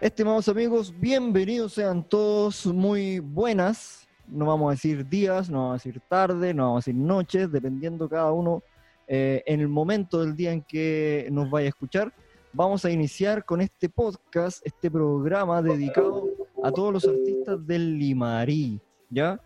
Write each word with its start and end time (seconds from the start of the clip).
Estimados 0.00 0.48
amigos, 0.48 0.94
bienvenidos 0.98 1.74
sean 1.74 2.02
todos, 2.02 2.64
muy 2.64 3.18
buenas. 3.18 4.08
No 4.26 4.46
vamos 4.46 4.68
a 4.68 4.70
decir 4.70 5.06
días, 5.06 5.50
no 5.50 5.58
vamos 5.58 5.72
a 5.72 5.74
decir 5.74 6.00
tarde, 6.08 6.54
no 6.54 6.68
vamos 6.68 6.78
a 6.78 6.88
decir 6.88 6.94
noches, 6.94 7.52
dependiendo 7.52 8.08
cada 8.08 8.32
uno 8.32 8.62
eh, 9.06 9.42
en 9.44 9.60
el 9.60 9.68
momento 9.68 10.24
del 10.24 10.34
día 10.34 10.52
en 10.52 10.62
que 10.62 11.28
nos 11.30 11.50
vaya 11.50 11.66
a 11.66 11.68
escuchar. 11.68 12.14
Vamos 12.50 12.82
a 12.86 12.90
iniciar 12.90 13.44
con 13.44 13.60
este 13.60 13.90
podcast, 13.90 14.66
este 14.66 14.90
programa 14.90 15.60
dedicado 15.60 16.30
a 16.64 16.72
todos 16.72 16.94
los 16.94 17.04
artistas 17.04 17.66
del 17.66 17.98
Limarí, 17.98 18.80
¿ya? 19.10 19.38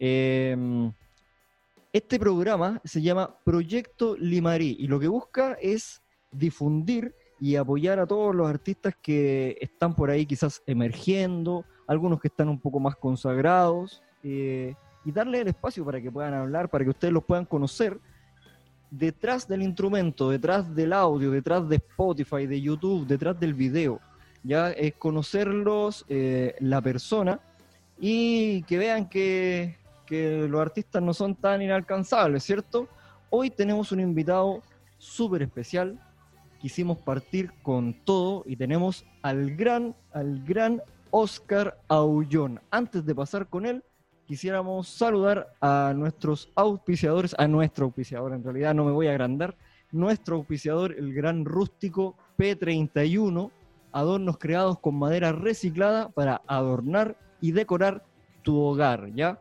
Em, 0.00 0.92
este 1.92 2.18
programa 2.18 2.80
se 2.84 3.00
llama 3.00 3.32
Proyecto 3.44 4.16
Limarí 4.16 4.76
y 4.80 4.88
lo 4.88 4.98
que 4.98 5.06
busca 5.06 5.56
es 5.60 6.02
difundir 6.32 7.14
y 7.40 7.56
apoyar 7.56 7.98
a 7.98 8.06
todos 8.06 8.34
los 8.34 8.48
artistas 8.48 8.94
que 9.00 9.56
están 9.60 9.94
por 9.94 10.10
ahí 10.10 10.26
quizás 10.26 10.62
emergiendo, 10.66 11.64
algunos 11.86 12.20
que 12.20 12.28
están 12.28 12.50
un 12.50 12.60
poco 12.60 12.78
más 12.78 12.96
consagrados, 12.96 14.02
eh, 14.22 14.74
y 15.04 15.12
darle 15.12 15.40
el 15.40 15.48
espacio 15.48 15.84
para 15.84 16.00
que 16.00 16.12
puedan 16.12 16.34
hablar, 16.34 16.68
para 16.68 16.84
que 16.84 16.90
ustedes 16.90 17.14
los 17.14 17.24
puedan 17.24 17.46
conocer 17.46 17.98
detrás 18.90 19.48
del 19.48 19.62
instrumento, 19.62 20.28
detrás 20.28 20.74
del 20.74 20.92
audio, 20.92 21.30
detrás 21.30 21.66
de 21.66 21.76
Spotify, 21.76 22.46
de 22.46 22.60
YouTube, 22.60 23.06
detrás 23.06 23.40
del 23.40 23.54
video. 23.54 24.00
Ya 24.42 24.70
es 24.72 24.94
conocerlos, 24.94 26.04
eh, 26.08 26.54
la 26.60 26.82
persona, 26.82 27.40
y 27.98 28.62
que 28.64 28.76
vean 28.76 29.08
que, 29.08 29.78
que 30.04 30.46
los 30.48 30.60
artistas 30.60 31.02
no 31.02 31.14
son 31.14 31.34
tan 31.34 31.62
inalcanzables, 31.62 32.42
¿cierto? 32.42 32.88
Hoy 33.30 33.48
tenemos 33.50 33.92
un 33.92 34.00
invitado 34.00 34.62
súper 34.98 35.42
especial, 35.42 35.98
quisimos 36.60 36.98
partir 36.98 37.52
con 37.62 37.94
todo 38.04 38.44
y 38.46 38.56
tenemos 38.56 39.04
al 39.22 39.56
gran, 39.56 39.94
al 40.12 40.44
gran 40.44 40.82
Oscar 41.10 41.80
Aullón. 41.88 42.60
Antes 42.70 43.04
de 43.04 43.14
pasar 43.14 43.48
con 43.48 43.66
él, 43.66 43.82
quisiéramos 44.26 44.88
saludar 44.88 45.54
a 45.60 45.92
nuestros 45.96 46.50
auspiciadores, 46.54 47.34
a 47.38 47.48
nuestro 47.48 47.86
auspiciador, 47.86 48.32
en 48.32 48.44
realidad 48.44 48.74
no 48.74 48.84
me 48.84 48.92
voy 48.92 49.08
a 49.08 49.10
agrandar, 49.10 49.56
nuestro 49.90 50.36
auspiciador, 50.36 50.94
el 50.96 51.12
gran 51.12 51.44
rústico 51.44 52.14
P31, 52.38 53.50
adornos 53.90 54.38
creados 54.38 54.78
con 54.78 54.96
madera 54.96 55.32
reciclada 55.32 56.10
para 56.10 56.42
adornar 56.46 57.16
y 57.40 57.52
decorar 57.52 58.04
tu 58.42 58.60
hogar, 58.60 59.12
¿ya? 59.14 59.40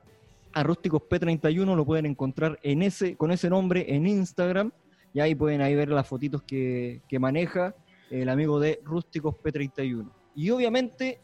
A 0.53 0.63
Rústicos 0.63 1.03
P31 1.03 1.75
lo 1.75 1.85
pueden 1.85 2.07
encontrar 2.07 2.57
en 2.63 2.81
ese, 2.81 3.15
con 3.15 3.31
ese 3.31 3.49
nombre 3.49 3.93
en 3.93 4.07
Instagram 4.07 4.71
y 5.13 5.19
ahí 5.19 5.35
pueden 5.35 5.61
ahí 5.61 5.75
ver 5.75 5.89
las 5.89 6.07
fotitos 6.07 6.43
que, 6.43 7.01
maneja 7.19 7.75
el 8.09 8.29
amigo 8.29 8.59
de 8.59 8.79
Rústicos 8.83 9.35
P31. 9.35 10.09
Y 10.35 10.49
obviamente 10.51 11.19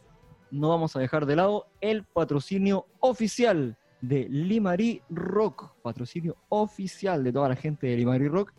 no 0.52 0.70
vamos 0.70 0.96
a 0.96 1.00
dejar 1.00 1.26
de 1.26 1.36
lado 1.36 1.68
el 1.82 2.04
patrocinio 2.04 2.88
oficial 3.00 3.78
de 4.02 4.28
Limari 4.30 5.02
Rock, 5.10 5.74
patrocinio 5.82 6.38
oficial 6.50 7.24
de 7.24 7.34
toda 7.34 7.50
la 7.50 7.56
gente 7.56 7.88
de 7.88 7.98
Limari 7.98 8.28
Rock. 8.28 8.54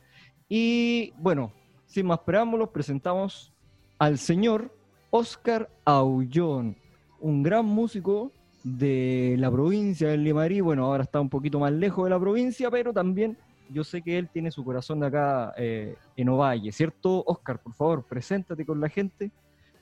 Y 0.48 1.12
bueno, 1.18 1.52
sin 1.86 2.06
más 2.06 2.20
preámbulos, 2.20 2.70
presentamos 2.70 3.52
al 3.98 4.18
señor 4.18 4.74
Oscar 5.10 5.70
Aullón, 5.84 6.76
un 7.20 7.42
gran 7.42 7.64
músico 7.64 8.32
de 8.62 9.36
la 9.38 9.50
provincia 9.50 10.08
de 10.08 10.16
Limarí. 10.16 10.60
Bueno, 10.60 10.86
ahora 10.86 11.04
está 11.04 11.20
un 11.20 11.30
poquito 11.30 11.60
más 11.60 11.72
lejos 11.72 12.04
de 12.04 12.10
la 12.10 12.18
provincia, 12.18 12.70
pero 12.70 12.92
también 12.92 13.38
yo 13.70 13.84
sé 13.84 14.02
que 14.02 14.18
él 14.18 14.28
tiene 14.28 14.50
su 14.50 14.64
corazón 14.64 15.02
acá 15.02 15.54
eh, 15.56 15.96
en 16.16 16.28
Ovalle, 16.28 16.72
¿cierto? 16.72 17.22
Oscar, 17.26 17.58
por 17.60 17.74
favor, 17.74 18.04
preséntate 18.04 18.64
con 18.64 18.80
la 18.80 18.88
gente 18.88 19.30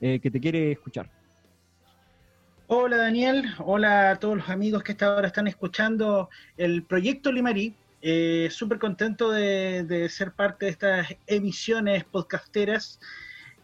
eh, 0.01 0.21
que 0.21 0.31
te 0.31 0.41
quiere 0.41 0.73
escuchar. 0.73 1.11
Hola 2.67 2.97
Daniel, 2.97 3.45
hola 3.59 4.13
a 4.13 4.17
todos 4.17 4.39
los 4.39 4.49
amigos 4.49 4.83
que 4.83 4.93
hasta 4.93 5.07
ahora 5.07 5.27
están 5.27 5.47
escuchando 5.47 6.31
el 6.57 6.83
proyecto 6.83 7.31
Limarí. 7.31 7.75
Eh, 8.01 8.49
Súper 8.51 8.79
contento 8.79 9.31
de, 9.31 10.09
ser 10.11 10.33
parte 10.33 10.67
de 10.67 10.73
estas 10.73 11.15
emisiones 11.27 12.05
podcasteras. 12.05 13.01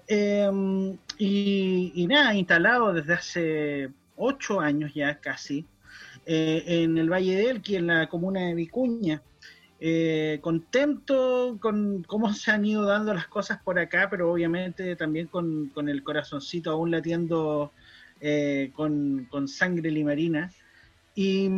Em, 0.07 0.97
y, 1.19 2.07
nada, 2.09 2.35
instalado 2.35 2.93
desde 2.93 3.13
hace 3.13 3.91
ocho 4.17 4.61
años 4.61 4.93
ya 4.95 5.19
casi 5.21 5.67
en 6.27 6.99
el 6.99 7.11
Valle 7.11 7.37
de 7.37 7.51
Elqui, 7.51 7.77
en 7.77 7.87
la 7.87 8.09
comuna 8.09 8.41
de 8.41 8.55
Vicuña. 8.55 9.23
Eh, 9.83 10.41
contento 10.43 11.57
con 11.59 12.03
cómo 12.03 12.35
se 12.35 12.51
han 12.51 12.67
ido 12.67 12.85
dando 12.85 13.15
las 13.15 13.27
cosas 13.29 13.63
por 13.63 13.79
acá, 13.79 14.09
pero 14.11 14.31
obviamente 14.31 14.95
también 14.95 15.27
con, 15.27 15.73
el 15.89 16.03
corazoncito 16.03 16.71
aún 16.71 16.91
latiendo 16.91 17.73
eh, 18.21 18.73
con, 18.75 19.27
sangre 19.49 19.91
limarina. 19.91 20.53
Y, 21.15 21.49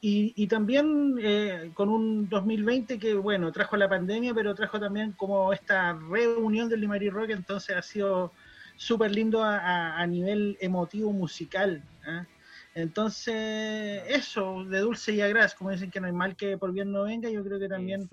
y, 0.00 0.46
también 0.46 1.16
eh, 1.20 1.70
con 1.74 1.88
un 1.88 2.28
2020 2.28 2.98
que, 2.98 3.14
bueno, 3.14 3.50
trajo 3.50 3.76
la 3.76 3.88
pandemia, 3.88 4.34
pero 4.34 4.54
trajo 4.54 4.78
también 4.78 5.12
como 5.12 5.52
esta 5.52 5.94
reunión 5.94 6.68
del 6.68 6.82
Limarí 6.82 7.10
Rock, 7.10 7.30
entonces 7.30 7.76
ha 7.76 7.82
sido 7.82 8.32
súper 8.76 9.10
lindo 9.10 9.42
a, 9.42 10.06
nivel 10.06 10.58
emotivo 10.60 11.12
musical. 11.12 11.82
Entonces, 12.76 14.02
eso, 14.06 14.62
de 14.64 14.80
dulce 14.80 15.14
y 15.14 15.22
agraz, 15.22 15.54
como 15.54 15.70
dicen 15.70 15.90
que 15.90 15.98
no 15.98 16.08
hay 16.08 16.12
mal 16.12 16.36
que 16.36 16.58
por 16.58 16.72
bien 16.72 16.92
no 16.92 17.04
venga, 17.04 17.30
yo 17.30 17.42
creo 17.42 17.58
que 17.58 17.68
también, 17.68 18.06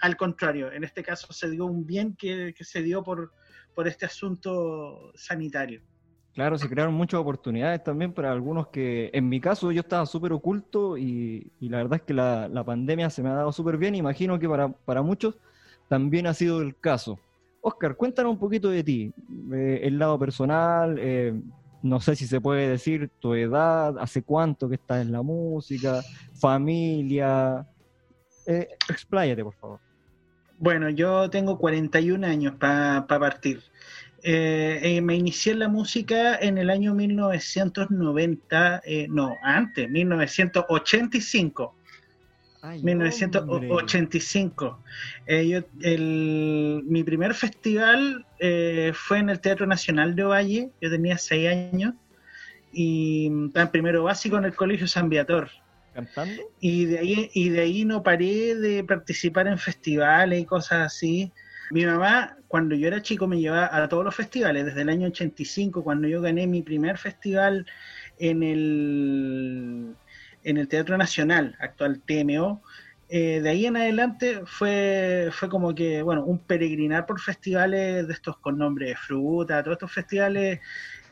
al 0.00 0.16
contrario, 0.16 0.72
en 0.72 0.82
este 0.82 1.04
caso 1.04 1.32
se 1.32 1.48
dio 1.48 1.64
un 1.66 1.86
bien 1.86 2.16
que, 2.16 2.52
se 2.58 2.82
dio 2.82 3.04
por, 3.04 3.30
por 3.76 3.86
este 3.86 4.06
asunto 4.06 5.12
sanitario. 5.14 5.80
Claro, 6.34 6.58
se 6.58 6.68
crearon 6.68 6.94
muchas 6.94 7.20
oportunidades 7.20 7.84
también 7.84 8.12
para 8.12 8.32
algunos 8.32 8.68
que, 8.68 9.08
en 9.12 9.28
mi 9.28 9.40
caso, 9.40 9.70
yo 9.70 9.82
estaba 9.82 10.04
súper 10.04 10.32
oculto 10.32 10.98
y, 10.98 11.52
la 11.60 11.76
verdad 11.76 12.00
es 12.00 12.02
que 12.02 12.14
la, 12.14 12.64
pandemia 12.66 13.08
se 13.08 13.22
me 13.22 13.28
ha 13.28 13.34
dado 13.34 13.52
súper 13.52 13.76
bien. 13.76 13.94
Imagino 13.94 14.36
que 14.40 14.48
para, 14.48 14.66
para, 14.66 15.00
muchos 15.02 15.36
también 15.86 16.26
ha 16.26 16.34
sido 16.34 16.60
el 16.60 16.76
caso. 16.76 17.20
Oscar, 17.60 17.94
cuéntanos 17.94 18.32
un 18.32 18.38
poquito 18.40 18.68
de 18.68 18.82
ti, 18.82 19.12
eh, 19.52 19.80
el 19.84 19.96
lado 19.96 20.18
personal, 20.18 20.96
eh, 20.98 21.40
no 21.88 22.00
sé 22.00 22.16
si 22.16 22.26
se 22.26 22.40
puede 22.40 22.68
decir 22.68 23.10
tu 23.20 23.34
edad, 23.34 23.98
hace 23.98 24.22
cuánto 24.22 24.68
que 24.68 24.76
estás 24.76 25.02
en 25.02 25.12
la 25.12 25.22
música, 25.22 26.02
familia. 26.34 27.66
Eh, 28.46 28.68
expláyate, 28.88 29.42
por 29.42 29.54
favor. 29.54 29.80
Bueno, 30.58 30.90
yo 30.90 31.30
tengo 31.30 31.58
41 31.58 32.26
años 32.26 32.54
para 32.58 33.06
partir. 33.06 33.62
Eh, 34.22 34.80
eh, 34.82 35.00
me 35.00 35.14
inicié 35.14 35.52
en 35.52 35.60
la 35.60 35.68
música 35.68 36.36
en 36.36 36.58
el 36.58 36.70
año 36.70 36.92
1990, 36.94 38.82
eh, 38.84 39.06
no, 39.08 39.36
antes, 39.42 39.88
1985. 39.88 41.76
1985. 42.62 44.78
Eh, 45.26 45.62
mi 46.84 47.04
primer 47.04 47.34
festival 47.34 48.24
eh, 48.38 48.92
fue 48.94 49.18
en 49.18 49.28
el 49.30 49.40
Teatro 49.40 49.66
Nacional 49.66 50.14
de 50.16 50.24
Ovalle, 50.24 50.70
yo 50.80 50.90
tenía 50.90 51.18
seis 51.18 51.48
años, 51.48 51.94
y 52.72 53.30
estaba 53.46 53.66
en 53.66 53.72
primero 53.72 54.04
básico 54.04 54.38
en 54.38 54.44
el 54.44 54.54
Colegio 54.54 54.86
San 54.86 55.08
Viator. 55.08 55.50
¿Cantando? 55.94 56.42
Y 56.60 56.84
de, 56.86 56.98
ahí, 56.98 57.30
y 57.32 57.48
de 57.48 57.60
ahí 57.60 57.84
no 57.84 58.02
paré 58.02 58.54
de 58.54 58.84
participar 58.84 59.46
en 59.46 59.58
festivales 59.58 60.40
y 60.40 60.44
cosas 60.44 60.86
así. 60.86 61.32
Mi 61.70 61.84
mamá, 61.84 62.36
cuando 62.46 62.74
yo 62.74 62.88
era 62.88 63.02
chico, 63.02 63.26
me 63.26 63.40
llevaba 63.40 63.76
a 63.76 63.88
todos 63.88 64.04
los 64.04 64.14
festivales, 64.14 64.64
desde 64.64 64.82
el 64.82 64.88
año 64.88 65.08
85, 65.08 65.84
cuando 65.84 66.08
yo 66.08 66.20
gané 66.20 66.46
mi 66.46 66.62
primer 66.62 66.98
festival 66.98 67.66
en 68.18 68.42
el 68.42 69.94
en 70.48 70.56
el 70.56 70.66
Teatro 70.66 70.96
Nacional, 70.96 71.56
actual 71.60 72.00
TMO. 72.00 72.62
Eh, 73.10 73.40
de 73.42 73.50
ahí 73.50 73.66
en 73.66 73.76
adelante 73.76 74.40
fue, 74.46 75.28
fue 75.30 75.48
como 75.50 75.74
que, 75.74 76.02
bueno, 76.02 76.24
un 76.24 76.38
peregrinar 76.38 77.04
por 77.04 77.20
festivales 77.20 78.06
de 78.06 78.12
estos 78.12 78.38
con 78.38 78.56
nombre 78.56 78.88
de 78.88 78.96
fruta, 78.96 79.62
todos 79.62 79.76
estos 79.76 79.92
festivales 79.92 80.60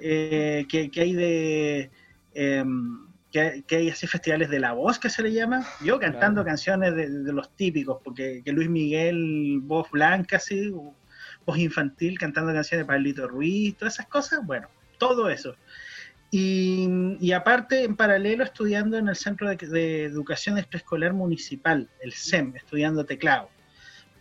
eh, 0.01 0.67
que, 0.69 0.91
hay 0.97 1.13
de... 1.15 1.91
Em, 2.35 3.07
que, 3.31 3.63
hay 3.71 3.91
así 3.91 4.07
festivales 4.07 4.49
de 4.49 4.59
la 4.59 4.73
voz 4.73 4.99
que 4.99 5.11
se 5.11 5.23
le 5.23 5.31
llama, 5.31 5.67
yo 5.83 5.99
cantando 5.99 6.43
canciones 6.43 6.95
de, 6.95 7.09
los 7.33 7.55
típicos, 7.55 8.01
porque 8.03 8.41
que 8.43 8.53
Luis 8.53 8.71
Miguel, 8.71 9.61
voz 9.63 9.91
blanca, 9.91 10.37
así, 10.37 10.73
voz 11.45 11.59
infantil, 11.59 12.19
cantando 12.19 12.55
canciones 12.55 12.87
de 12.87 12.89
Pablito 12.89 13.29
Ruiz, 13.29 13.77
todas 13.77 13.95
esas 13.95 14.07
cosas, 14.07 14.41
bueno, 14.47 14.69
todo 14.97 15.29
eso. 15.29 15.55
Y, 16.31 17.33
aparte, 17.33 17.85
en 17.85 17.97
paralelo, 17.97 18.45
estudiando 18.45 18.99
en 18.99 19.09
el 19.09 19.17
Centro 19.17 19.49
de, 19.49 20.05
Educación 20.05 20.63
Preescolar 20.69 21.13
Municipal, 21.15 21.89
el 22.01 22.13
SEM, 22.13 22.55
estudiando 22.57 23.07
teclado. 23.07 23.49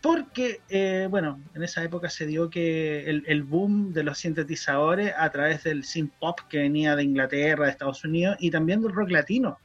Porque, 0.01 0.61
eh, 0.69 1.07
bueno, 1.09 1.41
en 1.55 1.63
esa 1.63 1.83
época 1.83 2.09
se 2.09 2.27
dio 2.27 2.49
que 2.49 3.09
el, 3.09 3.43
boom 3.43 3.91
de 3.91 4.03
los 4.03 4.19
sintetizadores 4.19 5.13
a 5.17 5.29
través 5.31 5.63
del 5.63 5.83
synth 5.83 6.13
pop 6.19 6.39
que 6.47 6.59
venía 6.59 6.95
de 6.95 7.03
Inglaterra, 7.03 7.65
de 7.65 7.71
Estados 7.71 8.03
Unidos 8.03 8.37
y 8.39 8.51
también 8.51 8.81
del 8.81 8.93
rock 8.93 9.09
latino 9.09 9.57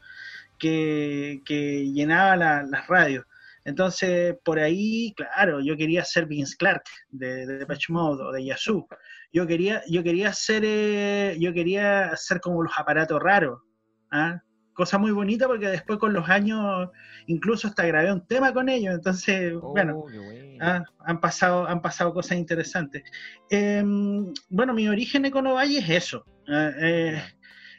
que, 0.59 1.91
llenaba 1.93 2.37
las 2.37 2.87
radios. 2.87 3.27
Entonces, 3.65 4.37
por 4.45 4.59
ahí, 4.59 5.13
claro, 5.17 5.61
yo 5.61 5.77
quería 5.77 6.05
ser 6.05 6.27
Vince 6.27 6.57
Clark 6.57 6.83
de, 7.11 7.47
de 7.47 7.59
Depeche 7.59 7.93
Mode 7.93 8.23
o 8.23 8.33
de 8.33 8.45
Yazoo. 8.45 8.87
Yo 9.33 9.47
quería, 9.47 9.83
yo 9.89 10.03
quería 10.03 10.33
ser, 10.33 10.63
eh, 10.65 11.37
yo 11.39 11.53
quería 11.53 12.07
hacer 12.07 12.41
como 12.41 12.63
los 12.63 12.73
aparatos 12.77 13.21
raros. 13.23 13.61
¿ah? 14.11 14.41
Cosa 14.73 14.99
muy 14.99 15.11
bonita 15.13 15.47
porque 15.47 15.69
después 15.69 15.99
con 15.99 16.13
los 16.13 16.29
años 16.29 16.89
incluso 17.27 17.69
hasta 17.69 17.87
grabé 17.87 18.13
un 18.13 18.27
tema 18.27 18.53
con 18.53 18.69
ellos. 18.69 18.95
Entonces, 18.95 19.55
oh, 19.61 19.71
bueno, 19.71 20.05
¿ah? 20.61 20.83
han, 21.07 21.21
pasado, 21.21 21.67
han 21.67 21.83
pasado 21.83 22.15
cosas 22.15 22.39
interesantes. 22.39 23.03
Em, 23.51 24.33
bueno, 24.49 24.73
mi 24.73 24.89
origen 24.89 25.25
en 25.27 25.33
Valle 25.33 25.79
es 25.79 25.91
eso. 25.91 26.25
¿ah? 26.49 26.71
Eh, 26.81 27.23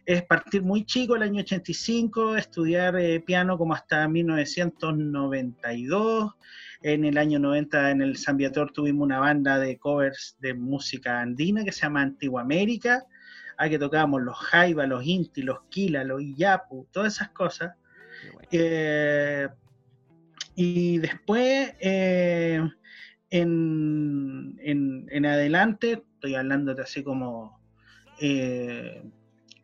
es 0.06 0.24
partir 0.24 0.64
muy 0.64 0.86
chico, 0.86 1.16
el 1.16 1.24
año 1.24 1.42
85, 1.42 2.36
estudiar 2.36 2.98
eh, 2.98 3.20
piano 3.20 3.58
como 3.58 3.74
hasta 3.74 4.08
1992. 4.08 6.34
En 6.84 7.06
el 7.06 7.18
año 7.18 7.38
90 7.38 7.92
en 7.92 8.02
el 8.02 8.18
San 8.18 8.38
Viator 8.38 8.72
tuvimos 8.72 9.06
una 9.06 9.20
banda 9.20 9.60
de 9.60 9.78
covers 9.78 10.36
de 10.40 10.56
música 10.56 11.22
andina 11.22 11.64
que 11.64 11.72
se 11.72 11.82
llama 11.82 12.02
Antigua 12.02 12.42
América, 12.42 13.06
a 13.58 13.70
que 13.70 13.78
tocábamos 13.78 14.24
los 14.24 14.38
jaiba, 14.38 14.88
los 14.88 15.06
inti, 15.06 15.44
los 15.44 15.62
quila, 15.70 16.04
los 16.04 16.22
iyapu, 16.22 16.88
todas 16.92 17.16
esas 17.16 17.30
cosas. 17.30 17.76
Eh, 18.52 19.48
y 20.56 20.98
después, 20.98 21.74
eh, 21.80 22.62
en, 23.30 24.58
en, 24.60 25.26
adelante, 25.26 26.04
estoy 26.16 26.36
hablándote 26.36 26.82
así 26.82 27.04
como 27.04 27.62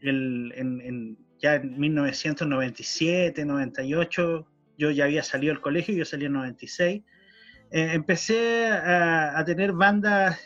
el, 0.02 0.54
en, 0.56 1.18
ya 1.40 1.56
en 1.56 1.80
1997, 1.80 3.46
98, 3.46 4.48
yo 4.78 4.92
ya 4.92 5.06
había 5.06 5.24
salido 5.24 5.54
del 5.54 5.62
colegio, 5.62 5.96
yo 5.96 6.06
salí 6.06 6.26
en 6.26 6.34
96, 6.34 7.04
eh, 7.72 7.90
empecé 7.94 8.68
a, 8.68 9.44
tener 9.46 9.74
bandas 9.74 10.40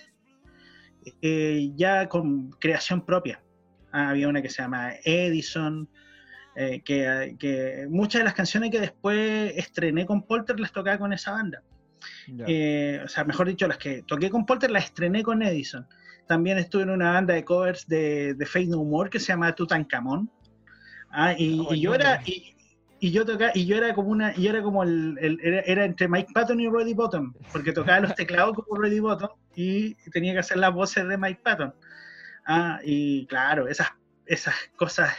eh, 1.22 1.72
ya 1.76 2.08
con 2.08 2.52
creación 2.52 3.06
propia. 3.06 3.42
Ah, 3.92 4.10
había 4.10 4.28
una 4.28 4.42
que 4.42 4.50
se 4.50 4.62
llama 4.62 4.94
Edison, 5.04 5.90
eh, 6.56 6.82
que, 6.82 7.86
muchas 7.90 8.22
de 8.22 8.26
las 8.26 8.34
canciones 8.34 8.72
que 8.72 8.80
después 8.80 9.54
estrené 9.56 10.06
con 10.06 10.26
Polter 10.26 10.60
las 10.60 10.72
tocaba 10.72 10.98
con 10.98 11.14
esa 11.14 11.32
banda. 11.32 11.64
o 12.28 13.08
sea, 13.08 13.24
mejor 13.26 13.48
dicho, 13.48 13.68
las 13.68 13.78
que 13.78 14.04
toqué 14.04 14.30
con 14.30 14.46
Polter 14.46 14.72
las 14.72 14.86
estrené 14.86 15.24
con 15.24 15.42
Edison. 15.44 15.88
También 16.32 16.58
estuve 16.58 16.84
en 16.84 16.92
una 16.92 17.12
banda 17.12 17.34
de 17.34 17.44
covers 17.44 17.86
de, 17.90 18.36
de 18.36 18.46
Faith 18.46 18.70
No 18.70 18.86
More 18.86 19.10
que 19.10 19.20
se 19.20 19.34
llama 19.34 19.54
Tutankamón. 19.54 20.32
Ah, 21.10 21.36
y, 21.38 21.60
y, 21.72 21.82
yo 21.82 21.94
era, 21.94 22.22
y, 22.26 23.12
yo 23.12 23.26
tocaba, 23.26 23.52
y 23.54 23.66
yo 23.66 23.76
era 23.76 23.94
como 23.94 24.12
una, 24.12 24.34
y 24.38 24.48
era 24.48 24.64
como 24.64 24.82
el, 24.84 25.18
era, 25.44 25.84
entre 25.84 26.08
Mike 26.08 26.32
Patton 26.34 26.62
y 26.62 26.70
Roddy 26.70 26.94
Bottom, 26.94 27.34
porque 27.52 27.74
tocaba 27.74 28.00
los 28.00 28.16
teclados 28.16 28.56
como 28.56 28.82
Roddy 28.82 29.02
Bottom 29.02 29.28
y 29.58 29.96
tenía 30.12 30.32
que 30.32 30.40
hacer 30.40 30.56
las 30.56 30.74
voces 30.74 31.06
de 31.06 31.18
Mike 31.18 31.42
Patton. 31.44 31.74
Ah, 32.46 32.80
y 32.82 33.26
claro, 33.26 33.68
esas, 33.68 33.90
esas 34.26 34.56
cosas 34.78 35.14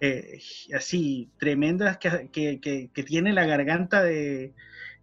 eh, 0.00 0.38
así 0.72 1.32
tremendas 1.36 1.98
que, 1.98 2.30
que, 2.30 2.60
que, 2.94 3.02
tiene 3.02 3.32
la 3.32 3.44
garganta 3.44 4.04
de, 4.04 4.54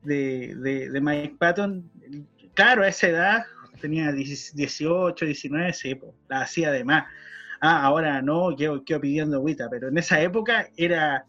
de, 0.01 0.55
de, 0.55 0.89
de 0.89 1.01
Mike 1.01 1.35
Patton, 1.37 1.91
claro, 2.53 2.83
a 2.83 2.87
esa 2.87 3.07
edad 3.09 3.45
tenía 3.79 4.11
18, 4.11 5.25
19, 5.25 5.73
sí, 5.73 5.99
la 6.27 6.41
hacía 6.41 6.71
de 6.71 6.83
más. 6.83 7.05
Ah, 7.61 7.83
ahora 7.83 8.21
no, 8.21 8.55
quedo, 8.55 8.83
pidiendo 8.83 9.37
agüita, 9.37 9.67
pero 9.69 9.89
en 9.89 9.97
esa 9.97 10.21
época 10.21 10.69
era, 10.77 11.25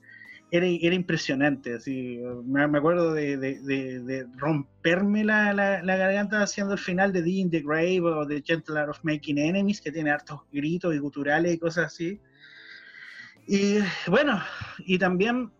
era, 0.50 0.66
era 0.66 0.94
impresionante. 0.94 1.74
Así, 1.74 2.20
me, 2.44 2.62
acuerdo 2.62 3.14
de, 3.14 4.26
romperme 4.36 5.24
la, 5.24 5.52
la, 5.52 5.96
garganta 5.96 6.42
haciendo 6.42 6.74
el 6.74 6.78
final 6.78 7.12
de 7.12 7.22
The 7.22 7.30
in 7.30 7.50
the 7.50 7.60
Grave 7.60 8.02
o 8.02 8.26
The 8.26 8.42
Gentle 8.42 8.78
Art 8.78 8.90
of 8.90 9.00
Making 9.02 9.38
Enemies, 9.38 9.80
que 9.80 9.90
tiene 9.90 10.10
hartos 10.10 10.40
gritos 10.52 10.94
y 10.94 10.98
guturales 10.98 11.54
y 11.54 11.58
cosas 11.58 11.86
así. 11.86 12.20
Y 13.46 13.78
bueno, 14.06 14.40
y 14.86 14.98
también 14.98 15.50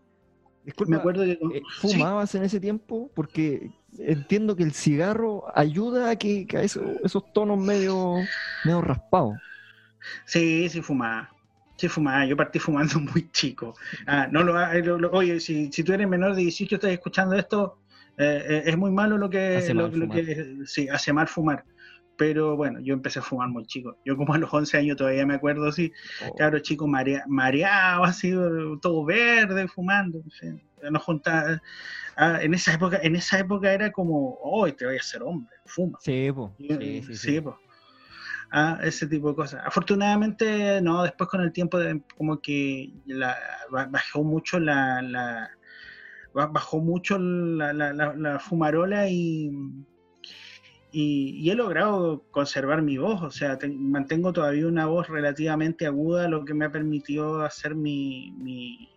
me 0.87 0.95
acuerdo 0.95 1.23
que. 1.23 1.31
Eh, 1.31 1.61
¿Fumabas 1.79 2.35
en 2.35 2.43
ese 2.43 2.59
tiempo? 2.59 3.11
Porque 3.13 3.71
entiendo 3.99 4.55
que 4.55 4.63
el 4.63 4.73
cigarro 4.73 5.45
ayuda 5.55 6.09
a 6.11 6.15
que, 6.15 6.47
a 6.55 6.61
esos 6.61 7.33
tonos 7.33 7.57
medio, 7.57 8.15
medio 8.63 8.81
raspados. 8.81 9.37
Sí, 10.25 10.69
sí 10.69 10.81
fumaba. 10.81 11.29
Sí 11.77 11.87
fumaba. 11.87 12.25
Yo 12.25 12.37
partí 12.37 12.59
fumando 12.59 12.99
muy 13.13 13.29
chico. 13.31 13.75
Ah, 14.07 14.27
no 14.31 14.43
lo, 14.43 15.11
oye, 15.11 15.39
si, 15.39 15.69
tú 15.69 15.93
eres 15.93 16.07
menor 16.07 16.35
de 16.35 16.41
18 16.41 16.73
y 16.73 16.75
estás 16.75 16.91
escuchando 16.91 17.35
esto, 17.35 17.79
eh, 18.17 18.43
eh, 18.47 18.63
es 18.65 18.77
muy 18.77 18.91
malo 18.91 19.17
lo 19.17 19.29
que, 19.29 19.57
hace 19.57 19.73
lo, 19.73 19.89
que 19.91 20.57
sí, 20.65 20.87
hace 20.89 21.13
mal 21.13 21.27
fumar. 21.27 21.63
Pero 22.17 22.55
bueno, 22.55 22.79
yo 22.81 22.93
empecé 22.93 23.19
a 23.19 23.23
fumar 23.23 23.49
muy 23.49 23.65
chico. 23.65 23.97
Yo 24.05 24.15
como 24.15 24.33
a 24.33 24.37
los 24.37 24.53
11 24.53 24.77
años 24.77 24.97
todavía 24.97 25.25
me 25.25 25.35
acuerdo 25.35 25.67
así, 25.67 25.91
oh. 26.27 26.35
claro, 26.35 26.59
chico 26.59 26.87
mareado, 26.87 28.03
así, 28.03 28.31
todo 28.81 29.05
verde, 29.05 29.67
fumando. 29.67 30.21
Nos 30.89 31.03
juntaba, 31.03 31.61
ah, 32.15 32.39
en 32.41 32.53
esa 32.53 32.73
época, 32.73 32.99
en 33.01 33.15
esa 33.15 33.39
época 33.39 33.71
era 33.71 33.91
como, 33.91 34.37
hoy 34.41 34.73
te 34.73 34.85
voy 34.85 34.97
a 34.97 35.01
ser 35.01 35.23
hombre, 35.23 35.55
fuma. 35.65 35.97
Sí, 36.01 36.31
pues. 36.33 36.51
Sí, 36.57 37.03
sí, 37.03 37.15
sí. 37.15 37.43
Ah, 38.53 38.79
ese 38.83 39.07
tipo 39.07 39.29
de 39.29 39.35
cosas. 39.35 39.61
Afortunadamente, 39.65 40.81
no, 40.81 41.03
después 41.03 41.29
con 41.29 41.41
el 41.41 41.53
tiempo 41.53 41.77
como 42.17 42.41
que 42.41 42.93
la, 43.05 43.37
bajó 43.69 44.23
mucho 44.23 44.59
la, 44.59 45.01
la 45.01 45.49
bajó 46.33 46.79
mucho 46.79 47.17
la, 47.17 47.73
la 47.73 48.39
fumarola 48.39 49.09
y, 49.09 49.51
y, 50.91 51.49
he 51.49 51.55
logrado 51.55 52.25
conservar 52.31 52.81
mi 52.81 52.97
voz, 52.97 53.21
o 53.21 53.31
sea, 53.31 53.57
mantengo 53.77 54.33
todavía 54.33 54.67
una 54.67 54.85
voz 54.87 55.07
relativamente 55.07 55.85
aguda, 55.85 56.27
lo 56.27 56.43
que 56.43 56.53
me 56.53 56.65
ha 56.65 56.71
permitido 56.71 57.41
hacer 57.43 57.75
mi, 57.75 58.31
mi, 58.37 58.89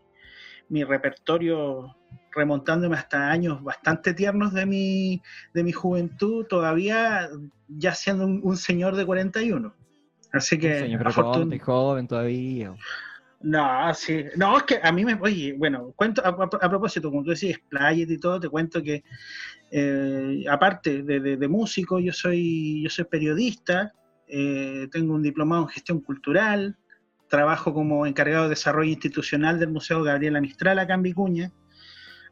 mi 0.75 0.83
repertorio 0.83 1.95
remontándome 2.33 2.97
hasta 2.97 3.31
años 3.31 3.63
bastante 3.63 4.13
tiernos 4.13 4.53
de 4.53 4.67
mi, 4.67 5.23
de 5.55 5.63
mi 5.63 5.71
juventud, 5.71 6.47
todavía 6.47 7.29
ya 7.69 7.95
siendo 7.95 8.27
un, 8.27 8.57
señor 8.57 8.97
de 8.97 9.07
41. 9.07 9.73
Así 10.33 10.59
que... 10.59 10.81
señor 10.81 11.13
joven, 11.13 11.59
joven 11.61 12.09
todavía. 12.09 12.75
No, 13.41 13.95
sí. 13.95 14.25
No, 14.37 14.57
es 14.57 14.65
que 14.65 14.81
a 14.83 14.91
mí 14.91 15.05
me. 15.05 15.15
Oye, 15.21 15.55
bueno, 15.57 15.93
cuento. 15.95 16.23
A, 16.27 16.69
propósito, 16.69 17.09
como 17.09 17.23
tú 17.23 17.31
decís, 17.31 17.57
Playet 17.69 18.11
y 18.11 18.19
todo, 18.19 18.41
te 18.41 18.49
cuento 18.49 18.83
que, 18.83 19.05
eh, 19.71 20.45
aparte 20.51 21.03
de, 21.05 21.49
músico, 21.49 22.01
yo 22.01 22.13
soy, 22.13 22.83
yo 22.83 22.91
soy 22.91 23.05
periodista, 23.05 23.93
eh, 24.27 24.89
tengo 24.91 25.15
un 25.15 25.23
diplomado 25.23 25.63
en 25.63 25.69
gestión 25.69 26.01
cultural, 26.01 26.77
trabajo 27.29 27.73
como 27.73 28.07
encargado 28.07 28.45
de 28.45 28.51
desarrollo 28.51 28.91
institucional 28.91 29.59
del 29.59 29.71
Museo 29.71 30.03
Gabriela 30.03 30.41
Mistral 30.41 30.79
acá 30.79 30.95
en 30.95 31.03
Vicuña. 31.03 31.53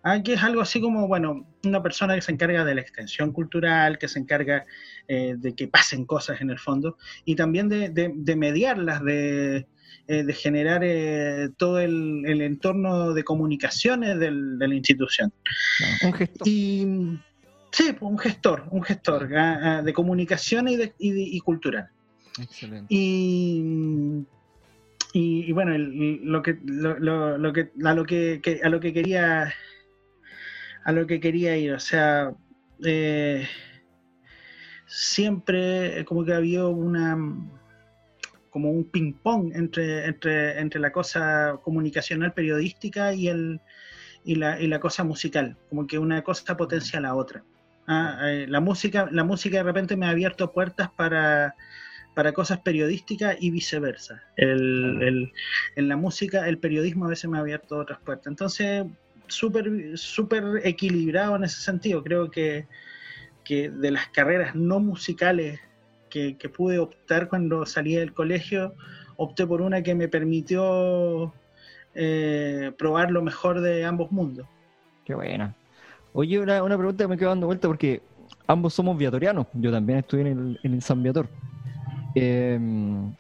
Aquí 0.05 0.33
es 0.33 0.43
algo 0.43 0.61
así 0.61 0.81
como, 0.81 1.07
bueno, 1.07 1.47
una 1.65 1.81
persona 1.83 2.17
que 2.17 2.23
se 2.23 2.33
encarga 2.33 2.65
de 2.65 2.75
la 2.75 2.81
extensión 2.81 3.33
cultural, 3.33 3.99
que 3.99 4.09
se 4.09 4.19
encarga 4.19 4.65
eh, 5.07 5.35
de 5.39 5.55
que 5.55 5.69
pasen 5.69 6.07
cosas 6.07 6.41
en 6.41 6.51
el 6.51 6.59
fondo, 6.59 6.99
y 7.25 7.37
también 7.37 7.69
de, 7.69 7.91
de 7.91 8.37
mediarlas, 8.37 9.05
de, 9.05 9.67
eh, 10.09 10.25
de 10.25 10.33
generar 10.33 10.83
eh, 10.85 11.51
todo 11.57 11.79
el, 11.79 12.25
entorno 12.43 13.15
de 13.15 13.23
comunicaciones 13.23 14.19
de 14.19 14.31
la 14.33 14.75
institución. 14.75 15.33
un 16.03 16.13
gestor. 16.13 16.49
Y, 16.49 16.87
sí, 17.71 17.97
un 18.01 18.19
gestor, 18.19 18.65
un 18.73 18.83
gestor 18.83 19.31
ah, 19.37 19.61
ah, 19.63 19.83
de 19.83 19.93
comunicaciones 19.93 20.93
y, 20.99 21.39
cultural. 21.41 21.89
Excelente. 22.37 22.87
Y, 22.89 23.63
y, 25.13 25.53
bueno, 25.53 25.77
lo 25.77 26.43
que, 26.43 26.59
lo, 26.65 27.53
que, 27.53 27.71
a 27.85 27.95
lo 27.95 28.05
que, 28.05 28.61
a 28.63 28.69
lo 28.69 28.81
que 28.81 28.93
quería 28.93 29.53
a 30.85 30.93
lo 30.93 31.07
que 31.07 31.21
quería 31.21 31.57
ir, 31.57 31.73
o 31.73 31.79
sea, 31.79 32.35
eh, 32.85 33.47
siempre 34.87 36.05
como 36.05 36.25
que 36.25 36.35
había 36.35 36.67
una 36.67 37.17
como 38.51 38.71
un 38.71 38.85
ping-pong 38.85 39.53
entre, 39.55 40.07
entre, 40.07 40.61
entre 40.61 40.79
la 40.79 40.93
cosa 40.93 41.59
comunicacional 41.63 42.35
periodística 42.35 43.15
y, 43.15 43.29
el, 43.29 43.63
y, 44.25 44.35
la, 44.35 44.61
y 44.61 44.67
la 44.67 44.79
cosa 44.79 45.05
musical, 45.05 45.57
como 45.71 45.87
que 45.87 45.99
una 45.99 46.23
cosa 46.23 46.55
potencia 46.55 46.99
a 46.99 47.03
la 47.03 47.15
otra. 47.15 47.45
Ah, 47.87 48.19
eh, 48.25 48.47
la, 48.47 48.61
música, 48.61 49.09
la 49.11 49.25
música 49.25 49.57
de 49.57 49.63
repente 49.63 49.97
me 49.97 50.05
ha 50.05 50.11
abierto 50.11 50.53
puertas 50.53 50.91
para, 50.91 51.55
para 52.15 52.33
cosas 52.33 52.61
periodísticas 52.61 53.37
y 53.41 53.51
viceversa. 53.51 54.23
El, 54.37 55.03
el, 55.03 55.33
en 55.77 55.89
la 55.89 55.97
música, 55.97 56.49
el 56.49 56.59
periodismo 56.59 57.07
a 57.07 57.09
veces 57.09 57.31
me 57.31 57.39
ha 57.39 57.41
abierto 57.41 57.79
otras 57.79 58.01
puertas. 58.01 58.27
Entonces, 58.27 58.85
súper 59.29 59.97
súper 59.97 60.61
equilibrado 60.65 61.37
en 61.37 61.45
ese 61.45 61.61
sentido. 61.61 62.03
Creo 62.03 62.31
que, 62.31 62.67
que 63.45 63.71
de 63.71 63.91
las 63.91 64.09
carreras 64.09 64.55
no 64.55 64.81
musicales 64.81 65.61
que, 66.11 66.37
pude 66.55 66.79
optar 66.79 67.29
cuando 67.29 67.65
salí 67.65 67.95
del 67.95 68.13
colegio, 68.13 68.75
opté 69.17 69.47
por 69.47 69.63
una 69.63 69.83
que 69.83 69.95
me 69.95 70.09
permitió 70.09 71.33
eh, 71.95 72.71
probar 72.77 73.11
lo 73.11 73.23
mejor 73.23 73.63
de 73.63 73.85
ambos 73.85 74.13
mundos. 74.13 74.47
Qué 75.07 75.15
buena. 75.15 75.55
Oye, 76.13 76.39
una, 76.39 76.63
una 76.63 76.77
pregunta 76.77 77.05
que 77.05 77.09
me 77.09 77.17
quedo 77.17 77.31
dando 77.31 77.47
vuelta 77.47 77.67
porque 77.67 78.03
ambos 78.47 78.75
somos 78.75 78.99
viatorianos. 78.99 79.47
Yo 79.55 79.73
también 79.73 80.01
estuve 80.01 80.21
en 80.21 80.27
el, 80.27 80.61
en 80.63 80.75
el 80.75 80.83
San 80.83 81.03
Viator. 81.03 81.29
Em, 82.15 83.13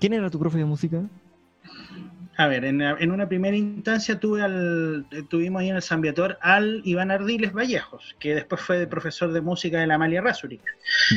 ¿Quién 0.00 0.12
era 0.12 0.30
tu 0.30 0.38
profe 0.38 0.58
de 0.58 0.64
música? 0.64 1.02
A 2.38 2.48
ver, 2.48 2.66
en, 2.66 2.82
en 2.82 3.10
una 3.10 3.26
primera 3.28 3.56
instancia 3.56 4.20
tuve 4.20 4.42
al, 4.42 5.06
tuvimos 5.30 5.60
ahí 5.60 5.70
en 5.70 5.76
el 5.76 5.82
San 5.82 6.02
Viator 6.02 6.36
al 6.42 6.82
Iván 6.84 7.10
Ardiles 7.10 7.52
Vallejos, 7.52 8.14
que 8.20 8.34
después 8.34 8.60
fue 8.60 8.86
profesor 8.86 9.32
de 9.32 9.40
música 9.40 9.80
de 9.80 9.86
la 9.86 9.94
Amalia 9.94 10.20
Rasuri. 10.20 10.60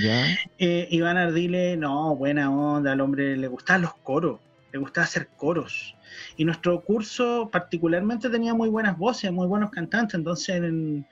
Ya. 0.02 0.26
Eh, 0.58 0.88
Iván 0.92 1.18
Ardiles, 1.18 1.78
no, 1.78 2.16
buena 2.16 2.50
onda, 2.50 2.94
al 2.94 3.02
hombre 3.02 3.36
le 3.36 3.48
gustaban 3.50 3.82
los 3.82 3.94
coros, 3.96 4.40
le 4.72 4.80
gustaba 4.80 5.04
hacer 5.04 5.28
coros. 5.36 5.94
Y 6.38 6.46
nuestro 6.46 6.82
curso 6.86 7.50
particularmente 7.52 8.30
tenía 8.30 8.54
muy 8.54 8.70
buenas 8.70 8.98
voces, 8.98 9.30
muy 9.32 9.46
buenos 9.48 9.72
cantantes, 9.72 10.16
entonces 10.16 10.56
en- 10.56 11.06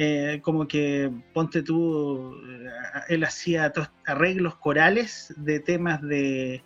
eh, 0.00 0.38
como 0.42 0.68
que, 0.68 1.10
ponte 1.34 1.60
tú, 1.64 2.32
eh, 2.48 2.68
él 3.08 3.24
hacía 3.24 3.72
arreglos 4.06 4.54
corales 4.56 5.34
de 5.38 5.58
temas 5.58 6.00
de, 6.02 6.62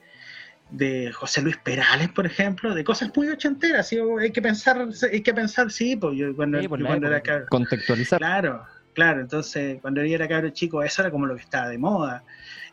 de 0.70 1.10
José 1.12 1.40
Luis 1.40 1.56
Perales, 1.56 2.10
por 2.10 2.26
ejemplo, 2.26 2.74
de 2.74 2.84
cosas 2.84 3.10
muy 3.16 3.28
ochenteras, 3.28 3.88
¿sí? 3.88 3.98
hay 4.20 4.32
que 4.32 4.42
pensar, 4.42 4.86
hay 5.10 5.22
que 5.22 5.32
pensar, 5.32 5.70
sí, 5.70 5.96
pues 5.96 6.18
yo 6.18 6.36
cuando, 6.36 6.60
Sí, 6.60 6.68
por 6.68 6.78
yo 6.78 6.82
la 6.84 6.88
cuando 6.90 7.06
era 7.06 7.22
cabro- 7.22 7.46
contextualizar. 7.48 8.18
Claro, 8.18 8.64
claro. 8.92 9.20
Entonces, 9.22 9.80
cuando 9.80 10.04
yo 10.04 10.14
era 10.14 10.28
cabro 10.28 10.50
chico, 10.50 10.82
eso 10.82 11.00
era 11.00 11.10
como 11.10 11.24
lo 11.24 11.34
que 11.34 11.40
estaba 11.42 11.68
de 11.70 11.78
moda. 11.78 12.24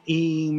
Y, 0.06 0.52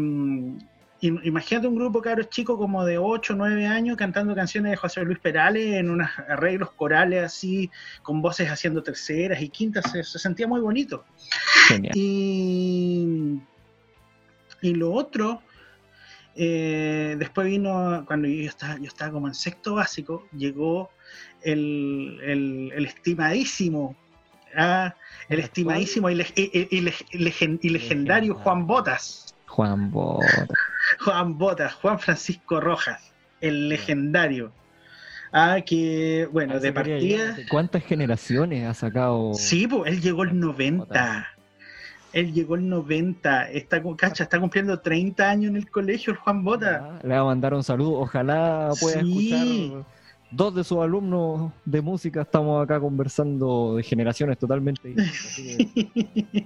imagínate 1.01 1.67
un 1.67 1.75
grupo 1.77 2.03
cabros 2.03 2.29
chicos 2.29 2.57
como 2.59 2.85
de 2.85 2.99
8 2.99 3.33
o 3.33 3.37
9 3.37 3.67
años 3.67 3.97
cantando 3.97 4.35
canciones 4.35 4.71
de 4.73 4.77
José 4.77 5.03
Luis 5.05 5.19
Perales 5.19 5.75
en 5.75 5.91
unos 5.91 6.09
arreglos 6.29 6.71
corales 6.73 7.25
así, 7.25 7.71
con 8.03 8.21
voces 8.21 8.49
haciendo 8.51 8.83
terceras 8.83 9.41
y 9.41 9.49
quintas. 9.49 9.91
Se, 9.91 10.03
se 10.05 10.19
sentía 10.19 10.47
muy 10.47 10.61
bonito. 10.61 11.05
Genial. 11.69 11.93
Y, 11.97 13.41
y 14.63 14.75
lo 14.75 14.93
otro, 14.93 15.43
eh, 16.37 17.17
después 17.19 17.47
vino, 17.47 18.05
cuando 18.07 18.29
yo 18.29 18.49
estaba, 18.49 18.77
yo 18.77 18.85
estaba 18.87 19.13
como 19.13 19.27
en 19.29 19.35
sexto 19.35 19.75
básico, 19.77 20.27
llegó 20.37 20.91
el, 21.43 22.19
el- 22.23 22.73
el 22.75 22.85
estimadísimo, 22.87 23.97
ah, 24.57 24.95
el 25.29 25.39
¿El 25.39 25.45
estimadísimo 25.45 26.11
y, 26.11 26.15
leg- 26.15 26.33
y- 26.37 26.51
y- 26.77 26.79
y 26.79 27.67
y 27.67 27.69
legendario 27.71 28.35
Juan 28.35 28.67
Botas. 28.67 29.35
Juan 29.47 29.91
Bota. 29.91 30.47
Juan 31.05 31.39
Botas, 31.39 31.75
Juan 31.75 31.99
Francisco 31.99 32.61
Rojas, 32.61 33.13
el 33.41 33.69
legendario. 33.69 34.53
Ah, 35.33 35.61
que, 35.65 36.29
bueno, 36.33 36.59
de 36.59 36.73
partida... 36.73 37.37
¿Cuántas 37.49 37.85
generaciones 37.85 38.67
ha 38.67 38.75
sacado? 38.75 39.33
Sí, 39.35 39.67
pues 39.67 39.93
él 39.93 40.01
llegó 40.01 40.25
el 40.25 40.39
90. 40.39 41.29
Él 42.13 42.33
llegó 42.33 42.57
el 42.57 42.69
90. 42.69 43.51
Está, 43.51 43.81
cacha, 43.97 44.25
está 44.25 44.41
cumpliendo 44.41 44.81
30 44.81 45.31
años 45.31 45.51
en 45.51 45.57
el 45.57 45.71
colegio 45.71 46.13
el 46.13 46.19
Juan 46.19 46.43
Bota. 46.43 46.99
Le 47.05 47.15
va 47.15 47.21
a 47.21 47.25
mandar 47.25 47.55
un 47.55 47.63
saludo. 47.63 48.01
Ojalá 48.01 48.71
pueda 48.81 49.01
Sí. 49.03 49.73
escuchar 49.73 49.87
dos 50.31 50.55
de 50.55 50.65
sus 50.65 50.79
alumnos 50.79 51.53
de 51.65 51.81
música. 51.81 52.23
Estamos 52.23 52.63
acá 52.63 52.79
conversando 52.81 53.77
de 53.77 53.83
generaciones 53.83 54.39
totalmente 54.39 54.89
distintas. 54.89 55.27
así 55.27 55.57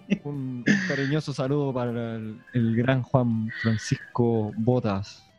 que 0.08 0.20
un, 0.24 0.64
un 0.66 0.88
cariñoso 0.88 1.32
saludo 1.32 1.72
para 1.72 1.90
el, 2.16 2.38
el 2.52 2.76
gran 2.76 3.02
Juan 3.02 3.50
Francisco 3.62 4.52
Botas. 4.56 5.30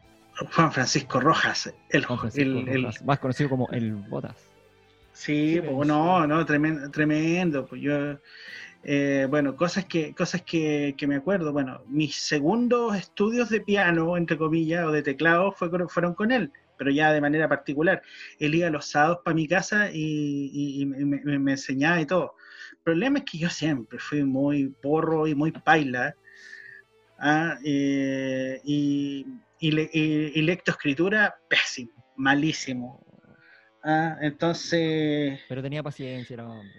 Juan 0.53 0.71
Francisco 0.71 1.19
Rojas. 1.19 1.73
El, 1.89 2.05
Juan 2.05 2.19
Francisco 2.19 2.49
el- 2.59 2.67
el- 2.69 2.83
Rojas, 2.83 3.03
más 3.05 3.19
conocido 3.19 3.49
como 3.49 3.67
el 3.71 3.93
Botas. 3.95 4.35
sí, 5.13 5.61
pues, 5.65 5.87
no, 5.87 6.27
no, 6.27 6.45
tremendo. 6.45 6.91
tremendo 6.91 7.65
pues 7.65 7.81
yo, 7.81 8.19
eh, 8.83 9.25
bueno, 9.29 9.55
cosas 9.55 9.85
que, 9.85 10.13
cosas 10.13 10.41
que, 10.43 10.93
que 10.97 11.07
me 11.07 11.15
acuerdo. 11.15 11.51
Bueno, 11.53 11.81
mis 11.87 12.15
segundos 12.17 12.95
estudios 12.95 13.49
de 13.49 13.61
piano, 13.61 14.17
entre 14.17 14.37
comillas, 14.37 14.85
o 14.85 14.91
de 14.91 15.01
teclado, 15.01 15.51
fue 15.53 15.69
fueron 15.87 16.13
con 16.13 16.31
él, 16.31 16.51
pero 16.77 16.91
ya 16.91 17.11
de 17.13 17.21
manera 17.21 17.47
particular. 17.49 18.01
Él 18.39 18.55
iba 18.55 18.69
los 18.69 18.85
sábados 18.87 19.19
para 19.23 19.35
mi 19.35 19.47
casa 19.47 19.89
y, 19.91 20.49
y- 20.53 20.81
y 20.81 20.85
me, 20.85 21.39
me- 21.39 21.51
enseñaba 21.51 22.01
y 22.01 22.05
todo. 22.05 22.33
El 22.71 22.77
problema 22.83 23.19
es 23.19 23.25
que 23.25 23.37
yo 23.37 23.49
siempre 23.49 23.97
fui 23.99 24.23
muy 24.23 24.69
porro 24.81 25.27
y 25.27 25.35
muy 25.35 25.51
paila. 25.51 26.15
ah, 27.19 27.57
eh, 27.63 28.59
y, 28.63 29.25
y, 29.59 29.71
le- 29.71 29.89
y 29.93 30.41
lectoescritura, 30.41 31.35
pésimo, 31.47 31.91
malísimo. 32.17 33.01
Ah, 33.83 34.17
entonces, 34.21 35.39
Pero 35.47 35.61
tenía 35.61 35.83
paciencia, 35.83 36.33
era 36.33 36.47
hombre. 36.49 36.73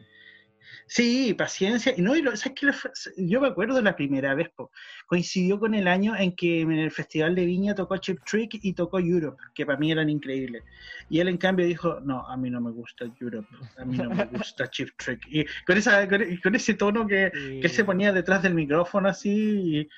Sí, 0.89 1.35
paciencia. 1.35 1.93
Y 1.97 2.01
no, 2.03 2.15
y 2.15 2.23
lo- 2.23 2.37
¿sabes 2.37 2.59
qué? 2.61 2.71
Yo 3.17 3.41
me 3.41 3.49
acuerdo 3.49 3.83
la 3.83 3.97
primera 3.97 4.35
vez, 4.37 4.51
po, 4.51 4.71
coincidió 5.07 5.59
con 5.59 5.75
el 5.75 5.89
año 5.89 6.15
en 6.17 6.35
que 6.37 6.61
en 6.61 6.71
el 6.73 6.93
Festival 6.93 7.35
de 7.35 7.45
Viña 7.45 7.75
tocó 7.75 7.97
Chip 7.97 8.21
Trick 8.25 8.59
y 8.63 8.73
tocó 8.73 9.01
Europe, 9.01 9.37
que 9.53 9.67
para 9.67 9.79
mí 9.79 9.91
eran 9.91 10.09
increíbles. 10.09 10.63
Y 11.09 11.19
él 11.19 11.27
en 11.29 11.39
cambio 11.39 11.67
dijo, 11.67 11.99
no, 12.05 12.25
a 12.29 12.37
mí 12.37 12.51
no 12.51 12.61
me 12.61 12.71
gusta 12.71 13.05
Europe, 13.21 13.49
a 13.79 13.85
mí 13.85 13.97
no 13.97 14.11
me 14.11 14.25
gusta 14.55 14.71
Chip 14.71 14.91
Trick. 14.97 15.27
Y 15.29 15.45
con, 15.67 15.77
esa, 15.77 16.09
con, 16.09 16.21
con 16.43 16.55
ese 16.55 16.75
tono 16.75 17.05
que, 17.07 17.33
que 17.33 17.61
él 17.67 17.71
se 17.71 17.85
ponía 17.85 18.13
detrás 18.13 18.43
del 18.45 18.55
micrófono 18.55 19.09
así, 19.09 19.81
y, 19.81 19.89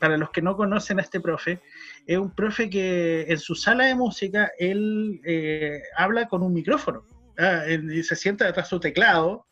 para 0.00 0.16
los 0.16 0.30
que 0.30 0.42
no 0.42 0.56
conocen 0.56 0.98
a 0.98 1.02
este 1.02 1.20
profe, 1.20 1.60
es 2.06 2.18
un 2.18 2.34
profe 2.34 2.68
que 2.68 3.26
en 3.28 3.38
su 3.38 3.54
sala 3.54 3.84
de 3.84 3.94
música 3.94 4.50
él 4.58 5.20
eh, 5.24 5.82
habla 5.96 6.26
con 6.28 6.42
un 6.42 6.52
micrófono. 6.52 7.04
Ah, 7.38 7.62
él- 7.66 8.02
se 8.04 8.16
sienta 8.16 8.44
detrás 8.46 8.66
de 8.66 8.70
su 8.70 8.80
teclado 8.80 9.46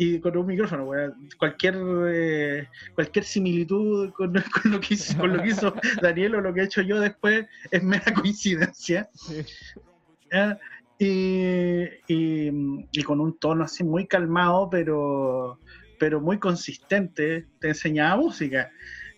y 0.00 0.20
con 0.20 0.36
un 0.36 0.46
micrófono. 0.46 0.84
weón. 0.84 1.28
Cualquier, 1.38 1.76
eh, 2.08 2.68
cualquier 2.94 3.24
similitud 3.24 4.12
con, 4.12 4.32
con 4.62 4.72
lo 4.72 4.80
que 4.80 4.94
hizo, 4.94 5.18
con 5.18 5.36
lo 5.36 5.42
que 5.42 5.48
hizo 5.48 5.74
Daniel 6.02 6.36
o 6.36 6.40
lo 6.40 6.54
que 6.54 6.60
he 6.60 6.64
hecho 6.64 6.82
yo 6.82 7.00
después 7.00 7.46
es 7.70 7.82
mera 7.82 8.12
coincidencia. 8.14 9.08
Sí. 9.14 9.44
Y, 11.00 11.82
y- 12.08 12.86
y 12.92 13.02
con 13.04 13.20
un 13.20 13.38
tono 13.38 13.64
así 13.64 13.84
muy 13.84 14.06
calmado, 14.06 14.68
pero, 14.68 15.60
pero 15.98 16.20
muy 16.20 16.38
consistente, 16.38 17.46
te 17.60 17.68
enseñaba 17.68 18.16
música. 18.16 18.70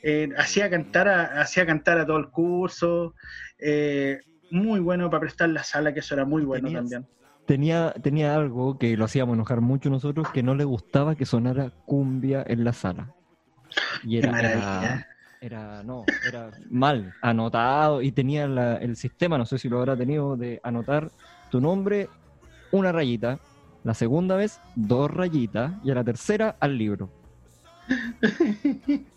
Eh, 0.02 0.28
hacía, 0.36 0.68
cantar 0.70 1.08
a, 1.08 1.40
hacía 1.40 1.64
cantar 1.66 1.98
a 1.98 2.06
todo 2.06 2.18
el 2.18 2.28
curso. 2.30 3.14
eh, 3.58 4.20
muy 4.52 4.80
bueno 4.80 5.08
para 5.08 5.20
prestar 5.20 5.48
la 5.50 5.62
sala, 5.62 5.94
que 5.94 6.00
eso 6.00 6.14
era 6.14 6.24
muy 6.24 6.42
bueno 6.42 6.68
también. 6.80 7.06
Tenía, 7.50 7.92
tenía 8.00 8.36
algo 8.36 8.78
que 8.78 8.96
lo 8.96 9.04
hacíamos 9.06 9.34
enojar 9.34 9.60
mucho 9.60 9.90
nosotros, 9.90 10.28
que 10.32 10.40
no 10.40 10.54
le 10.54 10.62
gustaba 10.62 11.16
que 11.16 11.26
sonara 11.26 11.72
cumbia 11.84 12.44
en 12.46 12.62
la 12.62 12.72
sala. 12.72 13.12
Y 14.04 14.18
era, 14.18 14.38
era, 14.38 15.08
era- 15.40 15.82
no, 15.82 16.06
era 16.24 16.52
mal 16.70 17.12
anotado 17.20 18.02
y 18.02 18.12
tenía 18.12 18.46
la- 18.46 18.76
el 18.76 18.94
sistema, 18.94 19.36
no 19.36 19.46
sé 19.46 19.58
si 19.58 19.68
lo 19.68 19.80
habrá 19.80 19.96
tenido, 19.96 20.36
de 20.36 20.60
anotar 20.62 21.10
tu 21.48 21.60
nombre, 21.60 22.10
una 22.70 22.92
rayita, 22.92 23.40
la 23.82 23.94
segunda 23.94 24.36
vez, 24.36 24.60
dos 24.76 25.10
rayitas, 25.10 25.72
y 25.82 25.90
a 25.90 25.96
la 25.96 26.04
tercera, 26.04 26.56
al 26.60 26.78
libro. 26.78 27.10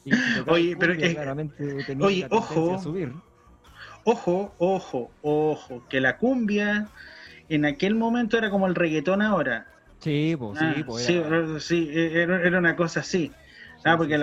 Y 0.03 0.11
Oye, 0.47 0.75
pero, 0.75 0.95
cumbia, 0.95 1.13
claramente 1.13 1.83
tenía 1.83 2.07
oye, 2.07 2.27
ojo. 2.31 2.73
a 2.73 2.79
subir. 2.79 3.13
Ojo, 4.05 4.55
ojo, 4.57 5.11
ojo, 5.21 5.83
que 5.87 6.01
la 6.01 6.17
cumbia 6.17 6.89
en 7.55 7.65
aquel 7.65 7.95
momento 7.95 8.38
era 8.38 8.50
como 8.50 8.67
el 8.67 8.75
reggaetón 8.75 9.22
ahora. 9.22 9.65
Sí, 10.00 10.36
pues, 10.38 10.57
Ah, 10.62 10.74
sí, 10.75 10.83
pues. 10.83 11.05
sí, 11.05 11.13
era- 11.15 11.27
era- 11.38 11.60
sí, 11.60 11.89
era, 11.93 12.41
era 12.48 12.57
una 12.60 12.75
cosa 12.75 13.00
así. 13.01 13.31
Ah, 13.86 13.98
porque 13.98 14.13
sí, 14.15 14.19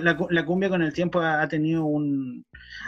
la, 0.00 0.44
cumbia 0.44 0.68
con 0.68 0.82
el 0.82 0.92
tiempo 0.92 1.18
ha, 1.20 1.42
ha 1.42 1.48
tenido 1.48 1.84
un 1.84 2.44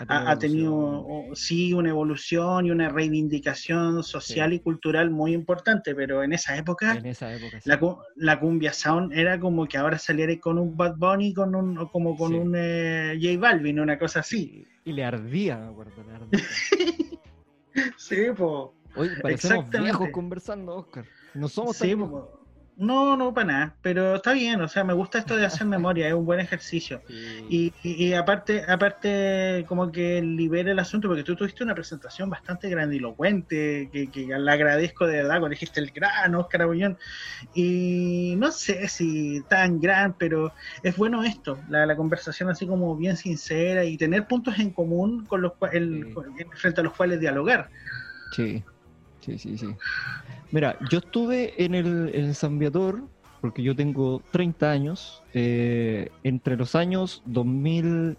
ha, 0.09 0.31
ha 0.31 0.39
tenido 0.39 1.27
sí 1.35 1.73
una 1.75 1.89
evolución 1.91 2.67
y 2.67 2.71
una 2.71 2.89
reivindicación 2.89 4.05
social 4.05 4.53
y 4.53 4.61
cultural 4.61 5.11
muy 5.11 5.35
importante, 5.35 5.95
pero 5.97 6.23
en 6.23 6.33
esa 6.33 6.57
época 6.57 6.97
En 6.97 7.07
esa 7.07 7.35
época. 7.35 7.61
sí. 7.61 7.69
la, 7.69 7.81
cu- 7.81 7.99
la 8.17 8.39
cumbia 8.39 8.73
sound 8.73 9.13
era 9.13 9.41
como 9.41 9.67
que 9.67 9.79
ahora 9.79 9.99
saliera 9.99 10.33
con 10.39 10.59
un 10.59 10.77
Bad 10.77 10.95
Bunny 10.97 11.35
con 11.35 11.55
un 11.57 11.77
o 11.79 11.89
como 11.91 12.17
con 12.17 12.35
un 12.35 12.55
eh, 12.57 13.19
J 13.21 13.39
Balvin, 13.41 13.81
una 13.81 13.99
cosa 13.99 14.21
así. 14.21 14.65
Y, 14.85 14.91
y 14.91 14.93
le 14.93 15.05
ardía, 15.05 15.59
me 15.59 15.71
acuerdo, 15.71 16.05
le 16.05 16.13
ardía. 16.15 16.41
Sí, 17.97 18.17
pues. 18.37 18.71
Oye, 18.95 19.17
parecemos 19.21 19.69
viejos 19.71 20.09
conversando, 20.11 20.77
Oscar. 20.77 21.05
No 21.35 21.49
somos 21.49 21.79
tan 21.79 21.89
Sí, 21.89 21.97
no, 22.75 23.19
no, 23.19 23.35
para 23.35 23.47
nada, 23.47 23.77
pero 23.83 24.17
está 24.17 24.33
bien, 24.33 24.59
o 24.63 24.67
sea, 24.67 24.83
me 24.83 24.95
gusta 24.95 25.19
esto 25.19 25.37
de 25.37 25.45
hacer 25.45 25.67
memoria, 25.67 26.09
es 26.09 26.15
un 26.15 26.25
buen 26.25 26.41
ejercicio. 26.41 27.03
Sí. 27.07 27.47
Y, 27.51 27.75
y- 27.83 28.07
y 28.07 28.15
aparte, 28.15 28.65
aparte, 28.67 29.67
como 29.69 29.93
que 29.93 30.23
libera 30.23 30.73
el 30.73 30.79
asunto, 30.79 31.07
porque 31.07 31.23
tú 31.23 31.37
tuviste 31.37 31.63
una 31.63 31.75
presentación 31.75 32.31
bastante 32.31 32.71
grandilocuente, 32.71 33.91
que, 33.93 34.11
que 34.11 34.27
le 34.27 34.51
agradezco 34.51 35.07
de 35.07 35.17
verdad, 35.19 35.33
cuando 35.41 35.51
dijiste 35.51 35.81
el 35.81 35.91
gran 35.91 36.35
Oscar 36.35 36.63
Abullón. 36.63 36.97
Y 37.55 38.37
no 38.39 38.51
sé 38.51 38.89
si 38.89 39.43
tan 39.49 39.79
gran, 39.79 40.15
pero 40.17 40.55
es 40.83 40.97
bueno 40.97 41.23
esto, 41.25 41.59
la, 41.69 41.85
la 41.85 41.95
conversación 41.95 42.49
así 42.49 42.67
como 42.67 42.97
bien 42.97 43.19
sincera 43.19 43.85
y 43.85 43.99
tener 43.99 44.27
puntos 44.27 44.59
en 44.59 44.71
común 44.71 45.27
con 45.27 45.43
los 45.43 45.53
cua- 45.53 45.71
el- 45.73 46.07
Sí. 46.15 46.45
frente 46.57 46.81
a 46.81 46.85
los 46.85 46.95
cuales 46.95 47.21
dialogar. 47.21 47.71
Sí, 48.31 48.65
sí, 49.23 49.39
sí, 49.39 49.57
sí. 49.57 49.75
Mira, 50.51 50.77
yo 50.91 50.99
estuve 50.99 51.63
en 51.63 51.75
el, 51.75 52.11
en 52.15 52.35
San 52.35 52.59
Viator 52.59 53.03
porque 53.41 53.63
yo 53.63 53.75
tengo 53.75 54.23
30 54.31 54.71
años, 54.71 55.23
eh, 55.35 56.11
entre 56.23 56.57
los 56.57 56.77
años 56.77 57.23
2000, 57.27 58.17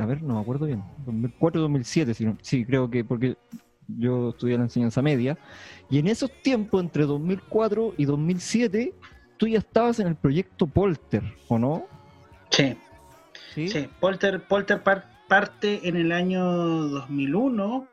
a 0.00 0.06
ver, 0.06 0.22
no 0.22 0.34
me 0.34 0.40
acuerdo 0.40 0.64
bien, 0.64 0.82
2004 1.04 1.60
2007, 1.60 2.14
sí, 2.14 2.26
sí, 2.40 2.64
creo 2.64 2.90
que 2.90 3.04
porque 3.04 3.36
yo 3.86 4.30
estudié 4.30 4.56
la 4.56 4.64
enseñanza 4.64 5.02
media, 5.02 5.36
y 5.90 5.98
en 5.98 6.06
esos 6.08 6.30
tiempos, 6.42 6.82
entre 6.82 7.04
2004 7.04 7.94
y 7.98 8.06
2007, 8.06 8.94
tú 9.36 9.46
ya 9.46 9.58
estabas 9.58 10.00
en 10.00 10.06
el 10.06 10.16
proyecto 10.16 10.66
Polter, 10.66 11.22
¿o 11.48 11.58
no? 11.58 11.84
Sí. 12.50 12.76
Sí, 13.54 13.88
Polter, 14.00 14.42
Polter 14.44 14.82
parte 15.28 15.86
en 15.86 15.96
el 15.96 16.12
año 16.12 16.44
2001 16.44 17.88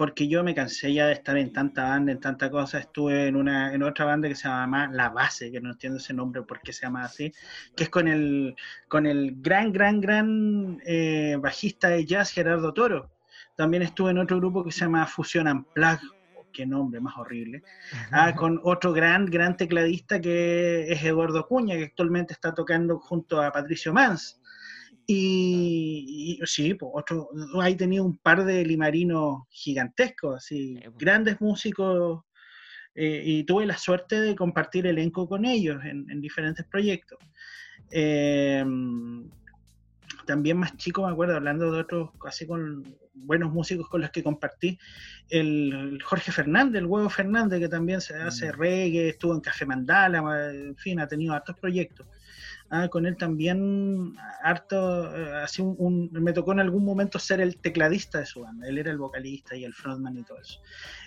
porque 0.00 0.28
yo 0.28 0.42
me 0.42 0.54
cansé 0.54 0.94
ya 0.94 1.08
de 1.08 1.12
estar 1.12 1.36
en 1.36 1.52
tanta 1.52 1.84
banda, 1.84 2.10
en 2.10 2.20
tanta 2.20 2.50
cosa. 2.50 2.78
Estuve 2.78 3.26
en 3.26 3.36
una 3.36 3.74
en 3.74 3.82
otra 3.82 4.06
banda 4.06 4.28
que 4.28 4.34
se 4.34 4.48
llama 4.48 4.88
La 4.90 5.10
Base, 5.10 5.52
que 5.52 5.60
no 5.60 5.72
entiendo 5.72 5.98
ese 5.98 6.14
nombre 6.14 6.40
por 6.40 6.62
qué 6.62 6.72
se 6.72 6.86
llama 6.86 7.04
así, 7.04 7.30
que 7.76 7.84
es 7.84 7.90
con 7.90 8.08
el 8.08 8.56
con 8.88 9.04
el 9.04 9.34
gran, 9.42 9.70
gran, 9.72 10.00
gran 10.00 10.80
eh, 10.86 11.36
bajista 11.38 11.90
de 11.90 12.06
jazz 12.06 12.32
Gerardo 12.32 12.72
Toro. 12.72 13.10
También 13.56 13.82
estuve 13.82 14.12
en 14.12 14.16
otro 14.16 14.38
grupo 14.38 14.64
que 14.64 14.72
se 14.72 14.86
llama 14.86 15.06
Fusion 15.06 15.46
Unplugged, 15.46 16.08
oh, 16.34 16.46
qué 16.50 16.64
nombre 16.64 16.98
más 16.98 17.18
horrible, 17.18 17.62
ah, 18.10 18.34
con 18.34 18.58
otro 18.64 18.94
gran, 18.94 19.26
gran 19.26 19.54
tecladista 19.54 20.18
que 20.18 20.90
es 20.90 21.04
Eduardo 21.04 21.46
Cuña, 21.46 21.76
que 21.76 21.84
actualmente 21.84 22.32
está 22.32 22.54
tocando 22.54 22.98
junto 23.00 23.42
a 23.42 23.52
Patricio 23.52 23.92
Mans. 23.92 24.39
Y, 25.12 26.38
sí, 26.44 26.74
pues 26.74 26.92
otro, 26.94 27.30
ahí 27.60 27.74
tenía 27.74 28.00
un 28.00 28.16
par 28.18 28.44
de 28.44 28.64
limarinos 28.64 29.42
gigantescos, 29.50 30.36
así, 30.36 30.78
grandes 30.96 31.40
músicos, 31.40 32.22
eh, 32.94 33.20
y 33.24 33.42
tuve 33.42 33.66
la 33.66 33.76
suerte 33.76 34.20
de 34.20 34.36
compartir 34.36 34.86
elenco 34.86 35.28
con 35.28 35.44
ellos 35.44 35.82
en, 35.84 36.20
diferentes 36.20 36.64
proyectos. 36.64 37.18
Em, 37.90 39.28
también 40.26 40.58
más 40.58 40.76
chico, 40.76 41.04
me 41.04 41.10
acuerdo, 41.12 41.34
hablando 41.34 41.72
de 41.72 41.80
otros, 41.80 42.10
así 42.24 42.46
con 42.46 42.96
buenos 43.12 43.52
músicos 43.52 43.88
con 43.88 44.02
los 44.02 44.10
que 44.10 44.22
compartí, 44.22 44.78
el, 45.28 45.98
Jorge 46.04 46.30
Fernández, 46.30 46.82
el 46.82 46.86
Huevo 46.86 47.10
Fernández, 47.10 47.58
que 47.58 47.68
también 47.68 48.00
se 48.00 48.14
hace 48.14 48.52
mm. 48.52 48.56
reggae, 48.56 49.08
estuvo 49.08 49.34
en 49.34 49.40
Café 49.40 49.66
Mandala, 49.66 50.52
en 50.52 50.76
fin, 50.76 51.00
ha 51.00 51.08
tenido 51.08 51.34
otros 51.34 51.58
proyectos. 51.58 52.06
Ah, 52.72 52.86
con 52.86 53.04
él 53.04 53.16
también 53.16 54.14
harto, 54.44 55.12
eh, 55.16 55.42
así 55.42 55.60
un, 55.60 56.08
me 56.12 56.32
tocó 56.32 56.52
en 56.52 56.60
algún 56.60 56.84
momento 56.84 57.18
ser 57.18 57.40
el 57.40 57.56
tecladista 57.56 58.20
de 58.20 58.26
su 58.26 58.42
banda, 58.42 58.68
él 58.68 58.78
era 58.78 58.92
el 58.92 58.98
vocalista 58.98 59.56
y 59.56 59.64
el 59.64 59.74
frontman 59.74 60.16
y 60.16 60.22
todo 60.22 60.38
eso. 60.38 60.60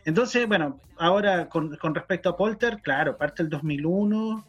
Entonces, 0.03 0.45
bueno, 0.45 0.81
ahora 0.97 1.47
con, 1.47 1.71
respecto 1.95 2.27
a 2.27 2.35
Polter, 2.35 2.81
claro, 2.81 3.17
parte 3.17 3.43
el 3.43 3.49
2001, 3.49 4.45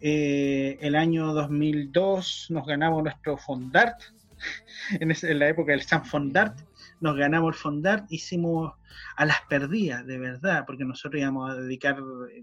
eh, 0.00 0.78
el 0.80 0.94
año 0.94 1.34
2002 1.34 2.46
nos 2.48 2.66
ganamos 2.66 3.02
nuestro 3.02 3.36
Fondart, 3.36 4.00
en, 5.00 5.38
la 5.38 5.48
época 5.48 5.72
del 5.72 5.82
San 5.82 6.06
Fondart, 6.06 6.58
nos 6.98 7.14
ganamos 7.14 7.54
el 7.54 7.60
Fondart, 7.60 8.10
hicimos 8.10 8.72
a 9.16 9.26
las 9.26 9.42
perdidas, 9.50 10.06
de 10.06 10.18
verdad, 10.18 10.64
porque 10.66 10.86
nosotros 10.86 11.20
íbamos 11.20 11.50
a 11.50 11.56
dedicar, 11.56 11.98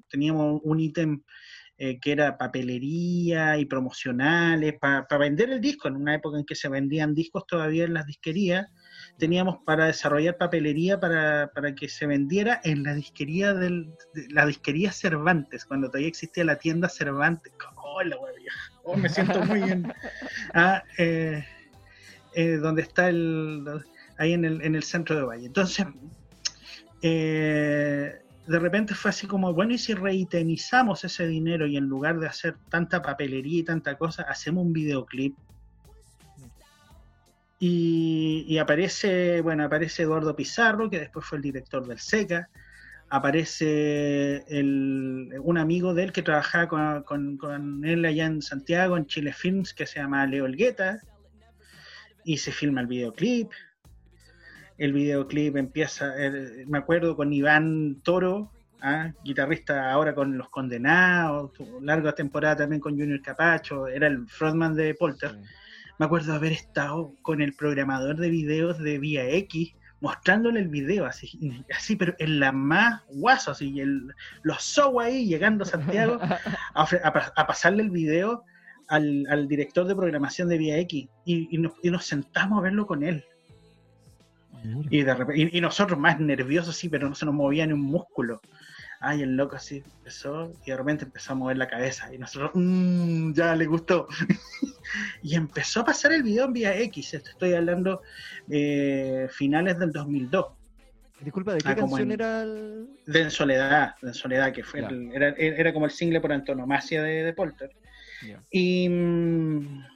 teníamos 0.09 0.61
un 0.63 0.79
ítem 0.79 1.23
eh, 1.83 1.99
que 1.99 2.11
era 2.11 2.37
papelería 2.37 3.57
y 3.57 3.65
promocionales, 3.65 4.75
para 4.79 5.17
vender 5.17 5.49
el 5.49 5.59
disco, 5.59 5.87
en 5.87 5.95
una 5.95 6.13
época 6.13 6.37
en 6.37 6.45
que 6.45 6.53
se 6.53 6.69
vendían 6.69 7.15
discos 7.15 7.47
todavía 7.47 7.85
en 7.85 7.95
las 7.95 8.05
disquerías, 8.05 8.67
teníamos 9.17 9.57
para 9.65 9.87
desarrollar 9.87 10.37
papelería 10.37 10.99
para, 10.99 11.49
que 11.75 11.89
se 11.89 12.05
vendiera 12.05 12.61
en 12.63 12.83
la 12.83 12.93
disquería 12.93 13.55
del, 13.55 13.95
la 14.29 14.45
disquería 14.45 14.91
Cervantes, 14.91 15.65
cuando 15.65 15.87
todavía 15.87 16.09
existía 16.09 16.43
la 16.43 16.57
tienda 16.57 16.87
Cervantes. 16.87 17.51
¡Hola, 17.75 18.15
oh, 18.83 18.95
me 18.95 19.09
siento 19.09 19.43
muy 19.45 19.61
bien. 19.61 19.91
Ah, 20.53 20.83
eh, 20.99 21.43
eh, 22.35 22.57
donde 22.57 22.83
está 22.83 23.09
el 23.09 23.65
ahí 24.19 24.33
en 24.33 24.45
el, 24.45 24.61
en 24.61 24.75
el 24.75 24.83
centro 24.83 25.15
de 25.15 25.23
Valle. 25.23 25.47
Entonces, 25.47 25.87
eh, 27.01 28.21
de 28.51 28.59
repente 28.59 28.93
fue 28.93 29.09
así 29.09 29.27
como, 29.27 29.53
bueno, 29.53 29.73
y 29.73 29.77
si 29.77 29.93
reitemizamos 29.93 31.03
ese 31.05 31.25
dinero 31.25 31.65
y 31.65 31.77
en 31.77 31.85
lugar 31.85 32.19
de 32.19 32.27
hacer 32.27 32.57
tanta 32.69 33.01
papelería 33.01 33.61
y 33.61 33.63
tanta 33.63 33.97
cosa, 33.97 34.23
hacemos 34.23 34.65
un 34.65 34.73
videoclip. 34.73 35.35
Y, 37.59 38.57
aparece, 38.57 39.39
bueno, 39.41 39.63
aparece 39.63 40.03
Eduardo 40.03 40.35
Pizarro, 40.35 40.89
que 40.89 40.99
después 40.99 41.25
fue 41.25 41.37
el 41.37 41.43
director 41.43 41.87
del 41.87 41.99
SECA. 41.99 42.49
Aparece 43.09 44.43
un 44.51 45.57
amigo 45.57 45.93
de 45.93 46.03
él 46.03 46.11
que 46.11 46.23
trabajaba 46.23 47.03
con, 47.03 47.37
con, 47.37 47.85
él 47.85 48.03
allá 48.03 48.25
en 48.25 48.41
Santiago, 48.41 48.97
en 48.97 49.05
Chile 49.05 49.31
Films, 49.31 49.73
que 49.73 49.85
se 49.85 49.99
llama 49.99 50.25
Leo 50.25 50.45
Elgueta. 50.45 50.99
Y 52.25 52.37
se 52.37 52.51
filma 52.51 52.81
el 52.81 52.87
videoclip 52.87 53.51
el 54.81 54.93
videoclip 54.93 55.57
empieza, 55.57 56.11
eh, 56.17 56.65
me 56.67 56.79
acuerdo 56.79 57.15
con 57.15 57.31
Iván 57.31 58.01
Toro, 58.03 58.51
¿ah? 58.81 59.11
guitarrista 59.23 59.91
ahora 59.91 60.15
con 60.15 60.39
Los 60.39 60.49
Condenados, 60.49 61.51
larga 61.81 62.13
temporada 62.13 62.55
también 62.55 62.79
con 62.79 62.97
Junior 62.97 63.21
Capacho, 63.21 63.87
era 63.87 64.07
el 64.07 64.27
frontman 64.27 64.73
de 64.73 64.95
Polter. 64.95 65.37
Me 65.99 66.07
acuerdo 66.07 66.33
haber 66.33 66.53
estado 66.53 67.13
con 67.21 67.43
el 67.43 67.53
programador 67.53 68.17
de 68.17 68.31
videos 68.31 68.79
de 68.79 68.97
Vía 68.97 69.29
X, 69.29 69.75
mostrándole 69.99 70.59
el 70.59 70.69
video, 70.69 71.05
así, 71.05 71.63
así 71.77 71.95
pero 71.95 72.15
en 72.17 72.39
la 72.39 72.51
más 72.51 73.03
guaso, 73.09 73.51
así, 73.51 73.79
el, 73.81 74.11
los 74.41 74.63
show 74.63 74.99
ahí 74.99 75.27
llegando 75.27 75.63
a 75.63 75.67
Santiago 75.67 76.17
a, 76.73 77.45
pasarle 77.45 77.83
el 77.83 77.91
video 77.91 78.45
al, 78.87 79.47
director 79.47 79.85
de 79.85 79.95
programación 79.95 80.49
de 80.49 80.57
Vía 80.57 80.79
X 80.79 81.07
y, 81.23 81.55
nos, 81.59 82.03
sentamos 82.03 82.57
a 82.57 82.63
verlo 82.63 82.87
con 82.87 83.03
él. 83.03 83.23
Y, 84.89 85.03
de 85.03 85.49
y, 85.51 85.61
nosotros 85.61 85.99
más 85.99 86.19
nerviosos, 86.19 86.75
sí, 86.75 86.89
pero 86.89 87.09
no 87.09 87.15
se 87.15 87.25
nos 87.25 87.33
movía 87.33 87.65
ni 87.65 87.73
un 87.73 87.81
músculo. 87.81 88.41
Ay, 88.99 89.23
el 89.23 89.35
loco 89.35 89.55
así 89.55 89.83
empezó 89.97 90.53
y 90.63 90.69
de 90.69 90.77
repente 90.77 91.05
empezó 91.05 91.33
a 91.33 91.35
mover 91.35 91.57
la 91.57 91.67
cabeza 91.67 92.13
y 92.13 92.19
nosotros, 92.19 92.51
mmm, 92.53 93.33
ya 93.33 93.55
le 93.55 93.65
gustó. 93.65 94.07
y 95.23 95.35
empezó 95.35 95.81
a 95.81 95.85
pasar 95.85 96.11
el 96.13 96.21
video 96.21 96.45
en 96.45 96.53
vía 96.53 96.77
X, 96.77 97.15
estoy 97.15 97.53
hablando 97.53 98.01
eh, 98.49 99.27
finales 99.31 99.79
del 99.79 99.91
2002. 99.91 100.45
Disculpa, 101.21 101.53
¿de 101.53 101.59
qué 101.59 101.69
ah, 101.69 101.75
canción 101.75 102.11
era 102.11 102.41
el... 102.43 102.87
De 103.05 103.21
En 103.21 103.31
Soledad, 103.31 103.95
de 104.01 104.13
Soledad, 104.13 104.51
que 104.51 104.63
fue 104.63 104.79
era, 105.13 105.29
era, 105.37 105.71
como 105.71 105.85
el 105.85 105.91
single 105.91 106.19
por 106.19 106.31
antonomasia 106.31 107.01
de, 107.03 107.23
de 107.23 107.33
Polter. 107.33 107.71
Y... 108.51 108.89
Mm, 108.89 109.90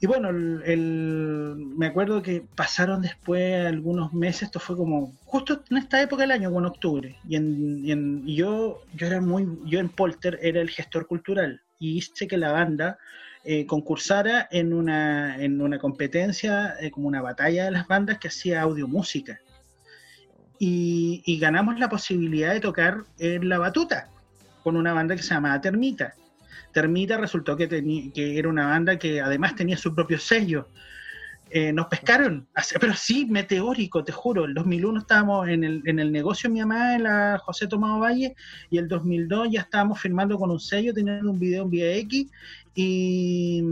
y 0.00 0.06
bueno, 0.06 0.28
el, 0.30 1.56
me 1.76 1.86
acuerdo 1.86 2.22
que 2.22 2.44
pasaron 2.54 3.02
después 3.02 3.66
algunos 3.66 4.12
meses, 4.12 4.44
esto 4.44 4.60
fue 4.60 4.76
como 4.76 5.12
justo 5.24 5.64
en 5.70 5.76
esta 5.78 6.00
época 6.00 6.22
del 6.22 6.30
año, 6.30 6.52
con 6.52 6.64
octubre, 6.66 7.16
y, 7.28 7.34
en, 7.34 8.24
yo, 8.26 8.84
yo 8.94 9.06
era 9.06 9.20
muy, 9.20 9.48
yo 9.66 9.80
en 9.80 9.88
Polter 9.88 10.38
era 10.40 10.60
el 10.60 10.70
gestor 10.70 11.08
cultural 11.08 11.62
y 11.80 11.98
hice 11.98 12.28
que 12.28 12.36
la 12.36 12.52
banda 12.52 12.98
eh, 13.42 13.66
concursara 13.66 14.46
en 14.52 14.72
una, 14.72 15.42
en 15.42 15.60
una 15.60 15.78
competencia, 15.78 16.76
eh, 16.80 16.92
como 16.92 17.08
una 17.08 17.22
batalla 17.22 17.64
de 17.64 17.70
las 17.72 17.88
bandas 17.88 18.18
que 18.18 18.28
hacía 18.28 18.62
audio 18.62 18.86
música. 18.86 19.40
Y, 20.60 21.22
y 21.24 21.38
ganamos 21.38 21.78
la 21.78 21.88
posibilidad 21.88 22.52
de 22.52 22.60
tocar 22.60 23.04
en 23.18 23.48
la 23.48 23.58
batuta 23.58 24.08
con 24.62 24.76
una 24.76 24.92
banda 24.92 25.14
que 25.14 25.22
se 25.22 25.34
llamaba 25.34 25.60
Termita 25.60 26.14
Termita 26.72 27.16
resultó 27.16 27.56
que, 27.56 27.68
que 27.68 28.38
era 28.38 28.48
una 28.48 28.66
banda 28.66 28.98
que 28.98 29.20
además 29.20 29.54
tenía 29.56 29.76
su 29.76 29.94
propio 29.94 30.18
sello. 30.18 30.68
Eh, 31.50 31.72
nos 31.72 31.86
pescaron, 31.86 32.46
pero 32.78 32.92
sí, 32.94 33.24
meteórico, 33.24 34.04
te 34.04 34.12
juro. 34.12 34.44
En 34.44 34.52
2001 34.52 35.00
estábamos 35.00 35.48
en 35.48 35.64
el, 35.64 35.82
en 35.86 35.98
el 35.98 36.12
negocio 36.12 36.48
de 36.48 36.52
mi 36.52 36.60
mamá, 36.60 36.94
en 36.94 37.04
la 37.04 37.38
José 37.42 37.66
Tomado 37.66 38.00
Valle, 38.00 38.34
y 38.68 38.76
el 38.76 38.86
2002 38.86 39.48
ya 39.52 39.60
estábamos 39.62 39.98
firmando 39.98 40.38
con 40.38 40.50
un 40.50 40.60
sello, 40.60 40.92
teniendo 40.92 41.30
un 41.30 41.38
video 41.38 41.64
en 41.64 41.70
VX, 41.70 42.30
y, 42.74 43.62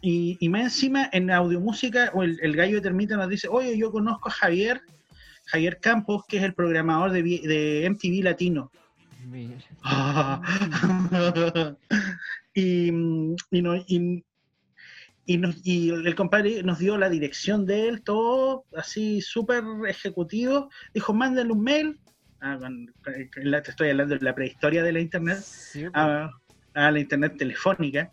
y, 0.00 0.48
más 0.48 0.62
encima 0.62 1.08
en 1.12 1.30
audiomúsica, 1.30 2.12
o 2.14 2.22
el, 2.22 2.38
el, 2.40 2.54
gallo 2.54 2.76
de 2.76 2.82
Termita 2.82 3.16
nos 3.16 3.28
dice, 3.28 3.48
oye, 3.50 3.76
yo 3.76 3.90
conozco 3.90 4.28
a 4.28 4.32
Javier, 4.32 4.80
Javier 5.46 5.80
Campos, 5.80 6.24
que 6.28 6.36
es 6.36 6.44
el 6.44 6.54
programador 6.54 7.10
de 7.10 7.88
MTV 7.90 8.22
Latino. 8.22 8.70
y, 12.54 12.90
y, 15.26 15.90
el 15.90 16.14
compadre 16.14 16.62
nos 16.62 16.78
dio 16.78 16.98
la 16.98 17.08
dirección 17.08 17.66
de 17.66 17.88
él, 17.88 18.02
todo 18.02 18.64
así 18.76 19.20
súper 19.20 19.64
ejecutivo. 19.88 20.70
Dijo, 20.92 21.14
mándale 21.14 21.52
un 21.52 21.62
mail. 21.62 21.98
Ah, 22.40 22.58
te 23.02 23.70
estoy 23.70 23.90
hablando 23.90 24.16
de 24.16 24.24
la 24.24 24.34
prehistoria 24.34 24.82
de 24.82 24.92
la 24.92 25.00
internet. 25.00 25.38
a, 25.94 26.30
la 26.74 27.00
internet 27.00 27.36
telefónica. 27.38 28.12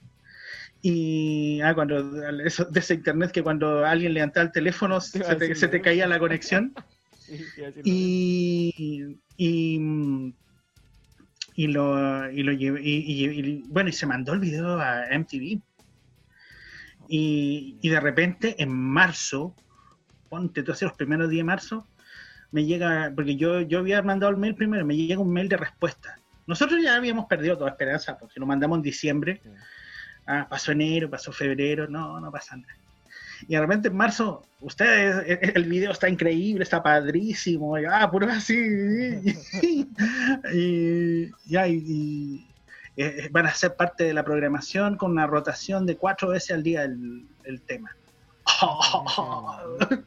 Y 0.81 1.59
ah, 1.61 1.75
cuando 1.75 2.03
de 2.03 2.79
ese 2.79 2.93
internet 2.93 3.31
que 3.31 3.43
cuando 3.43 3.85
alguien 3.85 4.13
levantaba 4.13 4.45
el 4.45 4.51
teléfono 4.51 5.01
se 5.01 5.19
te, 5.19 5.81
caía 5.81 6.07
la 6.07 6.19
conexión. 6.19 6.73
y, 7.83 9.17
y 9.37 10.33
y 11.61 11.67
lo, 11.67 12.31
y 12.31 12.41
lo 12.41 12.53
llevé, 12.53 12.81
y, 12.83 13.61
bueno, 13.67 13.89
y 13.89 13.93
se 13.93 14.07
mandó 14.07 14.33
el 14.33 14.39
video 14.39 14.79
a 14.79 15.05
MTV. 15.11 15.61
Y, 17.07 17.77
y 17.79 17.89
de 17.89 17.99
repente, 17.99 18.55
en 18.57 18.71
marzo, 18.71 19.55
ponte 20.27 20.63
tú 20.63 20.71
hace 20.71 20.85
los 20.85 20.95
primeros 20.95 21.29
días 21.29 21.41
de 21.41 21.43
marzo, 21.43 21.87
me 22.49 22.65
llega, 22.65 23.11
porque 23.15 23.35
yo, 23.35 23.61
yo 23.61 23.77
había 23.77 24.01
mandado 24.01 24.31
el 24.31 24.37
mail 24.37 24.55
primero, 24.55 24.83
me 24.87 24.95
llega 24.95 25.21
un 25.21 25.31
mail 25.31 25.49
de 25.49 25.57
respuesta. 25.57 26.17
Nosotros 26.47 26.81
ya 26.81 26.95
habíamos 26.95 27.27
perdido 27.27 27.55
toda 27.55 27.69
esperanza, 27.69 28.17
porque 28.17 28.39
lo 28.39 28.47
mandamos 28.47 28.77
en 28.77 28.81
diciembre. 28.81 29.39
Ah, 30.25 30.47
pasó 30.49 30.71
enero, 30.71 31.11
pasó 31.11 31.31
febrero, 31.31 31.87
no, 31.87 32.19
no 32.19 32.31
pasa 32.31 32.57
nada. 32.57 32.73
Y 33.47 33.55
de 33.55 33.59
repente 33.59 33.87
en 33.87 33.95
marzo, 33.95 34.45
ustedes, 34.59 35.27
e, 35.27 35.33
e, 35.33 35.51
el 35.55 35.65
video 35.65 35.91
está 35.91 36.07
increíble, 36.09 36.63
está 36.63 36.81
padrísimo, 36.81 37.77
y, 37.77 37.85
ah, 37.85 38.09
puro 38.09 38.29
así. 38.29 38.55
y, 40.53 41.31
ya, 41.45 41.67
y, 41.67 42.47
eh, 42.97 43.29
van 43.31 43.47
a 43.47 43.53
ser 43.53 43.75
parte 43.75 44.03
de 44.03 44.13
la 44.13 44.23
programación 44.23 44.97
con 44.97 45.11
una 45.11 45.27
rotación 45.27 45.85
de 45.85 45.97
cuatro 45.97 46.29
veces 46.29 46.51
al 46.51 46.63
día 46.63 46.83
el, 46.83 47.25
el 47.43 47.61
tema. 47.61 47.95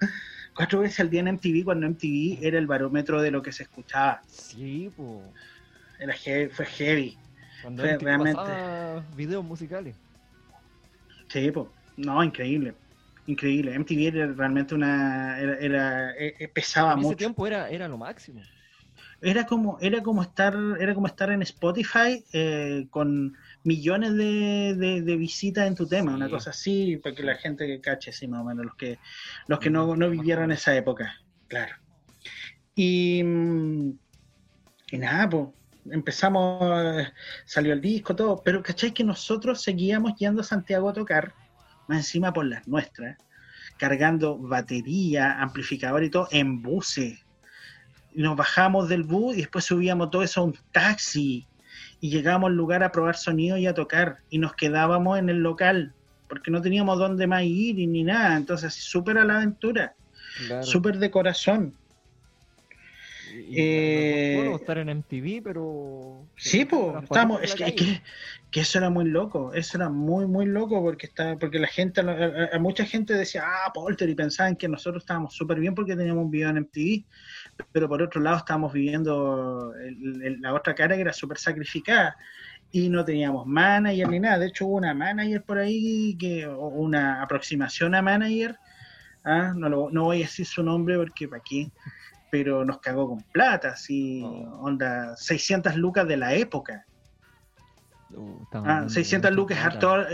cuatro 0.54 0.80
veces 0.80 1.00
al 1.00 1.10
día 1.10 1.20
en 1.20 1.34
MTV 1.34 1.64
cuando 1.64 1.88
MTV 1.88 2.38
era 2.42 2.58
el 2.58 2.66
barómetro 2.66 3.20
de 3.20 3.30
lo 3.30 3.42
que 3.42 3.52
se 3.52 3.64
escuchaba. 3.64 4.22
Sí, 4.28 4.90
pues. 4.96 5.20
Era 5.98 6.14
fue 6.50 6.66
heavy. 6.66 7.18
Cuando 7.62 7.82
fue 7.82 7.98
realmente. 7.98 8.42
videos 9.16 9.44
musicales. 9.44 9.96
Sí, 11.28 11.50
pues. 11.50 11.66
No, 11.96 12.22
increíble. 12.22 12.74
Increíble. 13.26 13.78
MTV 13.78 14.08
era 14.08 14.26
realmente 14.32 14.74
una. 14.74 15.38
Era, 15.38 15.58
era, 15.58 16.10
eh, 16.12 16.34
eh, 16.38 16.48
pesaba 16.48 16.92
en 16.92 16.98
mucho. 16.98 17.08
ese 17.08 17.16
tiempo 17.16 17.46
era, 17.46 17.70
era 17.70 17.88
lo 17.88 17.96
máximo. 17.96 18.42
Era 19.22 19.46
como, 19.46 19.78
era 19.80 20.02
como 20.02 20.22
estar, 20.22 20.54
era 20.78 20.94
como 20.94 21.06
estar 21.06 21.30
en 21.30 21.40
Spotify 21.40 22.22
eh, 22.34 22.86
con 22.90 23.34
millones 23.62 24.14
de, 24.16 25.02
de, 25.02 25.16
visitas 25.16 25.66
en 25.66 25.74
tu 25.74 25.86
tema, 25.86 26.14
una 26.14 26.28
cosa 26.28 26.50
así, 26.50 26.98
para 26.98 27.14
que 27.14 27.22
la 27.22 27.36
gente 27.36 27.66
que 27.66 27.80
cache, 27.80 28.12
sí, 28.12 28.28
más 28.28 28.42
o 28.42 28.44
menos, 28.44 28.66
los 28.66 28.74
que, 28.74 28.98
los 29.46 29.58
que 29.60 29.70
no, 29.70 29.96
no 29.96 30.10
vivieron 30.10 30.52
esa 30.52 30.76
época, 30.76 31.14
claro. 31.48 31.74
Y, 32.74 33.20
y 33.20 34.98
nada, 34.98 35.28
pues 35.30 35.48
empezamos, 35.90 37.06
salió 37.46 37.72
el 37.72 37.80
disco, 37.80 38.14
todo, 38.14 38.42
pero 38.44 38.62
¿cachai 38.62 38.92
que 38.92 39.04
nosotros 39.04 39.62
seguíamos 39.62 40.16
yendo 40.18 40.42
a 40.42 40.44
Santiago 40.44 40.90
a 40.90 40.92
tocar, 40.92 41.34
más 41.88 41.98
encima 41.98 42.32
por 42.32 42.46
las 42.46 42.66
nuestras, 42.66 43.18
cargando 43.76 44.38
batería, 44.38 45.40
amplificador 45.40 46.04
y 46.04 46.10
todo, 46.10 46.28
en 46.30 46.62
buses? 46.62 47.24
Nos 48.14 48.36
bajamos 48.36 48.88
del 48.88 49.02
bus 49.02 49.34
y 49.36 49.40
después 49.40 49.64
subíamos 49.64 50.10
todo 50.10 50.22
eso 50.22 50.40
a 50.40 50.44
un 50.44 50.56
taxi 50.72 51.46
y 52.00 52.10
llegábamos 52.10 52.50
al 52.50 52.56
lugar 52.56 52.82
a 52.82 52.92
probar 52.92 53.16
sonido 53.16 53.56
y 53.56 53.66
a 53.66 53.74
tocar 53.74 54.18
y 54.30 54.38
nos 54.38 54.54
quedábamos 54.54 55.18
en 55.18 55.28
el 55.28 55.38
local 55.38 55.94
porque 56.28 56.50
no 56.50 56.60
teníamos 56.60 56.98
dónde 56.98 57.26
más 57.26 57.44
ir 57.44 57.76
ni 57.76 58.02
nada, 58.02 58.36
entonces 58.36 58.74
súper 58.74 59.18
a 59.18 59.24
la 59.24 59.36
aventura, 59.36 59.94
súper 60.62 60.98
de 60.98 61.10
corazón. 61.10 61.74
Eh, 63.36 64.52
estar 64.54 64.78
en 64.78 64.88
MTV, 64.88 65.42
pero... 65.42 66.26
Sí, 66.36 66.64
pues, 66.64 67.02
estamos, 67.02 67.42
es 67.42 67.54
que, 67.54 67.74
que, 68.50 68.60
eso 68.60 68.78
era 68.78 68.90
muy 68.90 69.06
loco, 69.06 69.52
eso 69.52 69.76
era 69.76 69.88
muy, 69.88 70.26
muy 70.26 70.46
loco 70.46 70.80
porque 70.82 71.06
está, 71.06 71.36
porque 71.36 71.58
la 71.58 71.66
gente, 71.66 72.00
a, 72.00 72.58
mucha 72.58 72.84
gente 72.84 73.14
decía, 73.14 73.42
ah, 73.44 73.72
Polter, 73.72 74.08
y 74.08 74.14
pensaban 74.14 74.56
que 74.56 74.68
nosotros 74.68 75.02
estábamos 75.02 75.34
súper 75.34 75.58
bien 75.58 75.74
porque 75.74 75.96
teníamos 75.96 76.24
un 76.24 76.30
video 76.30 76.50
en 76.50 76.60
MTV, 76.60 77.04
pero 77.72 77.88
por 77.88 78.02
otro 78.02 78.20
lado 78.20 78.38
estábamos 78.38 78.72
viviendo 78.72 79.72
la 80.40 80.54
otra 80.54 80.74
cara 80.74 80.94
que 80.94 81.02
era 81.02 81.12
súper 81.12 81.38
sacrificada 81.38 82.16
y 82.70 82.88
no 82.88 83.04
teníamos 83.04 83.46
manager 83.46 84.08
ni 84.08 84.20
nada. 84.20 84.38
De 84.38 84.46
hecho, 84.46 84.66
hubo 84.66 84.76
una 84.76 84.94
manager 84.94 85.42
por 85.42 85.58
ahí, 85.58 86.16
que, 86.18 86.46
una 86.46 87.22
aproximación 87.22 87.94
a 87.94 88.02
manager. 88.02 88.58
¿ah? 89.24 89.52
No, 89.56 89.68
no 89.68 90.04
voy 90.04 90.16
a 90.18 90.26
decir 90.26 90.46
su 90.46 90.62
nombre 90.62 90.96
porque 90.96 91.28
para 91.28 91.42
qué, 91.42 91.70
pero 92.34 92.64
nos 92.64 92.80
cagó 92.80 93.06
con 93.06 93.22
plata, 93.22 93.68
así, 93.68 94.20
oh. 94.24 94.58
onda, 94.60 95.16
600 95.16 95.76
lucas 95.76 96.08
de 96.08 96.16
la 96.16 96.34
época. 96.34 96.84
600 98.88 99.30
uh, 99.30 99.34
lucas, 99.34 99.56
harto, 99.64 100.04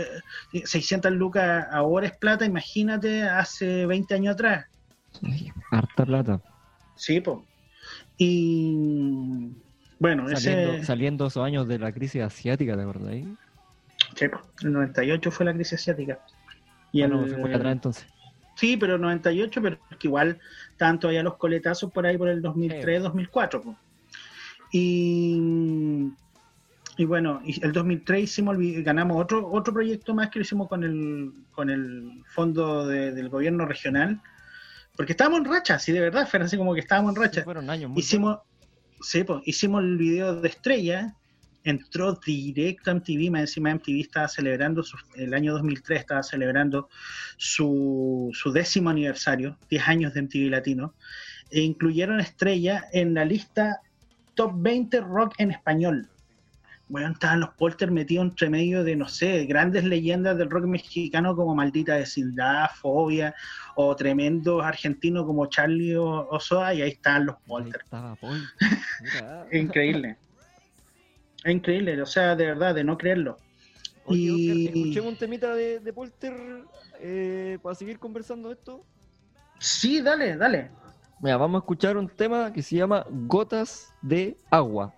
600 0.53 1.11
lucas 1.13 1.65
ahora 1.71 2.05
es 2.05 2.15
plata, 2.15 2.45
imagínate 2.45 3.23
hace 3.23 3.87
20 3.87 4.13
años 4.13 4.33
atrás. 4.35 4.67
harta 5.71 6.05
plata. 6.05 6.41
Sí, 6.95 7.21
pues. 7.21 7.39
Y 8.19 9.55
bueno, 9.97 10.29
saliendo, 10.29 10.73
ese... 10.73 10.85
saliendo 10.85 11.25
esos 11.25 11.43
años 11.43 11.67
de 11.67 11.79
la 11.79 11.91
crisis 11.91 12.21
asiática, 12.21 12.75
¿de 12.75 12.85
verdad? 12.85 13.13
Sí, 14.13 14.27
pues. 14.27 14.43
El 14.61 14.73
98 14.73 15.31
fue 15.31 15.47
la 15.47 15.55
crisis 15.55 15.73
asiática. 15.73 16.19
Y 16.91 17.01
el, 17.01 17.27
se 17.27 17.35
fue 17.35 17.51
atrás 17.51 17.71
entonces. 17.71 18.05
Sí, 18.55 18.77
pero 18.77 18.95
el 18.95 19.01
98, 19.01 19.61
pero 19.61 19.77
que 19.99 20.07
igual 20.07 20.39
tanto 20.77 21.07
allá 21.07 21.23
los 21.23 21.37
coletazos 21.37 21.91
por 21.91 22.05
ahí 22.05 22.17
por 22.17 22.29
el 22.29 22.41
2003, 22.41 23.03
2004. 23.03 23.61
Pues. 23.61 23.77
Y, 24.71 26.11
y 26.97 27.05
bueno, 27.05 27.41
el 27.45 27.71
2003 27.71 28.23
hicimos, 28.23 28.57
ganamos 28.59 29.21
otro 29.21 29.49
otro 29.51 29.73
proyecto 29.73 30.13
más 30.13 30.29
que 30.29 30.39
lo 30.39 30.43
hicimos 30.43 30.67
con 30.67 30.83
el, 30.83 31.33
con 31.51 31.69
el 31.69 32.23
fondo 32.27 32.87
del 32.87 33.29
gobierno 33.29 33.65
regional, 33.65 34.21
porque 34.95 35.13
estábamos 35.13 35.39
en 35.39 35.45
racha, 35.45 35.79
sí, 35.79 35.91
de 35.91 35.99
verdad, 36.01 36.27
fue 36.27 36.39
así 36.39 36.57
como 36.57 36.73
que 36.73 36.81
estábamos 36.81 37.15
en 37.15 37.21
racha. 37.21 37.43
fueron 37.43 37.69
años 37.69 37.91
hicimos, 37.95 38.39
sí, 39.01 39.23
pues, 39.23 39.41
hicimos 39.45 39.83
el 39.83 39.97
video 39.97 40.39
de 40.39 40.49
estrella, 40.49 41.15
entró 41.63 42.13
directo 42.13 42.91
a 42.91 42.95
MTV, 42.95 43.31
más 43.31 43.41
encima 43.41 43.73
MTV 43.73 44.01
estaba 44.01 44.27
celebrando, 44.27 44.83
el 45.15 45.33
año 45.33 45.53
2003 45.53 45.99
estaba 45.99 46.23
celebrando 46.23 46.89
su, 47.37 48.29
su 48.33 48.51
décimo 48.51 48.89
aniversario, 48.89 49.57
10 49.69 49.87
años 49.87 50.13
de 50.13 50.21
MTV 50.23 50.49
Latino, 50.49 50.93
e 51.49 51.61
incluyeron 51.61 52.19
estrella 52.19 52.85
en 52.93 53.13
la 53.13 53.25
lista 53.25 53.81
top 54.35 54.53
20 54.55 55.01
rock 55.01 55.35
en 55.37 55.51
español 55.51 56.09
bueno, 56.91 57.13
estaban 57.13 57.39
los 57.39 57.51
Polter 57.51 57.89
metidos 57.89 58.25
entre 58.25 58.49
medio 58.49 58.83
de, 58.83 58.97
no 58.97 59.07
sé, 59.07 59.45
grandes 59.45 59.85
leyendas 59.85 60.37
del 60.37 60.49
rock 60.49 60.65
mexicano 60.65 61.37
como 61.37 61.55
Maldita 61.55 61.95
Vecindad, 61.95 62.69
Fobia, 62.75 63.33
o 63.75 63.95
tremendos 63.95 64.61
argentinos 64.61 65.25
como 65.25 65.45
Charlie 65.45 65.95
Osoa, 65.95 66.73
y 66.73 66.81
ahí 66.81 66.89
están 66.89 67.27
los 67.27 67.37
Polter. 67.47 67.85
Increíble. 69.53 70.17
Es 71.43 71.51
increíble, 71.51 72.01
o 72.01 72.05
sea, 72.05 72.35
de 72.35 72.45
verdad, 72.45 72.75
de 72.75 72.83
no 72.83 72.97
creerlo. 72.97 73.37
y... 74.07 74.67
escuchemos 74.67 75.13
un 75.13 75.17
temita 75.17 75.53
de, 75.55 75.79
de 75.79 75.93
Polter 75.93 76.65
eh, 76.99 77.57
para 77.61 77.75
seguir 77.75 77.99
conversando 77.99 78.51
esto. 78.51 78.85
Sí, 79.59 80.01
dale, 80.01 80.37
dale. 80.37 80.71
Mira, 81.19 81.37
vamos 81.37 81.59
a 81.59 81.63
escuchar 81.63 81.97
un 81.97 82.09
tema 82.09 82.51
que 82.51 82.63
se 82.63 82.77
llama 82.77 83.05
Gotas 83.09 83.93
de 84.01 84.37
Agua. 84.49 84.93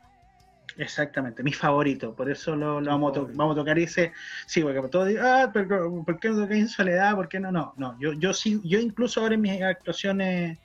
Exactamente, 0.78 1.44
mi 1.44 1.54
favorito, 1.54 2.16
por 2.16 2.32
eso 2.32 2.56
lo, 2.56 2.82
vamos, 2.82 3.16
a 3.16 3.22
vamos, 3.22 3.56
a 3.56 3.60
tocar 3.60 3.78
y 3.78 3.82
dice, 3.82 4.12
sí, 4.48 4.62
porque 4.62 4.82
todos 4.88 5.08
dicen, 5.08 5.24
ah, 5.24 5.52
pero 5.54 6.04
¿por 6.04 6.20
qué 6.20 6.30
no 6.30 6.42
toca 6.42 6.56
en 6.56 6.68
soledad? 6.68 7.14
¿Por 7.16 7.28
qué 7.28 7.40
no? 7.40 7.52
No, 7.52 7.74
no, 7.78 7.96
yo, 8.00 8.14
yo 8.14 8.34
sí, 8.34 8.60
yo 8.64 8.80
incluso 8.80 9.22
ahora 9.22 9.36
en 9.36 9.42
mis 9.42 9.62
actuaciones 9.62 10.58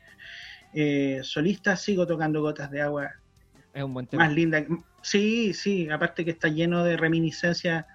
eh, 0.72 1.20
solistas 1.22 1.82
sigo 1.82 2.06
tocando 2.06 2.40
gotas 2.40 2.70
de 2.70 2.80
agua. 2.80 3.10
Es 3.74 3.82
un 3.82 3.92
buen 3.92 4.06
tema. 4.06 4.24
Más 4.24 4.32
linda. 4.32 4.64
Sí, 5.02 5.54
sí, 5.54 5.88
aparte 5.90 6.24
que 6.24 6.32
está 6.32 6.48
lleno 6.48 6.84
de 6.84 6.96
reminiscencias 6.96 7.87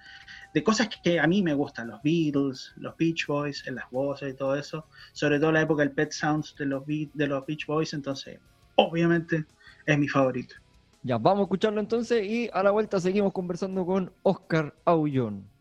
de 0.53 0.63
cosas 0.63 0.87
que 1.03 1.19
a 1.19 1.27
mí 1.27 1.41
me 1.41 1.53
gustan, 1.53 1.87
los 1.87 2.01
Beatles, 2.03 2.73
los 2.77 2.95
Beach 2.95 3.25
Boys, 3.27 3.65
en 3.67 3.75
las 3.75 3.89
voces 3.89 4.33
y 4.33 4.37
todo 4.37 4.55
eso, 4.55 4.85
sobre 5.11 5.39
todo 5.39 5.51
la 5.51 5.61
época 5.61 5.81
del 5.81 5.91
Pet 5.91 6.11
Sounds 6.11 6.55
de 6.57 6.67
los, 6.67 6.83
de 6.85 7.27
los 7.27 7.45
Beach 7.45 7.65
Boys, 7.65 7.93
entonces, 7.93 8.39
obviamente, 8.75 9.45
es 9.85 9.97
mi 9.97 10.07
favorito. 10.07 10.55
Ya, 11.01 11.17
vamos 11.17 11.41
a 11.41 11.43
escucharlo 11.43 11.81
entonces 11.81 12.23
y 12.23 12.49
a 12.53 12.63
la 12.63 12.71
vuelta 12.71 12.99
seguimos 12.99 13.33
conversando 13.33 13.85
con 13.85 14.13
Oscar 14.21 14.73
Aullón. 14.85 15.52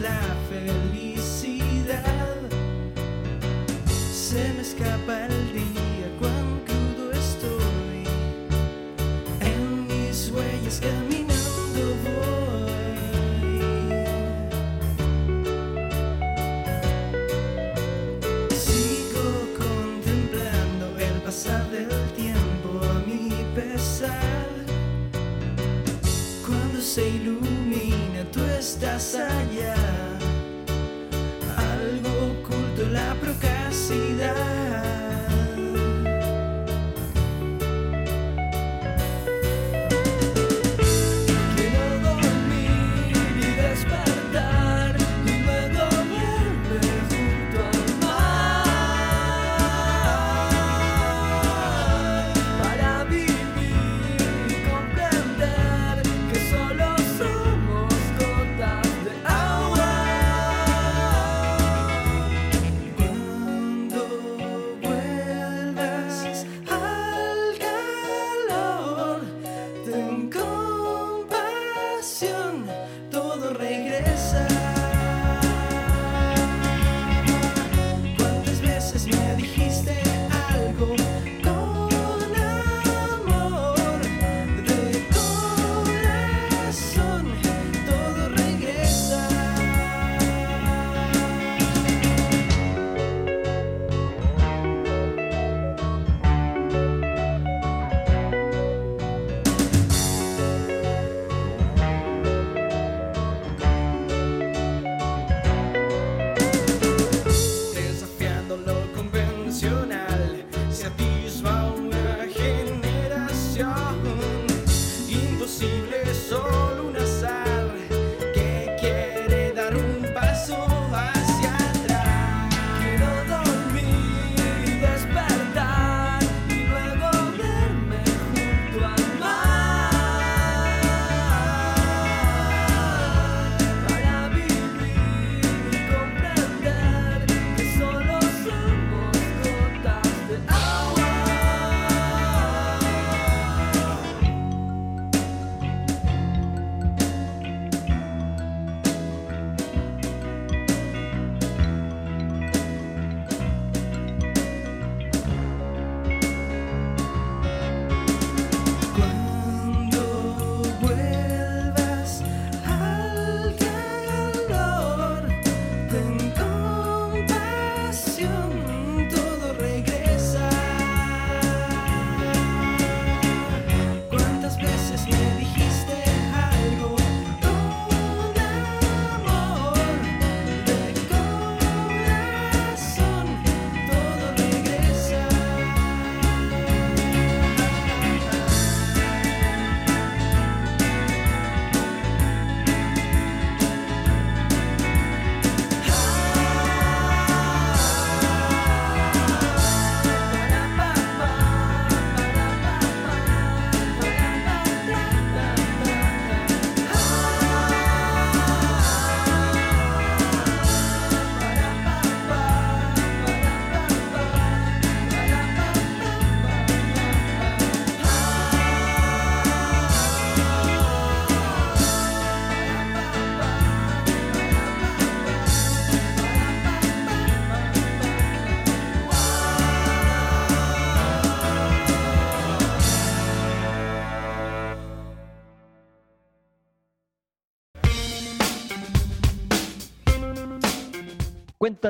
Lejos 0.00 0.39
se 26.94 27.08
ilumina, 27.08 28.24
tú 28.32 28.40
estás 28.58 29.14
allá. 29.14 29.76
Algo 31.56 32.10
oculto 32.32 32.82
la 32.90 33.14
procura. 33.20 33.49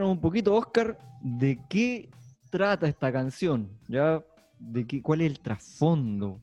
Cuéntanos 0.01 0.17
un 0.17 0.23
poquito, 0.23 0.55
Oscar, 0.55 0.99
de 1.21 1.61
qué 1.69 2.09
trata 2.49 2.89
esta 2.89 3.13
canción, 3.13 3.69
¿ya? 3.87 4.25
De 4.59 4.87
qué, 4.87 5.03
¿Cuál 5.03 5.21
es 5.21 5.27
el 5.27 5.41
trasfondo? 5.41 6.41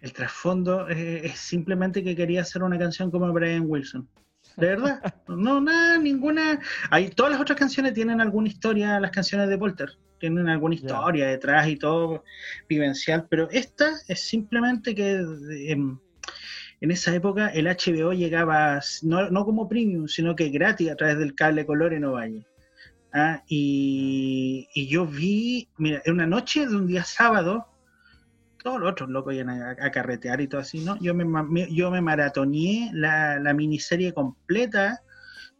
El 0.00 0.14
trasfondo 0.14 0.88
eh, 0.88 1.26
es 1.26 1.38
simplemente 1.38 2.02
que 2.02 2.16
quería 2.16 2.40
hacer 2.40 2.62
una 2.62 2.78
canción 2.78 3.10
como 3.10 3.30
Brian 3.30 3.64
Wilson. 3.66 4.08
De 4.56 4.68
verdad, 4.68 5.02
no, 5.28 5.60
nada, 5.60 5.98
ninguna. 5.98 6.60
Hay, 6.88 7.10
todas 7.10 7.32
las 7.32 7.42
otras 7.42 7.58
canciones 7.58 7.92
tienen 7.92 8.22
alguna 8.22 8.48
historia, 8.48 8.98
las 8.98 9.10
canciones 9.10 9.50
de 9.50 9.58
Polter 9.58 9.90
tienen 10.18 10.48
alguna 10.48 10.76
historia 10.76 11.26
detrás 11.26 11.68
y 11.68 11.76
todo 11.76 12.24
vivencial, 12.70 13.26
pero 13.28 13.50
esta 13.50 13.90
es 14.08 14.18
simplemente 14.18 14.94
que 14.94 15.22
em, 15.68 15.98
en 16.82 16.90
esa 16.90 17.14
época 17.14 17.48
el 17.48 17.66
HBO 17.68 18.12
llegaba 18.12 18.80
no, 19.02 19.30
no 19.30 19.44
como 19.44 19.68
premium, 19.68 20.08
sino 20.08 20.34
que 20.36 20.48
gratis 20.50 20.90
a 20.90 20.96
través 20.96 21.16
del 21.16 21.34
cable 21.34 21.64
color 21.64 21.94
en 21.94 22.04
Ovalle. 22.04 22.44
Ah, 23.14 23.42
y, 23.46 24.68
y 24.74 24.88
yo 24.88 25.06
vi, 25.06 25.68
mira, 25.78 26.02
en 26.04 26.14
una 26.14 26.26
noche 26.26 26.66
de 26.66 26.74
un 26.74 26.86
día 26.88 27.04
sábado, 27.04 27.66
todos 28.62 28.80
los 28.80 28.90
otros 28.90 29.10
locos 29.10 29.34
iban 29.34 29.50
a, 29.50 29.70
a 29.70 29.90
carretear 29.90 30.40
y 30.40 30.48
todo 30.48 30.60
así, 30.60 30.80
¿no? 30.80 30.98
Yo 31.00 31.14
me, 31.14 31.24
me- 31.24 31.72
yo 31.74 31.90
me 31.90 32.00
maratoneé 32.00 32.90
la, 32.92 33.38
la 33.38 33.54
miniserie 33.54 34.12
completa 34.12 35.00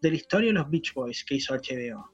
de 0.00 0.10
la 0.10 0.16
historia 0.16 0.48
de 0.48 0.54
los 0.54 0.70
Beach 0.70 0.92
Boys 0.94 1.24
que 1.24 1.36
hizo 1.36 1.54
HBO, 1.54 2.11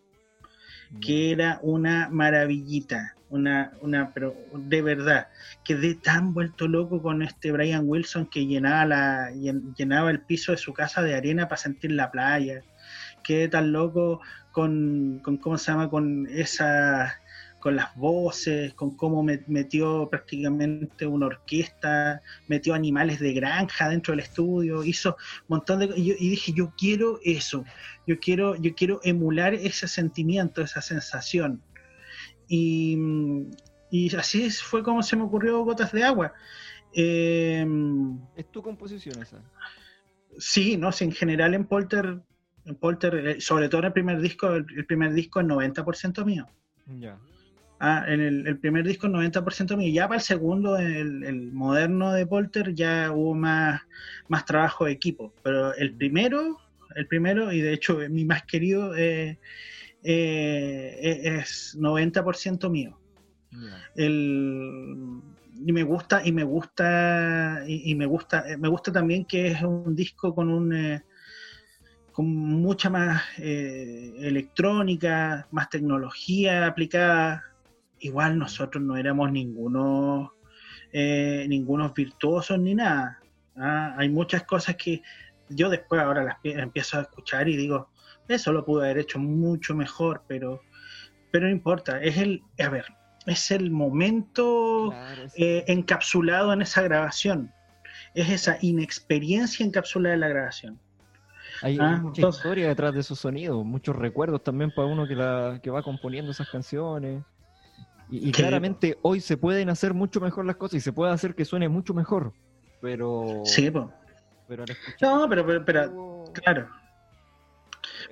que 1.01 1.33
era 1.33 1.59
una 1.63 2.09
maravillita, 2.11 3.15
una, 3.31 3.73
una, 3.83 4.13
pero 4.15 4.35
de 4.55 4.81
verdad, 4.83 5.29
quedé 5.65 5.95
tan 5.95 6.33
vuelto 6.33 6.67
loco 6.67 7.03
con 7.03 7.23
este 7.23 7.53
Brian 7.53 7.83
Wilson 7.85 8.27
que 8.27 8.47
llenaba, 8.47 8.87
la, 8.87 9.31
llen- 9.33 9.75
llenaba 9.77 10.11
el 10.11 10.21
piso 10.21 10.53
de 10.53 10.59
su 10.59 10.73
casa 10.73 11.03
de 11.03 11.15
arena 11.15 11.47
para 11.49 11.61
sentir 11.61 11.93
la 11.93 12.11
playa, 12.11 12.63
quedé 13.23 13.49
tan 13.49 13.73
loco 13.73 14.21
con, 14.53 15.21
con 15.23 15.37
¿cómo 15.37 15.59
se 15.59 15.71
llama? 15.71 15.91
Con 15.91 16.27
esa 16.31 17.21
con 17.61 17.75
las 17.77 17.95
voces, 17.97 18.73
con 18.75 18.97
cómo 18.97 19.23
me- 19.23 19.43
metió 19.49 20.09
prácticamente 20.11 21.07
una 21.07 21.27
orquesta, 21.27 22.23
metió 22.47 22.75
animales 22.75 23.19
de 23.21 23.33
granja 23.33 23.89
dentro 23.89 24.13
del 24.13 24.21
estudio, 24.21 24.85
hizo 24.85 25.11
un 25.43 25.57
montón 25.57 25.81
de 25.81 25.87
y, 25.97 26.05
yo- 26.07 26.15
y 26.19 26.29
dije, 26.31 26.53
yo 26.55 26.73
quiero 26.79 27.19
eso, 27.25 27.65
yo 28.07 28.19
quiero, 28.21 28.55
yo 28.57 28.75
quiero 28.75 29.01
emular 29.03 29.55
ese 29.55 29.89
sentimiento, 29.89 30.63
esa 30.63 30.81
sensación. 30.83 31.63
Y, 32.49 32.97
y 33.91 34.15
así 34.17 34.51
fue 34.51 34.83
como 34.83 35.03
se 35.03 35.17
me 35.17 35.23
ocurrió 35.25 35.63
Gotas 35.65 35.93
de 35.93 36.05
Agua. 36.05 36.33
Eh, 36.95 37.67
Es 38.37 38.51
tu 38.51 38.63
composición 38.63 39.21
esa. 39.23 39.43
sí, 40.39 40.77
no, 40.77 40.93
sí, 40.93 41.05
en 41.05 41.13
general 41.13 41.55
en 41.55 41.67
Polter, 41.67 42.21
en 42.65 42.75
Polter, 42.77 43.15
eh, 43.27 43.41
sobre 43.41 43.69
todo 43.69 43.81
en 43.81 43.87
el 43.87 43.93
primer 43.93 44.21
disco, 44.21 44.49
el, 44.55 44.65
el 44.77 44.87
primer 44.87 45.13
disco 45.13 45.41
es 45.41 45.47
90% 45.47 46.25
mío. 46.25 46.47
Ya. 46.87 47.19
Ah, 47.81 48.05
en 48.09 48.21
el, 48.21 48.47
el 48.47 48.59
primer 48.59 48.85
disco 48.85 49.07
es 49.07 49.13
90% 49.13 49.77
mío. 49.77 49.93
Ya 49.93 50.09
para 50.09 50.19
el 50.19 50.25
segundo, 50.25 50.77
el, 50.77 51.23
el 51.23 51.53
moderno 51.53 52.13
de 52.13 52.27
Polter, 52.27 52.75
ya 52.75 53.13
hubo 53.13 53.35
más, 53.35 53.81
más 54.29 54.45
trabajo 54.45 54.87
de 54.87 54.93
equipo. 54.93 55.33
Pero 55.43 55.75
el 55.75 55.95
primero, 55.95 56.59
el 56.97 57.07
primero, 57.07 57.53
y 57.53 57.61
de 57.61 57.73
hecho 57.73 57.99
mi 58.11 58.25
más 58.25 58.43
querido, 58.45 58.97
eh, 58.97 59.39
eh, 60.03 61.21
es 61.39 61.77
90% 61.79 62.71
mío. 62.71 62.99
el 63.95 65.23
y 65.61 65.73
me 65.73 65.83
gusta 65.83 66.23
y 66.25 66.33
me 66.33 66.45
gusta 66.45 67.65
y, 67.67 67.91
y 67.91 67.95
me 67.97 68.07
gusta 68.07 68.45
me 68.59 68.69
gusta 68.69 68.93
también 68.93 69.25
que 69.25 69.49
es 69.49 69.63
un 69.63 69.95
disco 69.95 70.33
con 70.35 70.51
un 70.51 70.73
eh, 70.73 71.03
con 72.13 72.27
mucha 72.27 72.91
más 72.91 73.23
eh, 73.39 74.13
electrónica 74.21 75.49
más 75.51 75.69
tecnología 75.69 76.67
aplicada 76.67 77.45
igual 78.01 78.39
nosotros 78.39 78.83
no 78.83 78.97
éramos 78.97 79.31
ninguno 79.33 80.33
eh, 80.93 81.47
ningunos 81.49 81.93
virtuosos 81.95 82.59
ni 82.59 82.75
nada 82.75 83.21
¿ah? 83.57 83.95
hay 83.99 84.09
muchas 84.09 84.45
cosas 84.45 84.77
que 84.77 85.03
yo 85.51 85.69
después 85.69 86.01
ahora 86.01 86.25
las 86.25 86.39
pi- 86.41 86.53
empiezo 86.53 86.99
a 86.99 87.03
escuchar 87.03 87.49
y 87.49 87.57
digo 87.57 87.91
eso 88.29 88.53
lo 88.53 88.65
pude 88.65 88.85
haber 88.87 88.99
hecho 88.99 89.19
mucho 89.19 89.75
mejor 89.75 90.23
pero 90.27 90.61
pero 91.31 91.47
no 91.47 91.53
importa 91.53 92.01
es 92.03 92.17
el 92.19 92.43
a 92.59 92.69
ver 92.69 92.87
es 93.27 93.51
el 93.51 93.71
momento 93.71 94.89
Claro, 94.91 95.29
sí. 95.29 95.45
eh, 95.45 95.65
encapsulado 95.69 96.51
en 96.55 96.63
esa 96.63 96.81
grabación. 96.81 97.53
Es 98.15 98.31
esa 98.31 98.57
inexperiencia 98.63 99.67
encapsulada 99.67 100.15
en 100.15 100.21
la 100.21 100.29
grabación. 100.29 100.81
Hay, 101.61 101.73
hay 101.75 101.79
ah, 101.79 101.99
mucha 102.01 102.21
entonces- 102.21 102.39
historia 102.39 102.69
detrás 102.69 102.95
de 102.95 103.01
esos 103.01 103.19
sonidos, 103.19 103.63
muchos 103.67 103.95
recuerdos 103.97 104.43
también 104.43 104.71
para 104.75 104.89
uno 104.89 105.07
que, 105.07 105.15
la, 105.15 105.61
que 105.63 105.69
va 105.69 105.83
componiendo 105.83 106.31
esas 106.31 106.49
canciones. 106.49 107.23
Y, 108.11 108.33
claramente 108.33 108.99
hoy 109.03 109.21
se 109.21 109.37
pueden 109.37 109.69
hacer 109.69 109.93
mucho 109.93 110.21
mejor 110.21 110.47
las 110.47 110.57
cosas 110.57 110.77
y 110.77 110.81
se 110.81 110.93
puede 110.93 111.13
hacer 111.13 111.35
que 111.35 111.45
suene 111.45 111.69
mucho 111.69 111.93
mejor. 111.95 112.33
Pero. 112.81 113.43
Sí, 113.45 113.71
pero 113.71 113.93
no, 115.01 115.29
pero, 115.29 115.47
pero, 115.47 115.65
pero, 115.65 116.25
claro. 116.33 116.69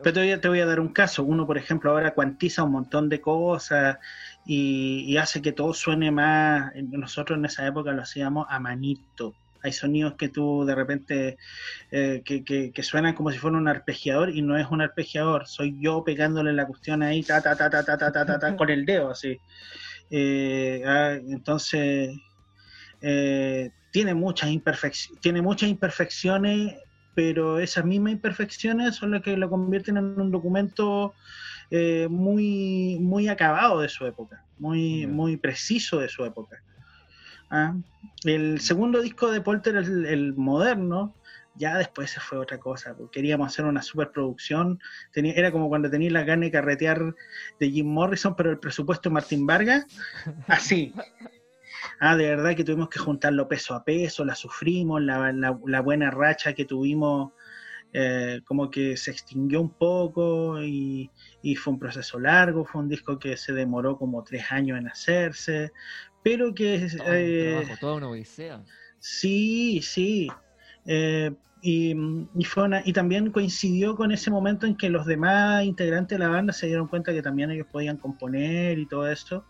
Pero 0.02 0.12
te 0.12 0.20
voy, 0.20 0.30
a, 0.32 0.40
te 0.40 0.48
voy 0.48 0.60
a 0.60 0.66
dar 0.66 0.80
un 0.80 0.88
caso. 0.88 1.24
Uno, 1.24 1.46
por 1.46 1.56
ejemplo, 1.56 1.90
ahora 1.90 2.12
cuantiza 2.12 2.62
un 2.62 2.72
montón 2.72 3.08
de 3.08 3.20
cosas 3.20 3.98
y, 4.44 5.04
y 5.06 5.16
hace 5.16 5.40
que 5.40 5.52
todo 5.52 5.72
suene 5.72 6.10
más. 6.10 6.72
Nosotros 6.74 7.38
en 7.38 7.46
esa 7.46 7.66
época 7.66 7.92
lo 7.92 8.02
hacíamos 8.02 8.46
a 8.50 8.60
manito. 8.60 9.34
Hay 9.66 9.72
sonidos 9.72 10.14
que 10.16 10.28
tú 10.28 10.64
de 10.64 10.74
repente 10.74 11.36
eh, 11.90 12.22
que, 12.24 12.44
que- 12.44 12.72
que 12.72 12.82
suenan 12.82 13.14
como 13.14 13.30
si 13.30 13.38
fuera 13.38 13.56
un 13.58 13.68
arpegiador 13.68 14.30
y 14.30 14.42
no 14.42 14.56
es 14.56 14.66
un 14.70 14.80
arpegiador. 14.80 15.46
Soy 15.46 15.76
yo 15.80 16.02
pegándole 16.04 16.52
la 16.52 16.66
cuestión 16.66 17.02
ahí, 17.02 17.22
ta, 17.22 17.40
ta, 17.42 17.56
ta, 17.56 17.68
ta, 17.70 17.84
ta, 17.84 17.98
ta, 17.98 18.12
ta, 18.12 18.24
ta, 18.26 18.38
ta, 18.38 18.56
con 18.56 18.70
el 18.70 18.86
dedo, 18.86 19.10
así. 19.10 19.40
Eh, 20.10 20.82
ah, 20.86 21.14
entonces, 21.28 22.10
eh, 23.00 23.70
tiene, 23.90 24.14
muchas 24.14 24.50
imperfec- 24.50 25.18
tiene 25.20 25.42
muchas 25.42 25.68
imperfecciones 25.68 26.74
pero 27.14 27.58
esas 27.58 27.82
mismas 27.86 28.12
imperfecciones 28.12 28.94
son 28.96 29.12
las 29.12 29.22
que 29.22 29.38
lo 29.38 29.48
convierten 29.48 29.96
en 29.96 30.04
un 30.20 30.30
documento 30.30 31.14
eh, 31.70 32.08
muy, 32.10 32.98
muy 33.00 33.28
acabado 33.28 33.80
de 33.80 33.88
su 33.88 34.04
época, 34.04 34.44
muy, 34.58 35.06
muy 35.06 35.38
preciso 35.38 35.98
de 35.98 36.10
su 36.10 36.26
época. 36.26 36.58
Ah, 37.50 37.74
El 38.24 38.60
segundo 38.60 39.00
disco 39.00 39.30
de 39.30 39.40
Polter, 39.40 39.76
el, 39.76 40.34
moderno, 40.34 41.14
ya 41.54 41.78
después 41.78 42.10
se 42.10 42.20
fue 42.20 42.38
otra 42.38 42.58
cosa, 42.58 42.96
porque 42.96 43.20
queríamos 43.20 43.48
hacer 43.48 43.64
una 43.64 43.82
superproducción, 43.82 44.80
tenía, 45.12 45.32
era 45.34 45.52
como 45.52 45.68
cuando 45.68 45.90
tenías 45.90 46.12
la 46.12 46.24
gana 46.24 46.46
de 46.46 46.50
carretear 46.50 47.14
de 47.60 47.70
Jim 47.70 47.86
Morrison, 47.86 48.34
pero 48.36 48.50
el 48.50 48.58
presupuesto 48.58 49.08
de 49.08 49.14
Martín 49.14 49.46
Vargas, 49.46 49.86
así. 50.48 50.92
Ah, 52.00 52.16
de 52.16 52.28
verdad 52.28 52.56
que 52.56 52.64
tuvimos 52.64 52.88
que 52.88 52.98
juntarlo 52.98 53.48
peso 53.48 53.74
a 53.74 53.84
peso, 53.84 54.24
la 54.24 54.34
sufrimos, 54.34 55.00
la, 55.02 55.80
buena 55.82 56.10
racha 56.10 56.52
que 56.52 56.64
tuvimos 56.64 57.32
eh, 57.92 58.40
como 58.44 58.70
que 58.70 58.96
se 58.96 59.12
extinguió 59.12 59.60
un 59.60 59.70
poco 59.70 60.60
y 60.62 61.10
fue 61.56 61.74
un 61.74 61.78
proceso 61.78 62.18
largo, 62.18 62.64
fue 62.64 62.82
un 62.82 62.88
disco 62.88 63.18
que 63.18 63.36
se 63.36 63.52
demoró 63.52 63.96
como 63.96 64.24
tres 64.24 64.50
años 64.50 64.78
en 64.78 64.88
hacerse, 64.88 65.72
pero 66.26 66.52
que 66.52 66.88
todo 66.96 67.06
un 67.06 67.14
eh, 67.14 67.50
trabajo, 67.52 67.80
toda 67.80 67.94
una 67.94 68.08
odisea. 68.08 68.60
Sí, 68.98 69.80
sí. 69.80 70.28
Eh, 70.84 71.30
y, 71.62 71.94
y 72.36 72.44
fue 72.44 72.64
una- 72.64 72.82
y 72.84 72.92
también 72.92 73.30
coincidió 73.30 73.94
con 73.94 74.10
ese 74.10 74.28
momento 74.28 74.66
en 74.66 74.76
que 74.76 74.90
los 74.90 75.06
demás 75.06 75.64
integrantes 75.64 76.18
de 76.18 76.24
la 76.24 76.30
banda 76.30 76.52
se 76.52 76.66
dieron 76.66 76.88
cuenta 76.88 77.12
que 77.12 77.22
también 77.22 77.52
ellos 77.52 77.68
podían 77.70 77.96
componer 77.98 78.76
y 78.76 78.86
todo 78.86 79.08
esto. 79.08 79.44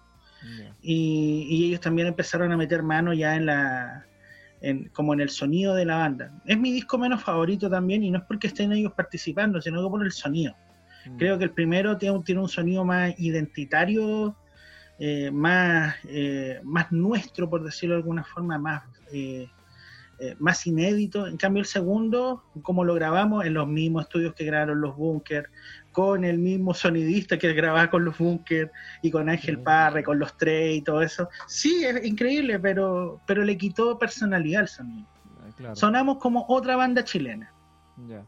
Y, 0.82 1.46
y 1.48 1.68
ellos 1.68 1.80
también 1.80 2.08
empezaron 2.08 2.52
a 2.52 2.58
meter 2.58 2.82
mano 2.82 3.14
ya 3.14 3.36
en 3.36 3.46
la. 3.46 4.06
En, 4.60 4.88
como 4.90 5.14
en 5.14 5.20
el 5.20 5.30
sonido 5.30 5.74
de 5.74 5.84
la 5.86 5.96
banda. 5.96 6.30
Es 6.44 6.58
mi 6.58 6.72
disco 6.72 6.98
menos 6.98 7.22
favorito 7.22 7.70
también, 7.70 8.02
y 8.02 8.10
no 8.10 8.18
es 8.18 8.24
porque 8.28 8.48
estén 8.48 8.72
ellos 8.72 8.92
participando, 8.94 9.60
sino 9.62 9.82
que 9.82 9.88
por 9.90 10.04
el 10.04 10.12
sonido. 10.12 10.54
Creo 11.18 11.38
que 11.38 11.44
el 11.44 11.52
primero 11.52 11.96
tiene 11.96 12.16
un, 12.18 12.24
tiene 12.24 12.40
un 12.42 12.48
sonido 12.48 12.84
más 12.84 13.14
identitario, 13.18 14.36
eh, 14.98 15.30
más, 15.30 15.96
eh, 16.04 16.60
más 16.64 16.90
nuestro, 16.92 17.48
por 17.48 17.62
decirlo 17.64 17.96
de 17.96 18.00
alguna 18.00 18.24
forma, 18.24 18.58
más, 18.58 18.82
eh, 19.12 19.48
eh, 20.18 20.34
más 20.38 20.66
inédito. 20.66 21.26
En 21.26 21.36
cambio, 21.36 21.60
el 21.60 21.66
segundo, 21.66 22.42
como 22.62 22.84
lo 22.84 22.94
grabamos 22.94 23.44
en 23.44 23.54
los 23.54 23.68
mismos 23.68 24.04
estudios 24.04 24.34
que 24.34 24.44
grabaron 24.44 24.80
los 24.80 24.96
Bunkers, 24.96 25.48
con 25.92 26.24
el 26.24 26.38
mismo 26.38 26.74
sonidista 26.74 27.38
que 27.38 27.52
grababa 27.52 27.90
con 27.90 28.04
los 28.04 28.18
Bunkers 28.18 28.70
y 29.02 29.10
con 29.10 29.28
Ángel. 29.28 29.58
Parre, 29.60 30.02
con 30.02 30.18
los 30.18 30.36
tres 30.36 30.76
y 30.76 30.82
todo 30.82 31.02
eso. 31.02 31.28
Sí, 31.46 31.84
es 31.84 32.04
increíble, 32.04 32.58
pero, 32.58 33.20
pero 33.26 33.44
le 33.44 33.56
quitó 33.56 33.98
personalidad 33.98 34.62
al 34.62 34.68
sonido. 34.68 35.08
Ah, 35.40 35.50
claro. 35.56 35.76
Sonamos 35.76 36.18
como 36.18 36.44
otra 36.48 36.76
banda 36.76 37.04
chilena. 37.04 37.52
Ya. 38.08 38.24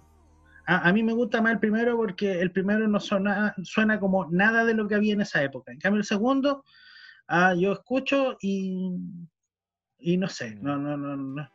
A, 0.68 0.86
a 0.86 0.92
mí 0.92 1.02
me 1.02 1.14
gusta 1.14 1.40
más 1.40 1.52
el 1.54 1.60
primero 1.60 1.96
porque 1.96 2.40
el 2.42 2.50
primero 2.52 2.86
no 2.86 3.00
suena, 3.00 3.54
suena 3.62 3.98
como 3.98 4.26
nada 4.30 4.66
de 4.66 4.74
lo 4.74 4.86
que 4.86 4.96
había 4.96 5.14
en 5.14 5.22
esa 5.22 5.42
época. 5.42 5.72
En 5.72 5.78
cambio, 5.78 5.98
el 6.00 6.04
segundo, 6.04 6.62
ah, 7.26 7.54
yo 7.54 7.72
escucho 7.72 8.36
y, 8.42 8.94
y 9.98 10.18
no 10.18 10.28
sé, 10.28 10.56
no, 10.56 10.76
no, 10.76 10.94
no, 10.98 11.16
no, 11.16 11.50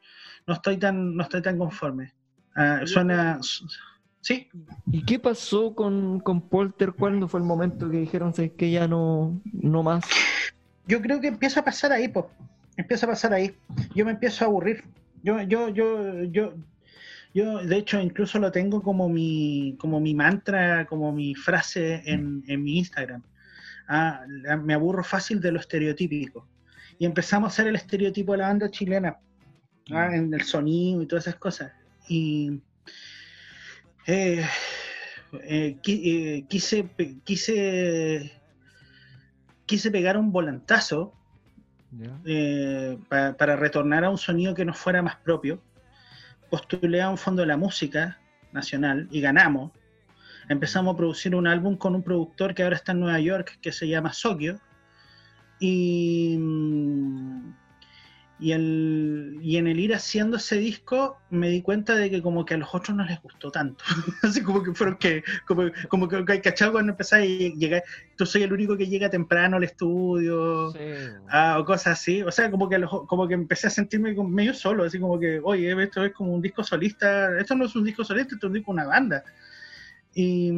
no 0.47 0.53
estoy 0.53 0.77
tan, 0.77 1.15
no 1.15 1.21
estoy 1.21 1.43
tan 1.43 1.59
conforme. 1.59 2.11
Ah, 2.55 2.81
suena, 2.85 3.39
sí, 4.21 4.49
¿Y 4.91 5.03
qué 5.05 5.19
pasó 5.19 5.75
con, 5.75 6.19
con 6.19 6.49
Polter? 6.49 6.93
¿Cuándo 6.93 7.27
fue 7.27 7.39
el 7.39 7.45
momento 7.45 7.89
que 7.91 7.97
dijeron 7.97 8.33
"¿Sabes 8.33 8.53
que 8.53 8.71
ya 8.71 8.87
no, 8.87 9.39
no 9.51 9.83
más? 9.83 10.05
yo 10.87 11.01
creo 11.01 11.21
que 11.21 11.27
empieza 11.27 11.59
a 11.59 11.63
pasar 11.65 11.91
ahí, 11.91 12.07
pues, 12.07 12.25
empieza 12.77 13.05
a 13.05 13.09
pasar 13.09 13.33
ahí. 13.33 13.55
Yo 13.93 14.05
me 14.05 14.11
empiezo 14.11 14.43
a 14.43 14.47
aburrir. 14.47 14.83
Yo, 15.21 15.39
yo, 15.43 15.69
yo, 15.69 16.23
yo, 16.23 16.53
yo, 17.33 17.57
de 17.63 17.77
hecho, 17.77 17.99
incluso 17.99 18.37
lo 18.39 18.51
tengo 18.51 18.81
como 18.81 19.09
mi, 19.09 19.75
como 19.79 19.99
mi 19.99 20.13
mantra, 20.13 20.85
como 20.85 21.11
mi 21.11 21.33
frase 21.35 22.01
en, 22.05 22.43
en 22.47 22.63
mi 22.63 22.77
Instagram. 22.77 23.23
Ah, 23.87 24.23
me 24.61 24.73
aburro 24.73 25.03
fácil 25.03 25.39
de 25.41 25.51
lo 25.51 25.59
estereotípico. 25.59 26.47
Y 26.99 27.05
empezamos 27.05 27.47
a 27.47 27.51
hacer 27.53 27.67
el 27.67 27.75
estereotipo 27.75 28.31
de 28.33 28.37
la 28.39 28.47
banda 28.47 28.69
chilena, 28.69 29.17
ah, 29.91 30.15
en 30.15 30.33
el 30.33 30.41
sonido 30.43 31.01
y 31.01 31.05
todas 31.07 31.27
esas 31.27 31.39
cosas. 31.39 31.71
Y 32.07 32.61
eh, 34.05 34.45
eh, 35.43 35.77
eh, 35.85 36.45
quise, 36.47 36.89
quise, 37.23 38.31
quise 39.65 39.91
pegar 39.91 40.17
un 40.17 40.31
volantazo 40.31 41.13
eh, 42.25 42.97
pa- 43.09 43.33
para 43.37 43.55
retornar 43.55 44.03
a 44.03 44.09
un 44.09 44.17
sonido 44.17 44.53
que 44.53 44.65
nos 44.65 44.77
fuera 44.77 45.01
más 45.01 45.15
propio. 45.17 45.61
Postulé 46.53 47.01
a 47.01 47.09
un 47.09 47.17
fondo 47.17 47.41
de 47.41 47.47
la 47.47 47.57
música 47.57 48.19
nacional 48.51 49.07
y 49.09 49.21
ganamos. 49.21 49.71
Empezamos 50.49 50.93
a 50.93 50.97
producir 50.97 51.33
un 51.33 51.47
álbum 51.47 51.75
con 51.75 51.95
un 51.95 52.03
productor 52.03 52.53
que 52.53 52.61
ahora 52.61 52.75
está 52.75 52.91
en 52.91 52.99
Nueva 52.99 53.19
York, 53.19 53.57
que 53.59 53.71
se 53.71 53.87
llama 53.87 54.13
Sokio. 54.13 54.59
Y, 55.59 56.37
mm, 56.39 57.55
y, 58.43 58.51
el, 58.51 59.39
y 59.41 59.55
en 59.57 59.67
el 59.67 59.79
ir 59.79 59.95
haciendo 59.95 60.35
ese 60.37 60.57
disco 60.57 61.17
me 61.29 61.49
di 61.49 61.61
cuenta 61.61 61.95
de 61.95 62.09
que 62.09 62.21
como 62.21 62.43
que 62.43 62.55
a 62.55 62.57
los 62.57 62.75
otros 62.75 62.97
no 62.97 63.05
les 63.05 63.21
gustó 63.21 63.49
tanto. 63.51 63.83
Así 64.21 64.41
como 64.43 64.61
que 64.61 64.73
fueron 64.73 64.97
que, 64.97 65.23
como, 65.47 65.63
como 65.87 66.07
que, 66.09 66.41
¿cachado? 66.41 66.73
Cuando 66.73 66.91
empezás 66.91 67.23
y 67.23 67.53
llegar, 67.57 67.83
tú 68.17 68.25
soy 68.25 68.43
el 68.43 68.51
único 68.51 68.75
que 68.75 68.87
llega 68.87 69.09
temprano 69.09 69.57
al 69.57 69.63
estudio. 69.63 70.71
Sí, 70.71 70.79
Ah, 71.29 71.57
o 71.59 71.65
cosas 71.65 71.99
así, 71.99 72.21
o 72.21 72.31
sea, 72.31 72.51
como 72.51 72.67
que, 72.67 72.77
los- 72.79 73.07
como 73.07 73.27
que 73.27 73.33
empecé 73.33 73.67
a 73.67 73.69
sentirme 73.69 74.13
medio 74.13 74.53
solo, 74.53 74.83
así 74.83 74.99
como 74.99 75.17
que, 75.19 75.39
oye, 75.41 75.71
esto 75.81 76.03
es 76.05 76.13
como 76.13 76.33
un 76.33 76.41
disco 76.41 76.63
solista, 76.63 77.39
esto 77.39 77.55
no 77.55 77.65
es 77.65 77.75
un 77.75 77.85
disco 77.85 78.03
solista, 78.03 78.35
esto 78.35 78.47
es 78.47 78.49
un 78.49 78.53
disco 78.55 78.71
una 78.71 78.85
banda. 78.85 79.23
Y, 80.13 80.51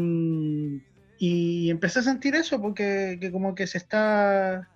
y 1.18 1.70
empecé 1.70 2.00
a 2.00 2.04
sentir 2.04 2.36
eso, 2.36 2.60
porque 2.62 3.18
que 3.22 3.32
como 3.32 3.56
que 3.56 3.68
se 3.68 3.78
está, 3.78 4.68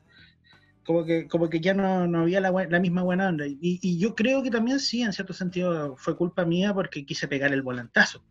como 0.89 1.05
que, 1.05 1.27
como 1.27 1.47
que 1.51 1.59
ya 1.59 1.75
no, 1.75 2.07
no 2.07 2.21
había 2.21 2.41
la, 2.41 2.49
la 2.67 2.79
misma 2.79 3.03
buena 3.03 3.29
onda. 3.29 3.45
Y, 3.45 3.59
y 3.61 3.99
yo 3.99 4.15
creo 4.15 4.41
que 4.41 4.49
también 4.49 4.79
sí, 4.79 5.03
en 5.03 5.13
cierto 5.13 5.33
sentido, 5.33 5.95
fue 5.97 6.17
culpa 6.17 6.45
mía 6.45 6.73
porque 6.73 7.05
quise 7.05 7.27
pegar 7.27 7.53
el 7.53 7.61
volantazo. 7.61 8.23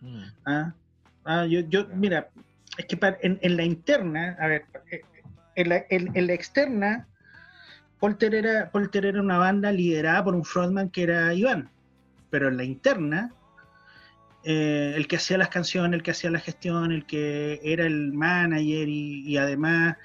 Mm. 0.00 0.22
¿ah? 0.46 0.74
Ah, 1.24 1.44
yo, 1.46 1.58
yo, 1.62 1.88
mira, 1.88 2.30
es 2.78 2.86
que 2.86 2.96
para- 2.96 3.18
en, 3.20 3.40
en 3.42 3.56
la 3.56 3.64
interna, 3.64 4.36
a 4.38 4.46
ver, 4.46 4.64
eh, 4.92 5.00
en 5.56 5.68
la, 5.70 5.84
en- 5.90 6.16
en 6.16 6.26
la 6.28 6.34
externa, 6.34 7.08
Polter 7.98 8.36
era, 8.36 8.70
Polter 8.70 9.06
era 9.06 9.20
una 9.20 9.38
banda 9.38 9.72
liderada 9.72 10.22
por 10.22 10.36
un 10.36 10.44
frontman 10.44 10.90
que 10.90 11.02
era 11.02 11.34
Iván, 11.34 11.68
pero 12.30 12.46
en 12.46 12.56
la 12.56 12.62
interna, 12.62 13.34
eh, 14.44 14.92
el 14.94 15.08
que 15.08 15.16
hacía 15.16 15.36
las 15.36 15.48
canciones, 15.48 15.94
el 15.98 16.04
que 16.04 16.12
hacía 16.12 16.30
la 16.30 16.38
gestión, 16.38 16.92
el 16.92 17.06
que 17.06 17.58
era 17.64 17.84
el 17.84 18.12
manager 18.12 18.88
y, 18.88 19.26
y 19.26 19.36
además 19.36 19.96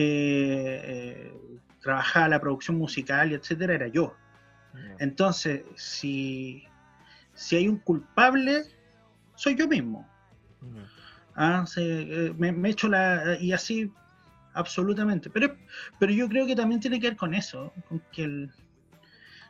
eh, 0.00 1.32
trabajaba 1.80 2.28
la 2.28 2.40
producción 2.40 2.76
musical 2.78 3.32
y 3.32 3.34
etcétera, 3.34 3.74
era 3.74 3.88
yo. 3.88 4.14
Entonces, 5.00 5.62
si, 5.76 6.62
si 7.34 7.56
hay 7.56 7.68
un 7.68 7.78
culpable, 7.78 8.64
soy 9.34 9.56
yo 9.56 9.66
mismo. 9.66 10.08
Ah, 11.34 11.64
eh, 11.76 12.32
me, 12.36 12.52
me 12.52 12.70
echo 12.70 12.88
la. 12.88 13.36
Y 13.40 13.52
así, 13.52 13.92
absolutamente. 14.54 15.30
Pero, 15.30 15.56
pero 15.98 16.12
yo 16.12 16.28
creo 16.28 16.46
que 16.46 16.54
también 16.54 16.80
tiene 16.80 17.00
que 17.00 17.08
ver 17.08 17.16
con 17.16 17.34
eso, 17.34 17.72
con 17.88 18.00
que, 18.12 18.24
el, 18.24 18.50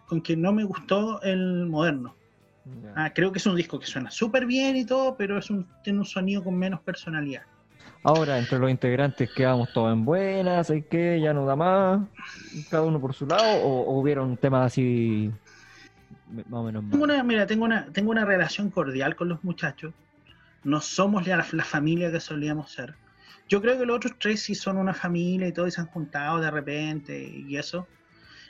con 0.07 0.23
que 0.23 0.37
no 0.37 0.53
me 0.53 0.65
gustó 0.65 1.21
el 1.23 1.67
moderno. 1.67 2.17
Ah, 2.95 3.13
creo 3.15 3.33
que 3.33 3.39
es 3.39 3.47
un 3.47 3.57
disco 3.57 3.79
que 3.79 3.87
suena 3.87 4.11
súper 4.11 4.45
bien 4.47 4.77
y 4.77 4.85
todo, 4.85 5.17
pero 5.17 5.39
es 5.39 5.51
un, 5.51 5.67
tiene 5.83 6.01
un 6.01 6.05
sonido 6.05 6.43
con 6.43 6.59
menos 6.59 6.81
personalidad. 6.81 7.43
Ahora, 8.03 8.39
entre 8.39 8.59
los 8.59 8.71
integrantes 8.71 9.31
quedamos 9.35 9.73
todos 9.73 9.93
en 9.93 10.05
buenas, 10.05 10.71
¿hay 10.71 10.83
que 10.83 11.21
Ya 11.21 11.35
no 11.35 11.45
da 11.45 11.57
más, 11.57 12.01
cada 12.71 12.85
uno 12.85 13.01
por 13.01 13.13
su 13.13 13.27
lado, 13.27 13.45
o, 13.63 13.83
o 13.83 14.01
hubieron 14.01 14.37
temas 14.37 14.67
así 14.67 15.33
más 16.31 16.61
o 16.61 16.63
menos 16.65 16.85
Tengo 16.91 17.05
una, 17.05 17.23
mira, 17.23 17.47
tengo 17.47 17.65
una, 17.65 17.87
tengo 17.87 18.11
una 18.11 18.25
relación 18.25 18.71
cordial 18.71 19.17
con 19.17 19.29
los 19.29 19.43
muchachos. 19.45 19.95
No 20.65 20.81
somos 20.81 21.27
la, 21.27 21.45
la 21.53 21.65
familia 21.65 22.11
que 22.11 22.21
solíamos 22.21 22.71
ser. 22.73 22.95
Yo 23.49 23.63
creo 23.63 23.79
que 23.79 23.87
los 23.87 23.97
otros 23.97 24.15
tres 24.19 24.43
sí 24.43 24.55
son 24.55 24.77
una 24.77 24.93
familia 24.93 25.49
y 25.49 25.53
todos 25.53 25.73
se 25.75 25.81
han 25.81 25.87
juntado 25.87 26.41
de 26.41 26.51
repente 26.51 27.19
y 27.19 27.57
eso. 27.57 27.87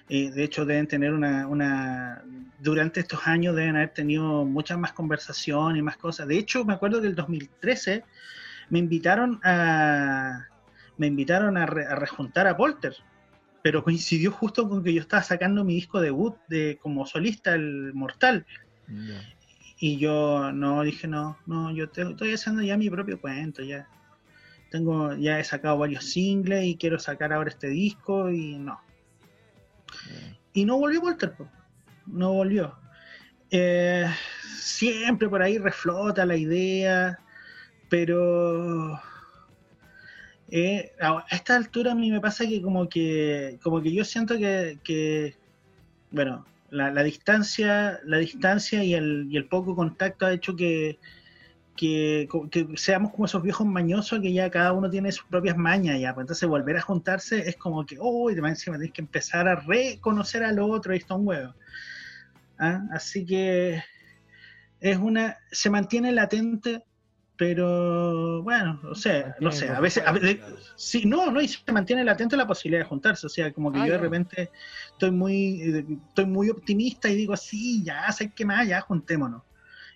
Eh, 0.09 0.31
de 0.31 0.43
hecho, 0.43 0.65
deben 0.65 0.87
tener 0.87 1.13
una, 1.13 1.47
una. 1.47 2.23
Durante 2.59 3.01
estos 3.01 3.27
años 3.27 3.55
deben 3.55 3.77
haber 3.77 3.91
tenido 3.91 4.45
muchas 4.45 4.79
más 4.79 4.93
conversaciones 4.93 5.79
y 5.79 5.83
más 5.83 5.99
cosas. 5.99 6.27
De 6.27 6.39
hecho, 6.39 6.65
me 6.65 6.73
acuerdo 6.73 7.01
que 7.01 7.09
el 7.09 7.15
2013 7.15 8.05
me 8.71 8.79
invitaron 8.79 9.41
a. 9.45 10.47
Me 10.97 11.07
invitaron 11.07 11.57
a, 11.57 11.67
re- 11.67 11.87
a 11.87 11.95
rejuntar 11.95 12.47
a 12.47 12.57
Polter. 12.57 12.95
Pero 13.63 13.83
coincidió 13.85 14.31
justo 14.33 14.69
con 14.69 14.83
que 14.83 14.93
yo 14.95 15.01
estaba 15.01 15.23
sacando 15.23 15.65
mi 15.65 15.75
disco 15.75 16.01
debut 16.01 16.37
de, 16.49 16.79
como 16.81 17.07
solista, 17.07 17.55
el 17.55 17.93
Mortal. 17.95 18.47
Y 19.81 19.99
yo 19.99 20.51
no 20.53 20.83
dije, 20.83 21.07
no, 21.07 21.39
no, 21.47 21.71
yo 21.73 21.89
te- 21.89 22.03
estoy 22.03 22.33
haciendo 22.35 22.63
ya 22.63 22.77
mi 22.77 22.91
propio 22.91 23.21
cuento, 23.21 23.63
ya. 23.63 23.89
Tengo, 24.71 25.15
ya 25.15 25.39
he 25.39 25.45
sacado 25.45 25.79
varios 25.79 26.05
singles 26.05 26.65
y 26.65 26.77
quiero 26.77 26.99
sacar 26.99 27.33
ahora 27.33 27.51
este 27.51 27.69
disco 27.69 28.31
y 28.31 28.59
no. 28.59 28.81
Y 30.53 30.65
no 30.65 30.79
volvió 30.79 31.01
Walter, 31.01 31.33
po. 31.33 31.49
no 32.07 32.33
volvió. 32.33 32.77
Eh, 33.51 34.07
siempre 34.57 35.29
por 35.29 35.43
ahí 35.43 35.59
reflota 35.59 36.27
la 36.27 36.37
idea, 36.37 37.19
pero 37.89 39.01
eh, 40.51 40.93
a 41.01 41.25
esta 41.31 41.57
altura 41.57 41.93
a 41.93 41.95
mí 41.95 42.11
me 42.11 42.21
pasa 42.21 42.47
que 42.47 42.63
como 42.63 42.89
que, 42.89 43.59
como 43.63 43.83
que 43.83 43.93
yo 43.93 44.05
siento 44.05 44.37
que, 44.37 45.37
bueno, 46.11 46.47
la, 46.71 47.03
distancia, 47.03 48.01
la 48.05 48.19
distancia 48.19 48.83
y 48.83 48.95
el, 48.95 49.29
y 49.31 49.37
el 49.37 49.47
poco 49.47 49.75
contacto 49.75 50.27
ha 50.27 50.33
hecho 50.33 50.57
que, 50.57 50.99
que, 51.77 52.29
seamos 52.75 53.13
como 53.13 53.27
esos 53.27 53.43
viejos 53.43 53.67
mañosos 53.67 54.21
que 54.21 54.33
ya 54.33 54.51
cada 54.51 54.73
uno 54.73 54.91
tiene 54.91 55.13
sus 55.13 55.27
propias 55.27 55.57
mañas 55.57 56.01
ya, 56.01 56.15
pues 56.15 56.25
entonces 56.25 56.49
volver 56.49 56.77
a 56.77 56.83
juntarse 56.83 57.49
es 57.49 57.57
como 57.57 57.87
que, 57.87 57.97
uy, 58.01 58.39
oh, 58.39 58.47
encima 58.47 58.77
tienes 58.77 58.93
que 58.93 59.03
empezar 59.03 59.47
a 59.49 59.57
reconocer 59.57 60.43
al 60.45 60.59
otro 60.59 60.95
y 60.95 60.99
está 60.99 61.15
un 61.15 61.29
huevo. 61.29 61.55
¿Ah? 62.59 62.83
Así 62.91 63.25
que 63.25 63.83
es 64.81 64.99
una, 64.99 65.39
se 65.53 65.71
mantiene 65.71 66.11
latente, 66.13 66.85
pero 67.39 68.43
bueno, 68.43 68.81
o 68.91 68.95
sea, 68.95 69.37
no 69.41 69.51
sé, 69.53 69.69
a 69.71 69.81
veces, 69.81 70.03
a 70.07 70.13
veces- 70.13 70.41
sí, 70.77 71.05
no, 71.07 71.31
no, 71.31 71.41
y 71.41 71.49
se 71.49 71.73
mantiene 71.73 72.05
latente 72.05 72.37
la 72.37 72.47
posibilidad 72.47 72.83
de 72.83 72.89
juntarse, 72.89 73.27
o 73.27 73.31
sea, 73.31 73.53
como 73.53 73.73
que 73.73 73.79
Ah, 73.79 73.87
yo 73.87 73.93
de 73.93 73.99
repente 73.99 74.51
estoy 74.93 75.11
muy, 75.13 75.63
estoy 76.09 76.27
muy 76.27 76.51
optimista 76.51 77.09
y 77.09 77.15
digo, 77.15 77.37
sí, 77.37 77.83
ya, 77.85 78.11
sé 78.13 78.33
qué 78.35 78.45
más, 78.45 78.67
ya, 78.69 78.81
juntémonos. 78.83 79.43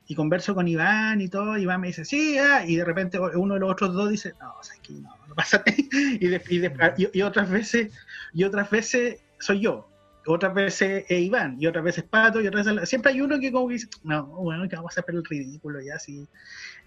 Y 0.07 0.15
converso 0.15 0.55
con 0.55 0.67
Iván 0.69 1.21
y 1.21 1.29
todo, 1.29 1.57
Iván 1.59 1.81
me 1.81 1.89
dice, 1.89 2.05
sí, 2.05 2.35
ya, 2.35 2.65
y 2.65 2.77
de 2.77 2.85
repente 2.85 3.19
uno 3.19 3.55
de 3.55 3.61
los 3.61 3.71
otros 3.73 3.93
dos 3.95 4.09
dice, 4.11 4.35
no, 4.41 4.55
o 4.59 4.63
sea, 4.63 4.75
que 4.83 4.93
no, 4.95 5.11
no 5.29 5.35
pasa 5.35 5.63
y, 5.67 6.27
de- 6.29 6.43
y, 6.49 6.59
de- 6.59 6.95
y- 6.97 7.19
y 7.19 7.23
otras 7.23 7.51
veces, 7.51 7.93
y 8.33 8.45
otras 8.45 8.71
veces 8.71 9.21
soy 9.39 9.61
yo, 9.61 9.92
otras 10.27 10.55
veces 10.55 11.05
es 11.09 11.21
Iván, 11.21 11.57
y 11.61 11.67
otras 11.67 11.85
veces 11.85 12.05
Pato, 12.05 12.41
y 12.41 12.47
otras 12.47 12.67
veces, 12.67 12.89
siempre 12.89 13.13
hay 13.13 13.21
uno 13.21 13.39
que 13.41 13.51
como 13.51 13.69
que 13.69 13.75
dice, 13.75 13.89
no, 14.05 14.27
bueno, 14.27 14.69
que 14.69 14.77
vamos 14.77 14.97
a 14.97 15.01
hacer 15.01 15.15
el 15.15 15.25
ridículo 15.25 15.81
ya, 15.81 15.99
sí. 15.99 16.27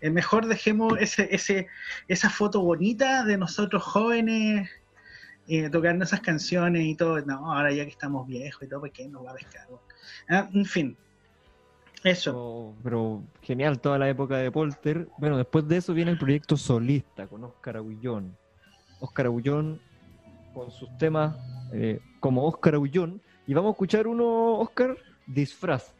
Eh, 0.01 0.09
mejor 0.09 0.45
dejemos 0.47 0.93
ese, 0.99 1.27
ese, 1.33 1.67
esa 2.07 2.29
foto 2.29 2.61
bonita 2.61 3.23
de 3.23 3.37
nosotros 3.37 3.83
jóvenes 3.83 4.69
eh, 5.47 5.69
tocando 5.69 6.05
esas 6.05 6.21
canciones 6.21 6.83
y 6.85 6.95
todo. 6.95 7.21
No, 7.21 7.53
ahora 7.53 7.71
ya 7.71 7.83
que 7.83 7.91
estamos 7.91 8.27
viejos 8.27 8.63
y 8.63 8.67
todo, 8.67 8.81
¿por 8.81 8.91
qué 8.91 9.07
nos 9.07 9.25
va 9.25 9.31
a 9.31 9.35
pescar? 9.35 9.67
Ah, 10.29 10.49
en 10.53 10.65
fin, 10.65 10.97
eso. 12.05 12.75
Pero, 12.83 13.23
genial 13.41 13.79
toda 13.79 13.97
la 13.97 14.07
época 14.07 14.37
de 14.37 14.51
Polter. 14.51 15.07
Bueno, 15.17 15.37
después 15.37 15.67
de 15.67 15.77
eso 15.77 15.93
viene 15.93 16.11
el 16.11 16.19
proyecto 16.19 16.55
solista 16.55 17.25
con 17.27 17.43
Óscar 17.43 17.77
Aguillón. 17.77 18.37
Óscar 18.99 19.25
Aguillón 19.25 19.81
con 20.53 20.69
sus 20.71 20.95
temas 20.99 21.35
eh, 21.73 21.99
como 22.19 22.45
Óscar 22.45 22.75
Aguillón. 22.75 23.21
Y 23.47 23.53
vamos 23.53 23.69
a 23.69 23.71
escuchar 23.73 24.07
uno, 24.07 24.59
Óscar, 24.59 24.97
Disfraz. 25.27 25.93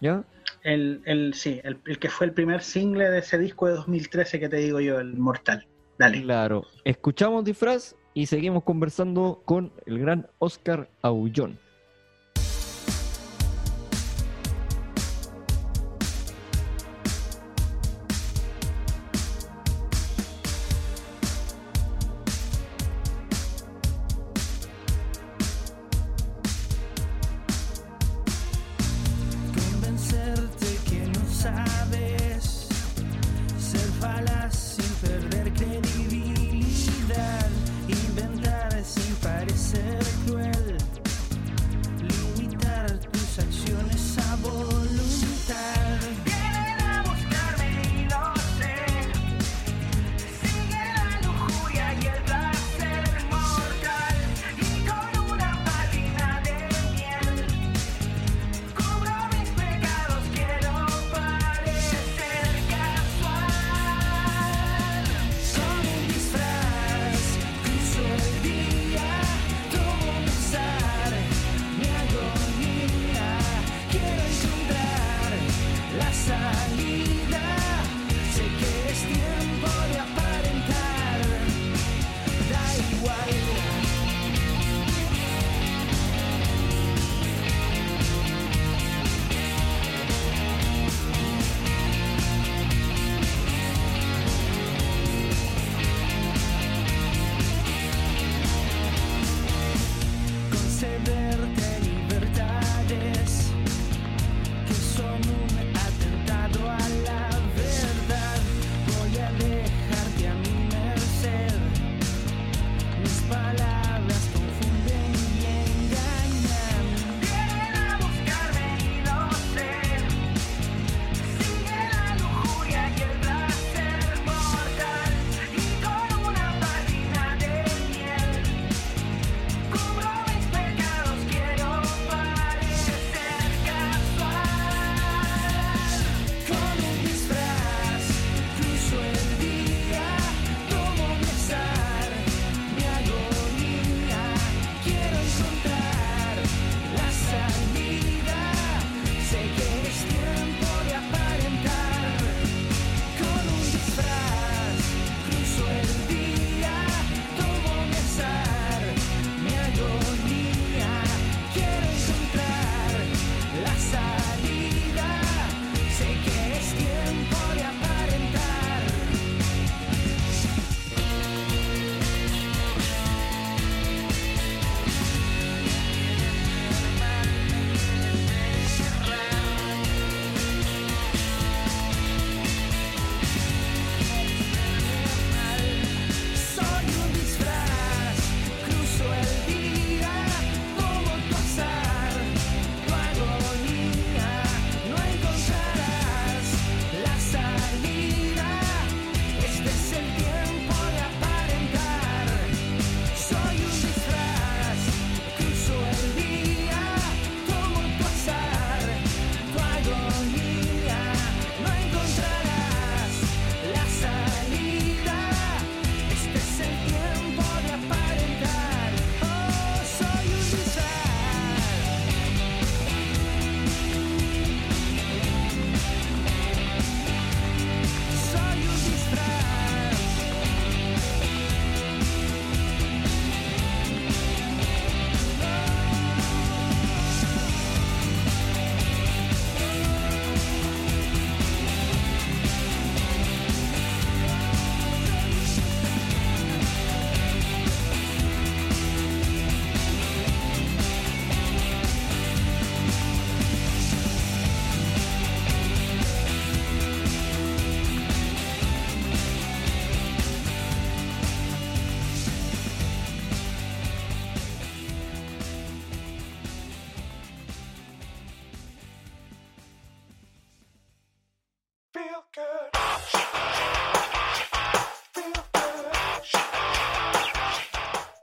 ¿Ya? 0.00 0.24
El, 0.62 1.02
el, 1.04 1.34
sí, 1.34 1.60
el, 1.62 1.78
el 1.86 1.98
que 1.98 2.08
fue 2.08 2.26
el 2.26 2.32
primer 2.32 2.62
single 2.62 3.10
de 3.10 3.18
ese 3.18 3.38
disco 3.38 3.66
de 3.66 3.74
2013 3.74 4.40
que 4.40 4.48
te 4.48 4.56
digo 4.56 4.80
yo, 4.80 4.98
el 4.98 5.16
Mortal. 5.16 5.66
Dale. 5.98 6.22
Claro. 6.22 6.64
Escuchamos 6.84 7.44
Disfraz 7.44 7.94
y 8.14 8.26
seguimos 8.26 8.64
conversando 8.64 9.42
con 9.44 9.72
el 9.86 9.98
gran 9.98 10.26
Óscar 10.38 10.88
Aguillón. 11.02 11.58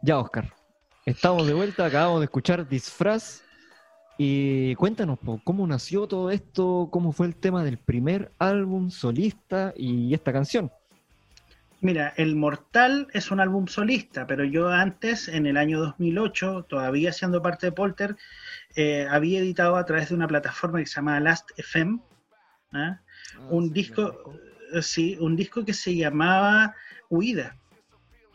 Ya, 0.04 0.18
Oscar. 0.18 0.52
Estamos 1.06 1.46
de 1.46 1.54
vuelta, 1.54 1.86
acabamos 1.86 2.22
de 2.22 2.26
escuchar 2.26 2.68
Disfraz. 2.68 3.44
Y 4.18 4.74
cuéntanos, 4.76 5.20
¿cómo 5.44 5.68
nació 5.68 6.08
todo 6.08 6.32
esto? 6.32 6.90
¿Cómo 6.92 7.12
fue 7.12 7.28
el 7.28 7.36
tema 7.36 7.64
del 7.64 7.78
primer 7.78 8.32
álbum 8.40 8.90
solista 8.90 9.74
y 9.76 10.14
esta 10.14 10.34
canción? 10.34 10.72
Mira, 11.82 12.14
El 12.18 12.36
Mortal 12.36 13.08
es 13.14 13.32
un 13.32 13.40
álbum 13.40 13.68
solista, 13.68 14.26
pero 14.26 14.44
yo 14.44 14.70
antes, 14.70 15.28
en 15.28 15.46
el 15.46 15.58
año 15.58 15.80
2008, 15.80 16.66
todavía 16.68 17.14
siendo 17.14 17.42
parte 17.42 17.68
de 17.68 17.72
Polter, 17.72 18.16
eh, 18.76 19.08
había 19.10 19.40
editado 19.40 19.76
a 19.76 19.86
través 19.86 20.10
de 20.10 20.16
una 20.16 20.28
plataforma 20.28 20.80
que 20.80 20.86
se 20.86 20.96
llama 20.96 21.20
Last 21.20 21.50
FM, 21.58 22.00
¿ah? 22.74 23.00
un 23.50 23.72
disco, 23.72 24.36
eh, 24.74 24.82
sí, 24.82 25.18
un 25.20 25.36
disco 25.36 25.66
que 25.66 25.74
se 25.74 25.96
llamaba 25.96 26.76
Huida, 27.10 27.56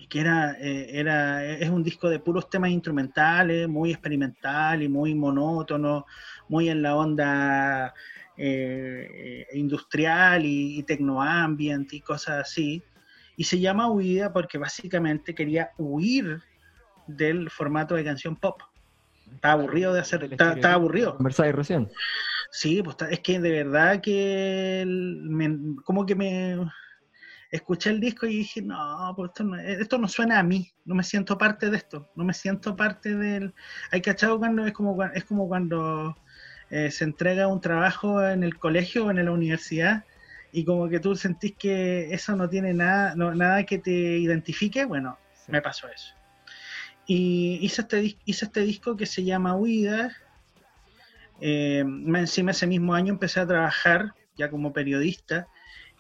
que 0.08 0.20
era, 0.20 0.56
eh, 0.60 0.98
era, 0.98 1.44
es 1.44 1.68
un 1.68 1.82
disco 1.82 2.08
de 2.08 2.20
puros 2.20 2.48
temas 2.48 2.70
instrumentales, 2.70 3.68
muy 3.68 3.90
experimental 3.90 4.82
y 4.82 4.88
muy 4.88 5.14
monótono, 5.14 6.06
muy 6.48 6.68
en 6.68 6.82
la 6.82 6.94
onda 6.96 7.92
eh, 8.36 9.46
industrial 9.54 10.44
y, 10.44 10.78
y 10.78 10.82
tecnoambient 10.84 11.92
y 11.92 12.00
cosas 12.00 12.40
así. 12.42 12.82
Y 13.36 13.44
se 13.44 13.58
llama 13.60 13.90
Huida 13.90 14.32
porque 14.32 14.58
básicamente 14.58 15.34
quería 15.34 15.70
huir 15.76 16.40
del 17.06 17.50
formato 17.50 17.94
de 17.94 18.04
canción 18.04 18.36
pop. 18.36 18.60
Estaba 19.34 19.54
aburrido 19.54 19.92
de 19.92 20.00
hacer, 20.00 20.24
estaba, 20.24 20.52
estaba 20.52 20.74
aburrido. 20.74 21.16
Conversáis 21.16 21.54
recién. 21.54 21.88
Sí, 22.50 22.80
pues 22.82 22.94
está- 22.94 23.10
es 23.10 23.20
que 23.20 23.40
de 23.40 23.50
verdad 23.50 24.00
que 24.00 24.82
el- 24.82 25.22
me- 25.28 25.76
como 25.84 26.06
que 26.06 26.14
me 26.14 26.56
escuché 27.50 27.90
el 27.90 28.00
disco 28.00 28.26
y 28.26 28.38
dije, 28.38 28.62
no, 28.62 29.12
pues 29.16 29.30
esto 29.30 29.44
no, 29.44 29.56
esto 29.58 29.98
no 29.98 30.08
suena 30.08 30.38
a 30.38 30.42
mí, 30.42 30.72
no 30.84 30.94
me 30.94 31.02
siento 31.02 31.38
parte 31.38 31.70
de 31.70 31.76
esto, 31.76 32.10
no 32.16 32.24
me 32.24 32.34
siento 32.34 32.76
parte 32.76 33.14
del... 33.16 33.54
Hay 33.90 34.00
cachado 34.00 34.38
cuando 34.38 34.66
es 34.66 34.72
como, 34.72 35.02
es 35.04 35.24
como 35.24 35.48
cuando 35.48 36.16
eh, 36.70 36.90
se 36.90 37.04
entrega 37.04 37.46
un 37.46 37.60
trabajo 37.60 38.26
en 38.26 38.42
el 38.42 38.58
colegio 38.58 39.06
o 39.06 39.10
en 39.10 39.24
la 39.24 39.30
universidad 39.30 40.04
y 40.52 40.64
como 40.64 40.88
que 40.88 41.00
tú 41.00 41.14
sentís 41.16 41.54
que 41.56 42.12
eso 42.12 42.34
no 42.34 42.48
tiene 42.48 42.72
nada, 42.74 43.14
no- 43.14 43.34
nada 43.34 43.64
que 43.64 43.78
te 43.78 43.90
identifique, 43.90 44.84
bueno, 44.84 45.18
me 45.48 45.62
pasó 45.62 45.88
eso. 45.88 46.14
Y 47.06 47.58
hice 47.62 47.82
este, 47.82 48.18
hice 48.24 48.46
este 48.46 48.60
disco 48.62 48.96
que 48.96 49.06
se 49.06 49.22
llama 49.22 49.54
Huida. 49.54 50.10
Eh, 51.40 51.80
encima 51.80 52.50
ese 52.50 52.66
mismo 52.66 52.94
año 52.94 53.12
empecé 53.12 53.40
a 53.40 53.46
trabajar 53.46 54.14
ya 54.36 54.50
como 54.50 54.72
periodista 54.72 55.46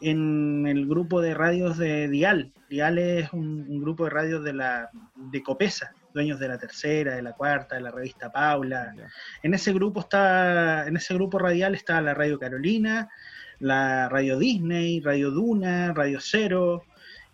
en 0.00 0.66
el 0.66 0.86
grupo 0.86 1.20
de 1.20 1.34
radios 1.34 1.78
de 1.78 2.08
Dial. 2.08 2.52
Dial 2.68 2.98
es 2.98 3.32
un, 3.32 3.66
un 3.68 3.80
grupo 3.80 4.04
de 4.04 4.10
radios 4.10 4.44
de 4.44 4.52
la 4.52 4.90
de 5.14 5.42
Copesa, 5.42 5.92
dueños 6.12 6.38
de 6.38 6.48
la 6.48 6.58
tercera, 6.58 7.14
de 7.14 7.22
la 7.22 7.32
cuarta, 7.32 7.76
de 7.76 7.82
la 7.82 7.90
revista 7.90 8.30
Paula. 8.32 8.94
En 9.42 9.54
ese 9.54 9.72
grupo 9.72 10.00
está, 10.00 10.86
en 10.86 10.96
ese 10.96 11.14
grupo 11.14 11.38
radial 11.38 11.74
estaba 11.74 12.00
la 12.00 12.14
Radio 12.14 12.38
Carolina, 12.38 13.08
la 13.58 14.08
Radio 14.08 14.38
Disney, 14.38 15.00
Radio 15.00 15.30
Duna, 15.30 15.92
Radio 15.92 16.18
Cero, 16.20 16.84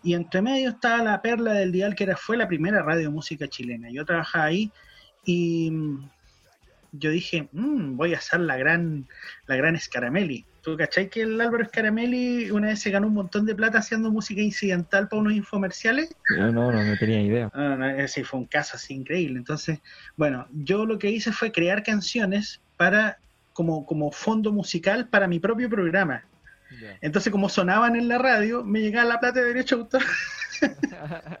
y 0.03 0.13
entre 0.13 0.41
medio 0.41 0.71
estaba 0.71 1.01
la 1.03 1.21
perla 1.21 1.53
del 1.53 1.71
dial 1.71 1.95
que 1.95 2.03
era, 2.03 2.17
fue 2.17 2.35
la 2.35 2.47
primera 2.47 2.81
radio 2.83 3.03
de 3.03 3.09
música 3.09 3.47
chilena. 3.47 3.89
Yo 3.89 4.05
trabajaba 4.05 4.45
ahí 4.45 4.71
y 5.25 5.71
mm, 5.71 6.09
yo 6.91 7.09
dije, 7.09 7.47
"Mm, 7.53 7.95
voy 7.95 8.13
a 8.13 8.17
hacer 8.17 8.41
la 8.41 8.57
gran, 8.57 9.07
la 9.47 9.55
gran 9.55 9.79
Scaramelli. 9.79 10.45
¿Tú 10.63 10.77
cachai 10.77 11.09
que 11.09 11.23
el 11.23 11.39
Álvaro 11.41 11.65
Scaramelli 11.65 12.49
una 12.49 12.69
vez 12.69 12.79
se 12.79 12.89
ganó 12.89 13.07
un 13.07 13.13
montón 13.13 13.45
de 13.45 13.53
plata 13.53 13.79
haciendo 13.79 14.09
música 14.09 14.39
incidental 14.39 15.09
para 15.09 15.21
unos 15.21 15.33
infomerciales? 15.33 16.15
No, 16.29 16.53
no, 16.53 16.71
no, 16.71 16.83
no 16.85 16.97
tenía 16.97 17.21
idea. 17.21 17.49
Ah, 17.53 17.75
no, 17.77 17.85
ese 17.89 18.23
fue 18.23 18.39
un 18.39 18.47
caso 18.47 18.77
así 18.77 18.93
increíble. 18.93 19.39
Entonces, 19.39 19.79
bueno, 20.15 20.47
yo 20.51 20.85
lo 20.85 20.97
que 20.97 21.11
hice 21.11 21.33
fue 21.33 21.51
crear 21.51 21.83
canciones 21.83 22.61
para 22.77 23.19
como, 23.51 23.85
como 23.85 24.09
fondo 24.13 24.53
musical 24.53 25.09
para 25.09 25.27
mi 25.27 25.39
propio 25.39 25.69
programa. 25.69 26.23
Entonces, 27.01 27.29
como 27.29 27.49
sonaban 27.49 27.97
en 27.97 28.07
la 28.07 28.17
radio, 28.17 28.63
me 28.63 28.79
llegaba 28.79 29.09
la 29.09 29.19
plata 29.19 29.41
de 29.41 29.47
derecho 29.47 29.75
de 29.75 29.81
autor 29.83 30.01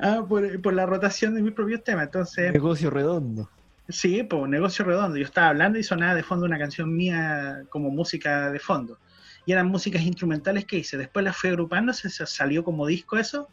ah, 0.00 0.26
por, 0.28 0.60
por 0.60 0.74
la 0.74 0.84
rotación 0.84 1.34
de 1.36 1.42
mis 1.42 1.52
propios 1.52 1.84
temas. 1.84 2.06
Entonces, 2.06 2.52
Negocio 2.52 2.90
redondo. 2.90 3.48
Sí, 3.88 4.22
pues 4.22 4.48
negocio 4.48 4.84
redondo. 4.84 5.16
Yo 5.16 5.24
estaba 5.24 5.48
hablando 5.48 5.78
y 5.78 5.82
sonaba 5.82 6.14
de 6.14 6.22
fondo 6.22 6.46
una 6.46 6.58
canción 6.58 6.94
mía 6.94 7.62
como 7.70 7.90
música 7.90 8.50
de 8.50 8.58
fondo. 8.58 8.98
Y 9.46 9.52
eran 9.52 9.68
músicas 9.68 10.02
instrumentales 10.02 10.64
que 10.64 10.78
hice. 10.78 10.96
Después 10.96 11.24
las 11.24 11.36
fui 11.36 11.50
agrupando, 11.50 11.92
se, 11.92 12.08
salió 12.10 12.62
como 12.64 12.86
disco 12.86 13.16
eso, 13.16 13.48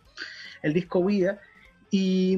el 0.62 0.74
disco 0.74 1.04
Vida. 1.04 1.40
Y, 1.90 2.34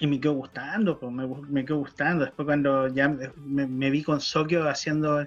y 0.00 0.06
me 0.06 0.18
quedó 0.18 0.32
gustando, 0.32 0.98
pues, 0.98 1.12
me, 1.12 1.26
me 1.26 1.64
quedó 1.64 1.78
gustando. 1.78 2.24
Después 2.24 2.46
cuando 2.46 2.88
ya 2.88 3.08
me, 3.08 3.66
me 3.66 3.90
vi 3.90 4.02
con 4.02 4.20
Sokio 4.20 4.68
haciendo 4.68 5.26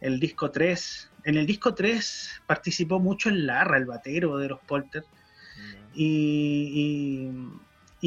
el 0.00 0.20
disco 0.20 0.50
3. 0.50 1.10
En 1.24 1.36
el 1.36 1.46
disco 1.46 1.74
3 1.74 2.42
participó 2.46 3.00
mucho 3.00 3.28
el 3.28 3.46
Larra, 3.46 3.78
el 3.78 3.86
batero 3.86 4.36
de 4.36 4.48
los 4.48 4.60
Polter. 4.60 5.04
Y, 5.94 6.72
y, 6.74 7.32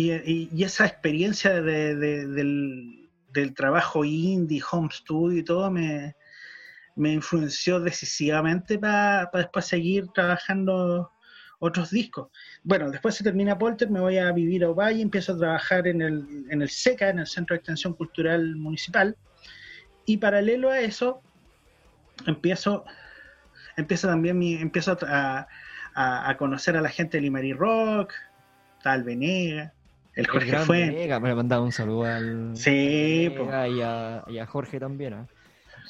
y- 0.03 0.49
y 0.53 0.63
esa 0.63 0.85
experiencia 0.85 1.61
de- 1.61 1.95
de- 1.95 2.27
del, 2.27 3.09
del 3.31 3.53
trabajo 3.53 4.03
indie, 4.05 4.61
home 4.69 4.89
studio 4.91 5.39
y 5.39 5.43
todo 5.43 5.71
me, 5.71 6.15
me 6.95 7.13
influenció 7.13 7.79
decisivamente 7.79 8.77
para 8.77 9.29
después 9.33 9.65
seguir 9.65 10.07
trabajando 10.13 11.11
otros 11.59 11.89
discos. 11.89 12.27
Bueno, 12.63 12.91
después 12.91 13.15
se 13.15 13.23
termina 13.23 13.57
Polter, 13.57 13.89
me 13.89 14.01
voy 14.01 14.17
a 14.17 14.31
vivir 14.33 14.63
a 14.65 14.69
Ovalle, 14.69 15.01
empiezo 15.01 15.33
a 15.33 15.37
trabajar 15.37 15.87
en 15.87 16.01
el, 16.01 16.45
en 16.49 16.61
el 16.61 16.69
SECA, 16.69 17.09
en 17.09 17.19
el 17.19 17.27
Centro 17.27 17.53
de 17.53 17.59
Extensión 17.59 17.93
Cultural 17.93 18.55
Municipal, 18.57 19.15
y 20.05 20.17
paralelo 20.17 20.69
a 20.69 20.79
eso, 20.81 21.21
empiezo, 22.27 22.83
empiezo 23.77 24.07
también 24.07 24.37
mi, 24.37 24.55
empiezo 24.55 24.97
a, 25.07 25.47
a- 25.95 26.29
a 26.29 26.37
conocer 26.37 26.75
a 26.77 26.81
la 26.81 26.89
gente 26.89 27.17
de 27.17 27.21
Limari 27.21 27.53
Rock, 27.53 28.13
tal 28.83 29.03
Venega, 29.03 29.73
el 30.15 30.27
Jorge 30.27 30.47
gran 30.47 30.65
Fuente. 30.65 30.95
Venega, 30.95 31.19
me 31.19 31.29
le 31.29 31.35
mandaba 31.35 31.63
un 31.63 31.71
saludo 31.71 32.05
al 32.05 32.55
Sí, 32.55 33.31
po. 33.35 33.45
Venega 33.45 33.67
y, 33.67 33.81
a, 33.81 34.23
y 34.27 34.37
a 34.39 34.45
Jorge 34.45 34.79
también. 34.79 35.13
¿ah? 35.13 35.27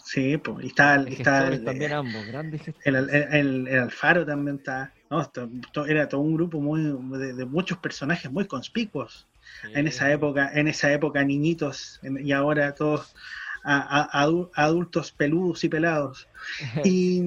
Sí, 0.03 0.37
pues, 0.37 0.63
y 0.65 0.67
está, 0.67 0.95
el- 0.95 1.01
Grandes 1.05 1.19
está 1.19 1.47
el, 1.47 1.63
también 1.63 1.93
ambos, 1.93 2.25
grandes 2.27 2.61
el, 2.83 2.95
el- 2.95 3.09
el- 3.09 3.67
el 3.67 3.79
Alfaro 3.79 4.25
también 4.25 4.57
está. 4.57 4.93
No, 5.09 5.21
esto- 5.21 5.49
esto 5.63 5.85
era 5.85 6.07
todo 6.09 6.21
un 6.21 6.35
grupo 6.35 6.59
muy 6.59 6.81
de, 7.19 7.33
de 7.33 7.45
muchos 7.45 7.77
personajes 7.79 8.31
muy 8.31 8.45
conspicuos 8.45 9.27
en 9.73 9.87
esa 9.87 10.11
época, 10.11 10.51
en 10.53 10.67
esa 10.67 10.91
época 10.91 11.23
niñitos 11.23 11.99
en- 12.03 12.25
y 12.25 12.31
ahora 12.33 12.73
todos 12.75 13.15
a- 13.63 14.01
a- 14.01 14.25
adu- 14.27 14.49
adultos 14.53 15.11
peludos 15.11 15.63
y 15.63 15.69
pelados. 15.69 16.27
Y, 16.83 17.21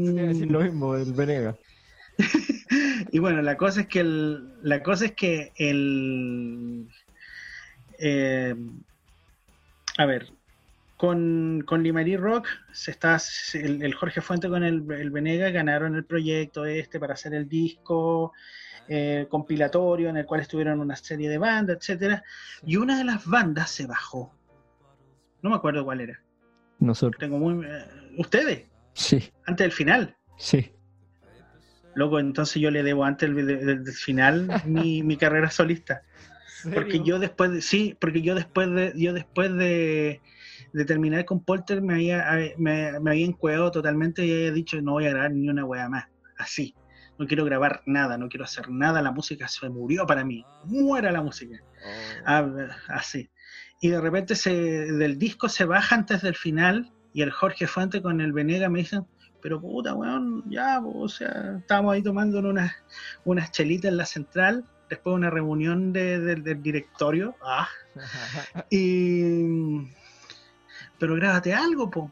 lo 0.46 0.60
mismo 0.60 0.94
del 0.94 1.12
Venega. 1.12 1.56
y 3.10 3.18
bueno, 3.18 3.42
la 3.42 3.56
cosa 3.56 3.82
es 3.82 3.86
que 3.88 4.00
el, 4.00 4.54
la 4.62 4.82
cosa 4.82 5.06
es 5.06 5.12
que 5.12 5.52
el 5.56 6.88
eh, 7.98 8.54
a 9.98 10.06
ver, 10.06 10.28
con, 10.96 11.62
con 11.66 11.82
Limarí 11.82 12.16
Rock 12.16 12.46
se 12.72 12.90
está 12.90 13.18
el, 13.54 13.82
el 13.82 13.94
Jorge 13.94 14.20
Fuente 14.20 14.48
con 14.48 14.62
el, 14.64 14.90
el 14.92 15.10
Venega 15.10 15.50
ganaron 15.50 15.94
el 15.96 16.04
proyecto 16.04 16.64
este 16.66 17.00
para 17.00 17.14
hacer 17.14 17.34
el 17.34 17.48
disco 17.48 18.32
eh, 18.88 19.26
compilatorio 19.28 20.08
en 20.08 20.16
el 20.16 20.26
cual 20.26 20.40
estuvieron 20.40 20.80
una 20.80 20.96
serie 20.96 21.28
de 21.28 21.38
bandas, 21.38 21.76
etcétera, 21.78 22.22
y 22.64 22.76
una 22.76 22.96
de 22.98 23.04
las 23.04 23.26
bandas 23.26 23.70
se 23.70 23.86
bajó. 23.86 24.32
No 25.42 25.50
me 25.50 25.56
acuerdo 25.56 25.84
cuál 25.84 26.00
era. 26.00 26.20
Nosotros. 26.80 27.18
Tengo 27.20 27.38
muy 27.38 27.66
eh, 27.66 27.84
ustedes 28.18 28.64
Sí, 28.94 29.30
antes 29.46 29.64
del 29.64 29.72
final. 29.72 30.16
sí. 30.36 30.72
Loco, 31.98 32.18
entonces 32.20 32.62
yo 32.62 32.70
le 32.70 32.82
debo 32.82 33.04
antes 33.04 33.34
del, 33.34 33.46
del- 33.46 33.84
del 33.84 33.94
final 33.94 34.48
mi, 34.64 35.02
mi 35.02 35.16
carrera 35.22 35.50
solista. 35.50 36.02
Porque 36.74 37.00
yo 37.04 37.18
después 37.18 37.52
de, 37.52 37.60
sí, 37.62 37.96
porque 38.00 38.20
yo 38.22 38.34
después 38.34 38.68
de, 38.72 38.92
yo 38.96 39.12
después 39.12 39.54
de, 39.54 40.20
de 40.72 40.84
terminar 40.84 41.24
con 41.24 41.44
Polter 41.44 41.82
me 41.82 41.94
había, 41.94 42.26
me, 42.56 42.98
me 43.00 43.10
había 43.12 43.26
encueado 43.26 43.70
totalmente 43.70 44.26
y 44.26 44.32
había 44.32 44.52
dicho 44.52 44.80
no 44.82 44.92
voy 44.92 45.06
a 45.06 45.10
grabar 45.10 45.30
ni 45.32 45.48
una 45.48 45.64
wea 45.64 45.88
más. 45.88 46.06
Así. 46.36 46.74
No 47.18 47.26
quiero 47.26 47.44
grabar 47.44 47.82
nada, 47.86 48.16
no 48.16 48.28
quiero 48.28 48.44
hacer 48.44 48.70
nada, 48.70 49.02
la 49.02 49.10
música 49.10 49.48
se 49.48 49.68
murió 49.68 50.06
para 50.06 50.24
mí. 50.24 50.44
Muera 50.64 51.10
la 51.10 51.20
música. 51.22 51.56
Oh. 51.62 52.22
Ah, 52.26 52.48
así. 52.88 53.28
Y 53.80 53.88
de 53.90 54.00
repente 54.00 54.34
se, 54.36 54.52
del 54.52 55.18
disco 55.18 55.48
se 55.48 55.64
baja 55.64 55.96
antes 55.96 56.22
del 56.22 56.36
final 56.36 56.92
y 57.12 57.22
el 57.22 57.30
Jorge 57.32 57.66
Fuente 57.66 58.02
con 58.02 58.20
el 58.20 58.32
Venega 58.32 58.68
me 58.68 58.80
dicen, 58.80 59.04
pero 59.40 59.60
puta, 59.60 59.94
weón, 59.94 60.42
ya, 60.50 60.80
po, 60.82 61.00
o 61.00 61.08
sea, 61.08 61.56
estábamos 61.60 61.94
ahí 61.94 62.02
tomando 62.02 62.38
unas, 62.40 62.72
unas 63.24 63.50
chelitas 63.52 63.90
en 63.90 63.96
la 63.96 64.06
central, 64.06 64.64
después 64.88 65.12
de 65.12 65.16
una 65.16 65.30
reunión 65.30 65.92
de- 65.92 66.18
de- 66.18 66.36
del 66.36 66.62
directorio, 66.62 67.36
ah, 67.42 67.68
y... 68.70 69.86
Pero 70.98 71.14
grábate 71.14 71.54
algo, 71.54 71.90
po, 71.90 72.10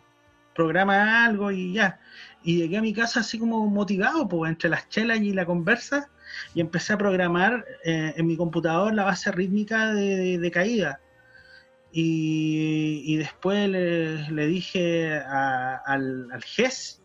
programa 0.54 1.24
algo 1.24 1.50
y 1.50 1.72
ya. 1.74 1.98
Y 2.44 2.58
llegué 2.58 2.76
a 2.78 2.82
mi 2.82 2.92
casa 2.94 3.20
así 3.20 3.38
como 3.38 3.66
motivado, 3.68 4.28
pues, 4.28 4.50
entre 4.50 4.70
las 4.70 4.88
chelas 4.88 5.20
y 5.20 5.32
la 5.32 5.44
conversa, 5.44 6.08
y 6.54 6.60
empecé 6.60 6.92
a 6.92 6.98
programar 6.98 7.64
eh, 7.84 8.14
en 8.16 8.26
mi 8.26 8.36
computador 8.36 8.94
la 8.94 9.04
base 9.04 9.32
rítmica 9.32 9.92
de, 9.92 10.38
de 10.38 10.50
caída. 10.52 11.00
Y, 11.92 13.02
y 13.06 13.16
después 13.16 13.68
le, 13.68 14.30
le 14.30 14.46
dije 14.46 15.14
a- 15.18 15.76
al, 15.84 16.28
al 16.30 16.42
GES, 16.44 17.02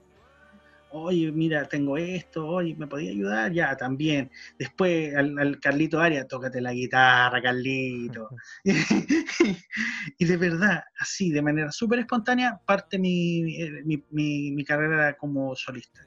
oye, 0.92 1.32
mira, 1.32 1.68
tengo 1.68 1.98
esto, 1.98 2.46
oye, 2.48 2.76
¿me 2.76 2.88
podía 2.88 3.12
ayudar? 3.12 3.52
Ya, 3.54 3.76
también. 3.76 4.30
Después 4.58 5.16
al, 5.16 5.38
al 5.40 5.60
Carlito 5.60 6.00
Arias, 6.00 6.28
tócate 6.28 6.62
la 6.62 6.74
guitarra, 6.74 7.42
Carlito. 7.42 8.30
y 10.18 10.26
de 10.26 10.38
verdad, 10.38 10.84
así, 11.00 11.32
de 11.32 11.42
manera 11.42 11.72
súper 11.72 12.00
espontánea, 12.00 12.60
parte 12.66 12.98
mi, 13.00 13.56
eh, 13.62 13.82
mi, 13.86 14.04
mi- 14.12 14.52
mi 14.52 14.64
carrera 14.64 15.16
como 15.18 15.56
solista. 15.56 16.02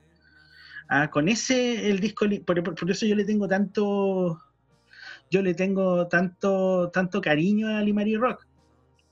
Ah, 0.88 1.10
con 1.10 1.28
ese, 1.28 1.90
el 1.90 1.98
disco, 2.00 2.26
por, 2.46 2.62
por- 2.62 2.74
por 2.74 2.90
eso 2.90 3.06
yo 3.06 3.14
le 3.16 3.24
tengo 3.24 3.48
tanto, 3.48 4.38
yo 5.30 5.42
le 5.42 5.54
tengo 5.54 6.06
tanto, 6.08 6.90
tanto 6.92 7.20
cariño 7.20 7.68
a 7.68 7.80
Limari 7.82 8.16
Rock. 8.16 8.46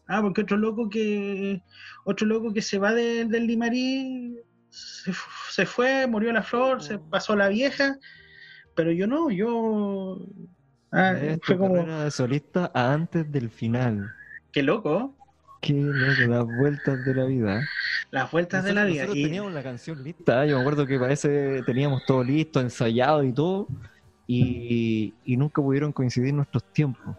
Ah, 0.06 0.20
porque 0.20 0.42
otro 0.42 0.56
loco 0.58 0.90
que, 0.90 1.62
otro 2.04 2.26
loco 2.26 2.52
que 2.52 2.60
se 2.60 2.78
va 2.78 2.92
de- 2.92 3.24
del 3.24 3.46
Limarí 3.46 4.36
se, 4.72 5.12
se 5.50 5.66
fue, 5.66 6.06
murió 6.06 6.32
la 6.32 6.42
flor, 6.42 6.82
se 6.82 6.98
pasó 6.98 7.36
la 7.36 7.48
vieja, 7.48 7.96
pero 8.74 8.90
yo 8.90 9.06
no, 9.06 9.30
yo 9.30 10.18
ah, 10.92 11.14
fue 11.42 11.58
como, 11.58 11.74
carrera 11.74 12.04
de 12.04 12.10
solista 12.10 12.70
antes 12.74 13.30
del 13.30 13.50
final. 13.50 14.10
qué 14.50 14.62
loco, 14.62 15.14
Qué 15.60 15.74
loco, 15.74 16.26
las 16.26 16.44
vueltas 16.44 17.04
de 17.04 17.14
la 17.14 17.24
vida. 17.24 17.68
las 18.10 18.30
vueltas 18.30 18.64
de 18.64 18.72
la 18.74 18.84
vida. 18.84 19.02
nosotros 19.02 19.18
Y- 19.18 19.22
teníamos 19.22 19.52
la 19.52 19.62
canción 19.62 20.02
lista, 20.02 20.44
yo 20.46 20.56
me 20.56 20.60
acuerdo 20.60 20.86
que 20.86 20.98
parece 20.98 21.62
teníamos 21.62 22.04
todo 22.04 22.24
listo, 22.24 22.60
ensayado 22.60 23.22
y 23.22 23.32
todo, 23.32 23.68
y, 24.26 25.14
y 25.24 25.36
nunca 25.36 25.62
pudieron 25.62 25.92
coincidir 25.92 26.34
nuestros 26.34 26.64
tiempos. 26.72 27.16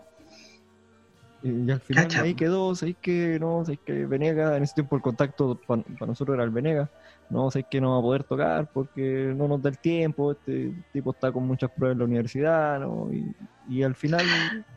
Y, 1.43 1.69
al 1.69 1.81
final 1.81 2.05
Cacha. 2.05 2.21
ahí 2.21 2.35
quedó, 2.35 2.73
sabéis 2.73 2.97
que 3.01 3.37
no, 3.39 3.65
sabéis 3.65 3.81
que 3.85 4.05
Venega, 4.05 4.55
en 4.55 4.63
ese 4.63 4.75
tiempo 4.75 4.95
el 4.95 5.01
contacto 5.01 5.59
para 5.67 5.83
nosotros 6.07 6.35
era 6.35 6.43
el 6.45 6.51
Venega, 6.51 6.89
no, 7.29 7.51
sabéis 7.51 7.67
que 7.69 7.81
no 7.81 7.91
va 7.91 7.97
a 7.99 8.01
poder 8.01 8.23
tocar 8.23 8.69
porque 8.73 9.33
no 9.35 9.47
nos 9.49 9.61
da 9.61 9.69
el 9.69 9.77
tiempo, 9.77 10.31
este 10.31 10.71
tipo 10.93 11.11
está 11.11 11.31
con 11.33 11.45
muchas 11.45 11.69
pruebas 11.75 11.95
en 11.95 11.99
la 11.99 12.05
universidad, 12.05 12.79
¿no? 12.79 13.09
y, 13.13 13.35
y 13.67 13.83
al 13.83 13.93
final, 13.93 14.25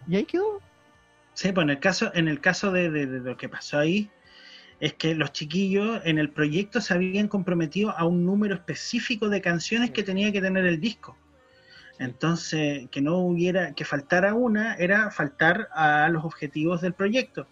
y 0.09 0.17
ahí 0.17 0.25
quedó. 0.25 0.61
Sí, 1.35 1.53
pues 1.53 1.65
en 1.65 1.71
el 1.71 1.79
caso, 1.79 2.11
en 2.15 2.29
el 2.29 2.41
caso 2.41 2.73
de, 2.73 2.91
de- 2.91 3.07
de 3.07 3.21
lo 3.21 3.37
que 3.37 3.49
pasó 3.49 3.79
ahí, 3.79 4.11
es 4.81 4.95
que 4.95 5.15
los 5.15 5.33
chiquillos 5.33 6.01
en 6.05 6.19
el 6.19 6.31
proyecto 6.31 6.81
se 6.81 6.95
habían 6.95 7.29
comprometido 7.29 7.91
a 7.97 8.05
un 8.07 8.27
número 8.27 8.55
específico 8.55 9.29
de 9.29 9.41
canciones 9.41 9.91
que 9.93 10.03
tenía 10.03 10.33
que 10.33 10.41
tener 10.41 10.67
el 10.67 10.81
disco. 10.81 11.17
Entonces, 11.99 12.89
que 12.91 13.01
no 13.01 13.19
hubiera, 13.19 13.73
que 13.75 13.85
faltara 13.85 14.35
una, 14.35 14.75
era 14.75 15.11
faltar 15.11 15.69
a 15.73 16.09
los 16.11 16.25
objetivos 16.25 16.81
del 16.81 16.93
proyecto. 16.93 17.47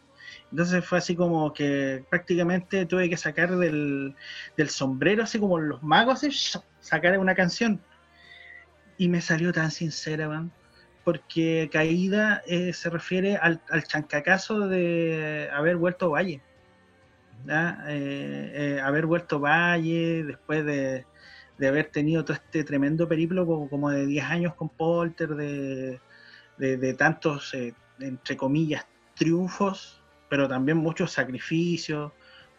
Entonces 0.51 0.85
fue 0.85 0.99
así 0.99 1.17
como 1.17 1.53
que 1.53 2.05
prácticamente 2.11 2.87
tuve 2.87 3.09
que 3.09 3.17
sacar 3.17 3.57
del, 3.57 4.15
del 4.57 4.69
sombrero, 4.69 5.25
así 5.25 5.39
como 5.39 5.59
los 5.59 5.83
magos, 5.83 6.23
así, 6.23 6.61
sacar 6.81 7.19
una 7.19 7.35
canción. 7.35 7.81
Y 8.99 9.09
me 9.09 9.21
salió 9.21 9.53
tan 9.53 9.71
sincera, 9.71 10.29
man 10.29 10.53
porque 11.05 11.69
caída 11.71 12.43
eh, 12.47 12.73
se 12.73 12.91
refiere 12.91 13.37
al, 13.37 13.61
al 13.69 13.85
chancacazo 13.85 14.67
de 14.67 15.51
haber 15.53 15.77
vuelto 15.77 16.11
Valle. 16.11 16.41
Eh, 17.47 18.53
eh, 18.55 18.81
haber 18.83 19.05
vuelto 19.05 19.39
Valle 19.39 20.25
después 20.25 20.65
de, 20.65 21.05
de 21.59 21.69
haber 21.69 21.91
tenido 21.91 22.25
todo 22.25 22.35
este 22.35 22.65
tremendo 22.65 23.09
periplo 23.09 23.47
como, 23.47 23.91
de 23.91 24.07
10 24.07 24.25
años 24.25 24.55
con 24.55 24.69
Polter, 24.69 25.35
de, 25.37 26.01
de, 26.59 26.95
tantos, 26.95 27.55
eh, 27.55 27.75
entre 28.01 28.37
comillas, 28.37 28.87
triunfos, 29.15 30.03
pero 30.29 30.49
también 30.49 30.79
muchos 30.79 31.13
sacrificios, 31.13 32.13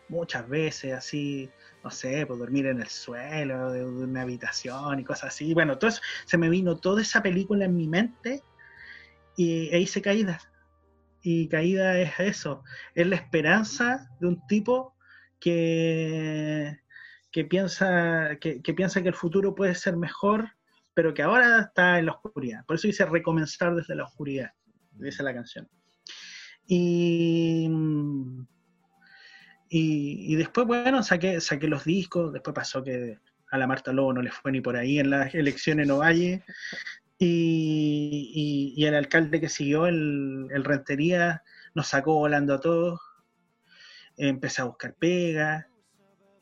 muchas 0.08 0.48
veces 0.48 0.94
así, 0.94 1.50
no 1.84 1.92
sé, 1.92 2.26
por 2.26 2.38
dormir 2.38 2.68
en 2.68 2.80
el 2.80 2.88
suelo 2.88 3.72
de, 3.72 3.86
una 3.86 4.22
habitación 4.22 5.00
y 5.00 5.04
cosas 5.04 5.34
así. 5.34 5.54
Bueno, 5.54 5.78
todo 5.78 5.90
eso, 5.90 6.02
se 6.26 6.38
me 6.38 6.50
vino 6.50 6.78
toda 6.78 7.02
esa 7.02 7.22
película 7.22 7.66
en 7.66 7.76
mi 7.76 7.88
mente 7.88 8.44
y 9.36 9.70
e 9.70 9.80
hice 9.80 10.02
caída. 10.02 10.40
Y 11.22 11.48
caída 11.48 11.98
es 12.00 12.20
eso, 12.20 12.64
es 12.94 13.08
la 13.08 13.16
esperanza 13.16 14.10
de 14.20 14.28
un 14.28 14.46
tipo 14.48 14.94
que, 15.40 16.80
que, 17.36 17.44
piensa, 17.44 18.38
que, 18.40 18.62
que 18.62 18.74
piensa 18.74 19.02
que 19.02 19.10
el 19.10 19.14
futuro 19.14 19.54
puede 19.54 19.76
ser 19.76 19.98
mejor, 19.98 20.52
pero 20.94 21.14
que 21.14 21.22
ahora 21.22 21.60
está 21.60 22.00
en 22.00 22.06
la 22.06 22.14
oscuridad. 22.14 22.66
Por 22.66 22.78
eso 22.78 22.88
dice 22.88 23.04
recomenzar 23.06 23.76
desde 23.76 23.94
la 23.94 24.06
oscuridad, 24.06 24.52
dice 24.94 25.22
la 25.22 25.34
canción. 25.34 25.68
Y, 26.66 27.70
y, 29.68 30.34
y 30.34 30.36
después, 30.36 30.66
bueno, 30.66 31.04
saqué, 31.04 31.42
saqué 31.42 31.68
los 31.68 31.84
discos, 31.84 32.32
después 32.32 32.54
pasó 32.54 32.82
que 32.82 33.20
a 33.52 33.58
la 33.58 33.68
Marta 33.68 33.92
Lobo 33.92 34.14
no 34.14 34.22
le 34.22 34.32
fue 34.32 34.54
ni 34.54 34.62
por 34.62 34.78
ahí 34.78 35.00
en 35.00 35.10
las 35.10 35.36
elecciones 35.36 35.88
en 35.88 35.92
Ovalle, 35.92 36.46
y, 37.18 38.32
y- 38.34 38.82
y 38.82 38.86
el 38.86 38.96
alcalde 38.96 39.42
que 39.42 39.50
siguió, 39.50 39.88
el, 39.88 40.48
el 40.52 40.64
Rentería, 40.64 41.44
nos 41.74 41.90
sacó 41.90 42.16
volando 42.16 42.54
a 42.54 42.62
todos, 42.62 43.02
empecé 44.16 44.62
a 44.62 44.66
buscar 44.66 44.96
pega, 44.96 45.68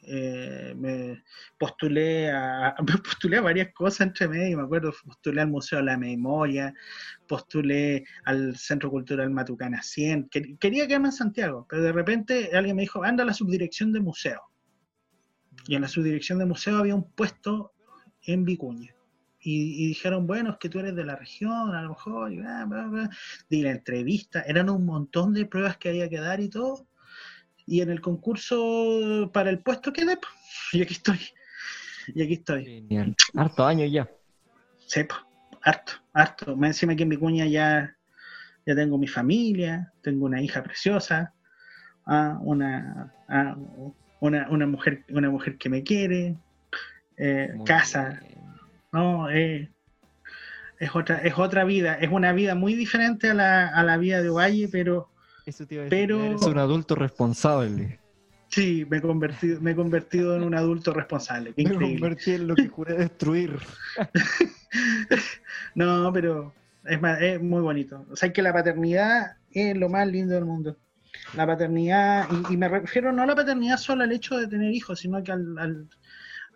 eh, 0.06 0.74
me 0.78 1.24
postulé 1.58 2.32
a, 2.32 2.76
postulé 3.04 3.38
a 3.38 3.42
varias 3.42 3.74
cosas 3.74 4.08
entre 4.08 4.28
medio, 4.28 4.58
me 4.58 4.64
acuerdo, 4.64 4.94
postulé 5.06 5.42
al 5.42 5.50
Museo 5.50 5.80
de 5.80 5.86
la 5.86 5.98
Memoria, 5.98 6.74
postulé 7.28 8.06
al 8.26 8.56
Centro 8.58 8.90
Cultural 8.90 9.30
Matucana 9.30 9.82
100, 9.82 10.30
que- 10.30 10.58
quería 10.58 10.88
quedarme 10.88 11.10
en 11.10 11.14
Santiago, 11.14 11.66
pero 11.70 11.82
de 11.82 11.92
repente 11.92 12.52
alguien 12.54 12.76
me 12.76 12.84
dijo, 12.84 13.04
anda 13.04 13.24
a 13.24 13.28
la 13.28 13.34
subdirección 13.34 13.92
de 13.92 14.00
museo. 14.00 14.42
Y 15.68 15.76
en 15.76 15.82
la 15.82 15.88
subdirección 15.88 16.40
de 16.40 16.46
museo 16.46 16.78
había 16.78 16.96
un 16.96 17.12
puesto 17.12 17.74
en 18.24 18.46
Vicuña. 18.46 18.94
Y, 19.46 19.88
dijeron, 19.88 20.26
bueno, 20.26 20.52
es 20.52 20.58
que 20.58 20.70
tú 20.70 20.80
eres 20.80 20.96
de 20.96 21.04
la 21.04 21.18
región, 21.18 21.76
a 21.76 21.82
lo 21.82 21.90
mejor, 21.90 22.32
y 22.32 22.42
di 23.50 23.62
la 23.62 23.72
entrevista, 23.72 24.42
eran 24.42 24.70
un 24.70 24.86
montón 24.86 25.34
de 25.34 25.46
pruebas 25.46 25.78
que 25.78 25.90
había 25.90 26.10
que 26.10 26.20
dar 26.20 26.40
y 26.40 26.48
todo. 26.48 26.88
Y 27.66 27.82
en 27.82 27.90
el 27.90 28.02
concurso 28.02 29.30
para 29.34 29.50
el 29.50 29.60
puesto 29.60 29.94
quedé, 29.94 30.18
y 30.74 30.82
aquí 30.82 30.94
estoy. 30.94 31.20
Y 32.14 32.22
aquí 32.22 32.34
estoy. 32.34 32.66
Genial. 32.66 33.16
Harto 33.36 33.66
años 33.66 33.92
ya. 33.92 34.10
Sí, 34.88 35.04
po, 35.06 35.16
harto, 35.62 35.94
harto. 36.14 36.56
Más 36.56 36.70
encima 36.70 36.96
que 36.96 37.04
en 37.04 37.10
Vicuña 37.10 37.46
ya, 37.46 37.96
ya 38.66 38.76
tengo 38.76 38.98
mi 38.98 39.08
familia, 39.08 39.94
tengo 40.02 40.26
una 40.26 40.42
hija 40.42 40.62
preciosa, 40.64 41.34
ah, 42.06 42.38
una, 42.42 43.14
ah, 43.30 43.56
una, 44.20 44.50
una, 44.50 44.68
mujer, 44.68 45.06
una 45.10 45.30
mujer 45.30 45.58
que 45.58 45.70
me 45.70 45.84
quiere, 45.84 46.38
eh, 47.18 47.54
casa, 47.66 48.20
bien. 48.22 48.44
no, 48.92 49.30
eh, 49.30 49.72
es 50.80 50.96
otra, 50.96 51.18
es 51.20 51.38
otra 51.38 51.64
vida, 51.64 51.96
es 51.96 52.10
una 52.12 52.34
vida 52.34 52.56
muy 52.56 52.74
diferente 52.76 53.30
a 53.30 53.34
la, 53.34 53.68
a 53.68 53.84
la 53.84 53.98
vida 53.98 54.22
de 54.22 54.30
Ovalle, 54.30 54.68
pero 54.72 55.10
Eso 55.46 55.66
te 55.68 55.76
iba 55.76 55.82
a 55.84 55.86
decir, 55.86 56.00
Pero- 56.08 56.24
Eres 56.24 56.42
un 56.44 56.58
adulto 56.58 56.96
responsable. 56.96 58.00
sí, 58.50 58.86
me 58.90 58.98
he 58.98 59.02
convertido, 59.02 59.60
me 59.62 59.72
he 59.72 59.76
convertido 59.76 60.36
en 60.36 60.44
un 60.44 60.56
adulto 60.56 60.94
responsable. 60.94 61.54
Qué 61.56 61.64
Me 61.64 61.74
increíble. 61.74 62.00
convertí 62.00 62.32
en 62.32 62.48
lo 62.48 62.56
que 62.56 62.68
juré 62.68 62.96
destruir. 62.96 63.58
No, 65.76 66.12
pero 66.14 66.54
es, 66.86 67.42
muy 67.42 67.62
bonito. 67.62 68.06
O 68.12 68.16
sea, 68.16 68.32
que 68.34 68.42
la 68.42 68.54
paternidad 68.54 69.38
es 69.52 69.78
lo 69.78 69.90
más 69.90 70.08
lindo 70.08 70.34
del 70.36 70.46
mundo. 70.46 70.78
La 71.36 71.46
paternidad, 71.46 72.28
y, 72.50 72.54
y 72.54 72.58
me 72.58 72.68
refiero 72.70 73.12
no 73.12 73.22
a 73.24 73.26
la 73.26 73.36
paternidad 73.36 73.78
solo 73.78 74.04
al 74.04 74.12
hecho 74.12 74.38
de 74.38 74.48
tener 74.48 74.72
hijos, 74.74 75.00
sino 75.00 75.24
que 75.24 75.32
al, 75.32 75.58
al, 75.58 75.88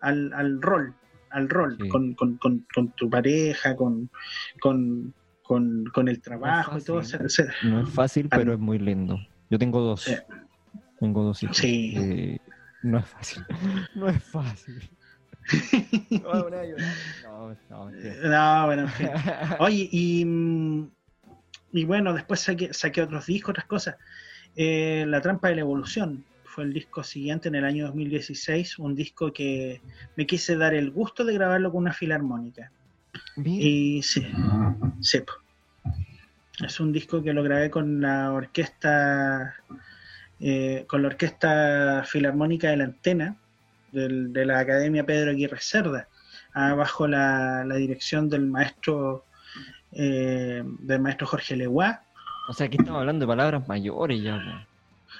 al, 0.00 0.32
al 0.32 0.62
rol, 0.62 0.94
al 1.30 1.48
rol, 1.48 1.76
Sí. 1.80 1.88
con, 1.88 2.14
con, 2.14 2.36
con, 2.38 2.66
con 2.74 2.90
tu 2.92 3.08
pareja, 3.08 3.76
con, 3.76 4.10
con, 4.60 5.14
con, 5.48 5.86
con 5.94 6.06
el 6.08 6.20
trabajo 6.20 6.78
y 6.78 6.82
todo. 6.82 6.98
fácil. 7.02 7.28
se- 7.30 7.44
se- 7.46 7.66
No 7.66 7.80
es 7.80 7.88
fácil, 7.88 8.28
pero 8.28 8.52
es 8.52 8.58
muy 8.58 8.78
lindo. 8.78 9.18
Yo 9.50 9.58
tengo 9.58 9.80
dos. 9.80 10.02
Sí. 10.02 10.14
Tengo 11.00 11.24
dos 11.24 11.42
hijos. 11.42 11.56
Sí. 11.56 11.94
Eh, 11.96 12.38
no 12.82 12.98
es 12.98 13.06
fácil. 13.06 13.44
No 13.96 14.08
es 14.08 14.22
fácil. 14.22 14.90
No, 16.22 16.50
no, 16.50 16.64
yo- 16.64 16.76
no, 17.24 17.54
no. 17.90 17.90
No, 18.28 18.66
bueno, 18.66 18.82
en 18.82 18.88
fin. 18.90 19.08
Oye, 19.58 19.88
y, 19.90 20.26
y 21.72 21.84
bueno, 21.86 22.12
después 22.12 22.40
saqué, 22.40 22.74
saqué 22.74 23.00
otros 23.02 23.24
discos, 23.26 23.50
otras 23.52 23.66
cosas. 23.66 23.96
Eh, 24.54 25.04
la 25.08 25.22
trampa 25.22 25.48
de 25.48 25.54
la 25.54 25.60
evolución 25.62 26.24
fue 26.44 26.64
el 26.64 26.74
disco 26.74 27.02
siguiente 27.02 27.48
en 27.48 27.54
el 27.54 27.64
año 27.64 27.86
2016, 27.86 28.78
un 28.78 28.94
disco 28.94 29.32
que 29.32 29.80
me 30.16 30.26
quise 30.26 30.56
dar 30.56 30.74
el 30.74 30.90
gusto 30.90 31.24
de 31.24 31.32
grabarlo 31.32 31.70
con 31.72 31.82
una 31.82 31.94
filarmónica. 31.94 32.70
Y 33.36 34.02
sí, 34.02 34.26
sí. 35.00 35.22
Es 36.64 36.80
un 36.80 36.92
disco 36.92 37.22
que 37.22 37.32
lo 37.32 37.42
grabé 37.42 37.70
con 37.70 38.00
la 38.00 38.32
orquesta, 38.32 39.54
eh, 40.40 40.84
con 40.88 41.02
la 41.02 41.08
orquesta 41.08 42.02
filarmónica 42.06 42.70
de 42.70 42.76
la 42.78 42.84
antena 42.84 43.36
del- 43.92 44.32
de 44.32 44.44
la 44.44 44.58
Academia 44.58 45.04
Pedro 45.06 45.30
Aguirre 45.30 45.60
Cerda. 45.60 46.08
ah, 46.54 46.74
bajo 46.74 47.06
la, 47.06 47.64
la 47.64 47.76
dirección 47.76 48.28
del 48.28 48.46
maestro 48.46 49.24
eh, 49.92 50.62
del 50.80 51.00
maestro 51.00 51.26
Jorge 51.26 51.54
Leguá. 51.56 52.02
O 52.48 52.52
sea, 52.52 52.66
aquí 52.66 52.76
estamos 52.78 53.00
hablando 53.00 53.24
de 53.24 53.28
palabras 53.28 53.66
mayores 53.68 54.20
ya. 54.22 54.66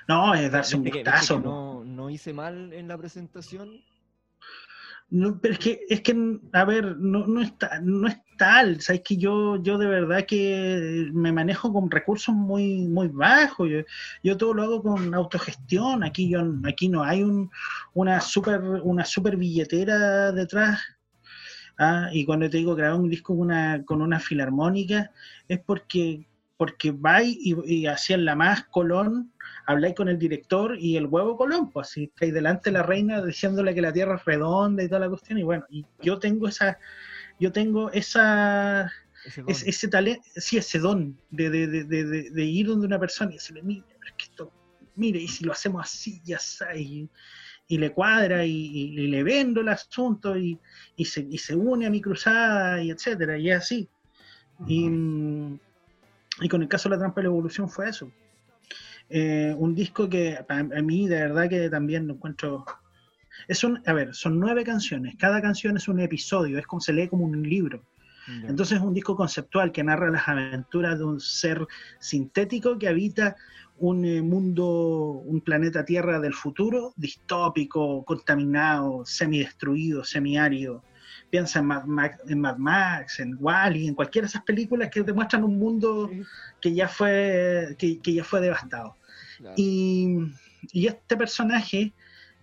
No, 0.09 0.35
es 0.35 0.51
darse 0.51 0.77
un 0.77 0.83
gustazo. 0.85 1.39
no, 1.41 1.85
no 1.85 2.11
hice 2.11 2.33
mal 2.33 2.73
en 2.73 2.89
la 2.89 2.99
presentación. 2.99 3.81
No, 5.11 5.41
pero 5.41 5.55
es 5.55 5.59
que, 5.59 5.81
es 5.89 6.03
que, 6.03 6.39
a 6.53 6.65
ver, 6.67 6.97
no, 6.99 7.27
no, 7.27 7.41
está, 7.41 7.81
no 7.81 8.09
es 8.09 8.19
tal. 8.37 8.81
Sabes 8.83 9.01
que 9.03 9.17
yo, 9.17 9.57
yo 9.63 9.79
de 9.79 9.87
verdad 9.87 10.27
que 10.27 11.09
me 11.15 11.33
manejo 11.33 11.73
con 11.73 11.91
recursos 11.91 12.35
muy, 12.35 12.87
muy 12.87 13.09
bajos. 13.09 13.71
Yo, 13.71 13.79
yo 14.23 14.37
todo 14.37 14.53
lo 14.53 14.63
hago 14.65 14.83
con 14.83 15.15
autogestión. 15.15 16.05
Aquí 16.05 16.29
yo, 16.29 16.41
aquí 16.65 16.89
no 16.91 17.03
hay 17.03 17.23
un, 17.23 17.51
una 17.95 18.21
super, 18.21 18.61
una 18.61 19.05
super 19.07 19.37
billetera 19.37 20.31
detrás. 20.33 20.79
Ah, 21.79 22.11
y 22.13 22.25
cuando 22.27 22.51
te 22.51 22.59
digo 22.59 22.75
grabar 22.75 23.01
un 23.01 23.09
disco 23.09 23.35
con 23.35 23.47
una, 23.47 23.85
con 23.85 24.03
una 24.03 24.21
filarmónica, 24.21 25.11
es 25.47 25.61
porque, 25.61 26.27
porque 26.57 26.91
vais 26.91 27.35
y, 27.41 27.55
y 27.65 27.87
hacían 27.87 28.25
la 28.25 28.35
más 28.35 28.65
Colón, 28.65 29.33
habláis 29.69 29.95
con 29.95 30.09
el 30.09 30.19
director 30.19 30.77
y 30.79 30.97
el 30.97 31.07
huevo 31.07 31.37
Colón, 31.37 31.71
pues 31.71 31.89
así 31.89 32.05
estáis 32.05 32.33
delante 32.33 32.71
de 32.71 32.73
la 32.79 32.83
reina 32.83 33.23
diciéndole 33.25 33.75
que 33.75 33.83
la 33.83 33.93
tierra 33.93 34.17
es 34.17 34.25
redonda 34.25 34.83
y 34.83 34.89
toda 34.89 35.01
la 35.01 35.09
cuestión, 35.11 35.39
y 35.39 35.43
bueno, 35.43 35.65
y 35.69 35.85
yo 36.01 36.19
tengo 36.19 36.49
esa, 36.49 36.79
yo 37.39 37.53
tengo 37.53 37.91
esa, 37.93 38.91
Ese 39.27 39.43
es- 39.47 39.63
ese 39.67 39.89
talento, 39.89 40.23
sí, 40.37 40.57
ese 40.57 40.79
don 40.79 41.19
de, 41.31 41.51
de, 41.51 41.85
de, 41.85 42.45
ir 42.45 42.67
donde 42.67 42.87
una 42.87 42.99
persona 42.99 43.31
y 43.31 43.35
decirle, 43.35 43.63
mire, 43.63 43.85
es 44.07 44.13
que 44.17 44.25
esto, 44.25 44.51
mire, 44.97 45.19
y 45.21 45.29
si 45.29 45.45
lo 45.45 45.53
hacemos 45.53 45.83
así, 45.83 46.21
ya 46.25 46.37
está, 46.37 46.75
y, 46.75 47.07
y 47.69 47.77
le 47.77 47.91
cuadra 47.93 48.47
y, 48.47 48.51
y- 48.53 49.01
y 49.01 49.07
le 49.09 49.23
vendo 49.23 49.61
el 49.61 49.69
asunto 49.69 50.35
y, 50.39 50.59
y, 50.97 51.05
se, 51.05 51.21
y 51.29 51.37
se 51.37 51.55
une 51.55 51.85
a 51.87 51.91
mi 51.91 52.01
cruzada 52.01 52.83
y 52.83 52.91
etcétera, 52.91 53.37
y 53.37 53.51
es 53.51 53.57
así. 53.59 53.89
Y, 54.67 54.89
mm, 54.89 55.61
y 56.41 56.49
con 56.49 56.63
el 56.63 56.69
caso 56.69 56.89
de 56.89 56.95
la 56.97 57.01
trampa 57.01 57.21
de 57.21 57.25
la 57.25 57.33
evolución 57.35 57.69
fue 57.69 57.91
eso. 57.91 58.11
Eh, 59.11 59.55
un 59.57 59.75
disco 59.75 60.09
que 60.09 60.37
a, 60.37 60.59
a 60.59 60.83
mí 60.83 61.09
de 61.09 61.21
verdad 61.21 61.49
que 61.49 61.71
también 61.71 62.07
lo 62.07 62.15
encuentro... 62.15 62.65
Es 63.47 63.65
un, 63.65 63.81
a 63.87 63.93
ver, 63.93 64.15
son 64.15 64.39
nueve 64.39 64.65
canciones, 64.65 65.15
cada 65.17 65.41
canción 65.41 65.77
es 65.77 65.89
un 65.89 66.01
episodio, 66.01 66.59
es 66.59 66.67
como 66.67 66.81
se 66.81 66.93
lee 66.93 67.09
como 67.09 67.25
un 67.25 67.43
libro. 67.43 67.83
Entonces 68.47 68.77
es 68.77 68.85
un 68.85 68.93
disco 68.93 69.17
conceptual 69.17 69.73
que 69.73 69.83
narra 69.83 70.11
las 70.11 70.29
aventuras 70.29 70.99
de 70.99 71.05
un 71.05 71.19
ser 71.19 71.67
sintético 71.99 72.79
que 72.79 72.89
habita 72.89 73.37
un 73.79 74.05
eh, 74.05 74.21
mundo, 74.21 75.23
un 75.25 75.41
planeta 75.41 75.85
Tierra 75.85 76.21
del 76.21 76.35
futuro, 76.35 76.93
distópico, 76.97 78.05
contaminado, 78.05 79.05
semidestruido, 79.07 80.05
semiárido. 80.05 80.85
Piensa 81.31 81.61
en 81.61 81.67
Mad 81.67 81.85
Max, 81.85 82.19
en, 82.29 82.41
Mad 82.41 82.59
Max, 82.59 83.21
en 83.21 83.37
Wally, 83.41 83.89
en 83.89 83.95
cualquiera 83.95 84.27
de 84.27 84.31
esas 84.31 84.43
películas 84.43 84.91
que 84.91 85.05
te 85.05 85.13
muestran 85.13 85.45
un 85.45 85.59
mundo 85.59 86.11
que 86.61 86.75
ya 86.75 86.89
fue, 86.89 87.77
que, 87.79 87.99
que 88.01 88.13
ya 88.13 88.25
fue 88.25 88.43
devastado. 88.43 88.98
Claro. 89.39 89.55
Y, 89.57 90.33
y 90.73 90.87
este 90.87 91.17
personaje, 91.17 91.93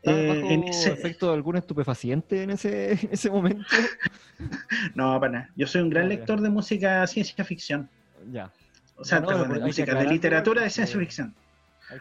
¿Estás 0.02 0.16
eh, 0.18 0.28
bajo 0.28 0.50
en 0.52 0.64
ese- 0.64 0.92
efecto 0.94 1.28
de 1.28 1.34
algún 1.36 1.58
estupefaciente 1.58 2.44
en 2.44 2.50
ese, 2.52 2.92
en 3.04 3.10
ese 3.12 3.30
momento? 3.30 3.66
no, 4.96 5.20
para 5.20 5.32
nada. 5.32 5.50
Yo 5.56 5.68
soy 5.68 5.82
un 5.82 5.90
gran 5.90 6.10
lector 6.10 6.42
de 6.42 6.50
música 6.50 7.06
ciencia 7.08 7.44
ficción. 7.46 7.90
ya. 8.32 8.52
O 8.98 9.04
sea, 9.04 9.20
No, 9.20 9.30
no, 9.30 9.54
de 9.54 9.60
música, 9.60 9.94
de 9.94 10.06
literatura 10.08 10.62
de 10.64 10.70
ciencia 10.70 10.98
ficción. 10.98 11.36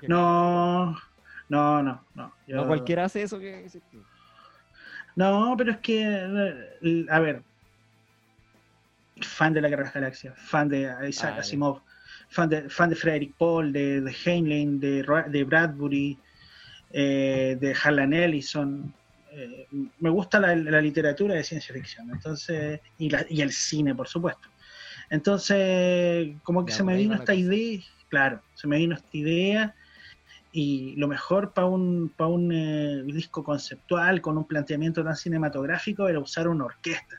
No, 0.06 0.96
no, 1.48 1.82
no, 1.82 2.04
no. 2.14 2.32
Yo- 2.46 2.56
No 2.56 2.66
cualquiera 2.68 3.04
hace 3.04 3.22
eso 3.22 3.38
que. 3.38 3.66
No, 5.16 5.54
pero 5.58 5.72
es 5.72 5.78
que, 5.78 6.02
eh, 6.02 7.06
a 7.10 7.18
ver, 7.20 7.42
fan 9.20 9.52
de 9.52 9.60
la 9.60 9.68
Guerra 9.68 9.82
de 9.82 9.86
las 9.86 9.94
Galaxias, 9.94 10.34
fan 10.38 10.68
de 10.68 10.92
Isaac 11.08 11.34
Ah. 11.36 11.40
Asimov, 11.40 11.80
fan 12.34 12.48
de, 12.48 12.68
fan 12.68 12.90
de 12.90 12.96
Frederick 12.96 13.34
Paul, 13.38 13.72
de, 13.72 14.00
de 14.00 14.16
Heinlein, 14.24 14.80
de, 14.80 15.04
de 15.28 15.44
Bradbury, 15.44 16.18
eh, 16.90 17.56
de 17.60 17.74
Harlan 17.82 18.12
Ellison. 18.12 18.92
Eh, 19.32 19.66
me 20.00 20.10
gusta 20.10 20.38
la, 20.40 20.54
la 20.54 20.80
literatura 20.80 21.34
de 21.34 21.44
ciencia 21.44 21.74
ficción, 21.74 22.10
entonces, 22.10 22.80
y, 22.98 23.10
la- 23.10 23.26
y 23.28 23.40
el 23.40 23.50
cine, 23.52 23.94
por 23.94 24.08
supuesto. 24.08 24.48
Entonces, 25.10 26.36
como 26.42 26.64
que 26.64 26.72
Ya, 26.72 26.76
se 26.78 26.82
me 26.84 26.96
vino 26.96 27.14
esta 27.14 27.34
idea, 27.34 27.80
claro, 28.08 28.42
se 28.54 28.66
me 28.68 28.76
vino 28.78 28.94
esta 28.94 29.16
idea 29.16 29.74
y 30.52 30.94
lo 30.96 31.08
mejor 31.08 31.52
para 31.52 31.66
un, 31.66 32.12
para 32.16 32.28
un 32.28 32.50
eh, 32.52 33.02
disco 33.06 33.42
conceptual 33.42 34.20
con 34.20 34.38
un 34.38 34.46
planteamiento 34.46 35.02
tan 35.04 35.16
cinematográfico 35.16 36.08
era 36.08 36.20
usar 36.20 36.46
una 36.48 36.64
orquesta. 36.66 37.16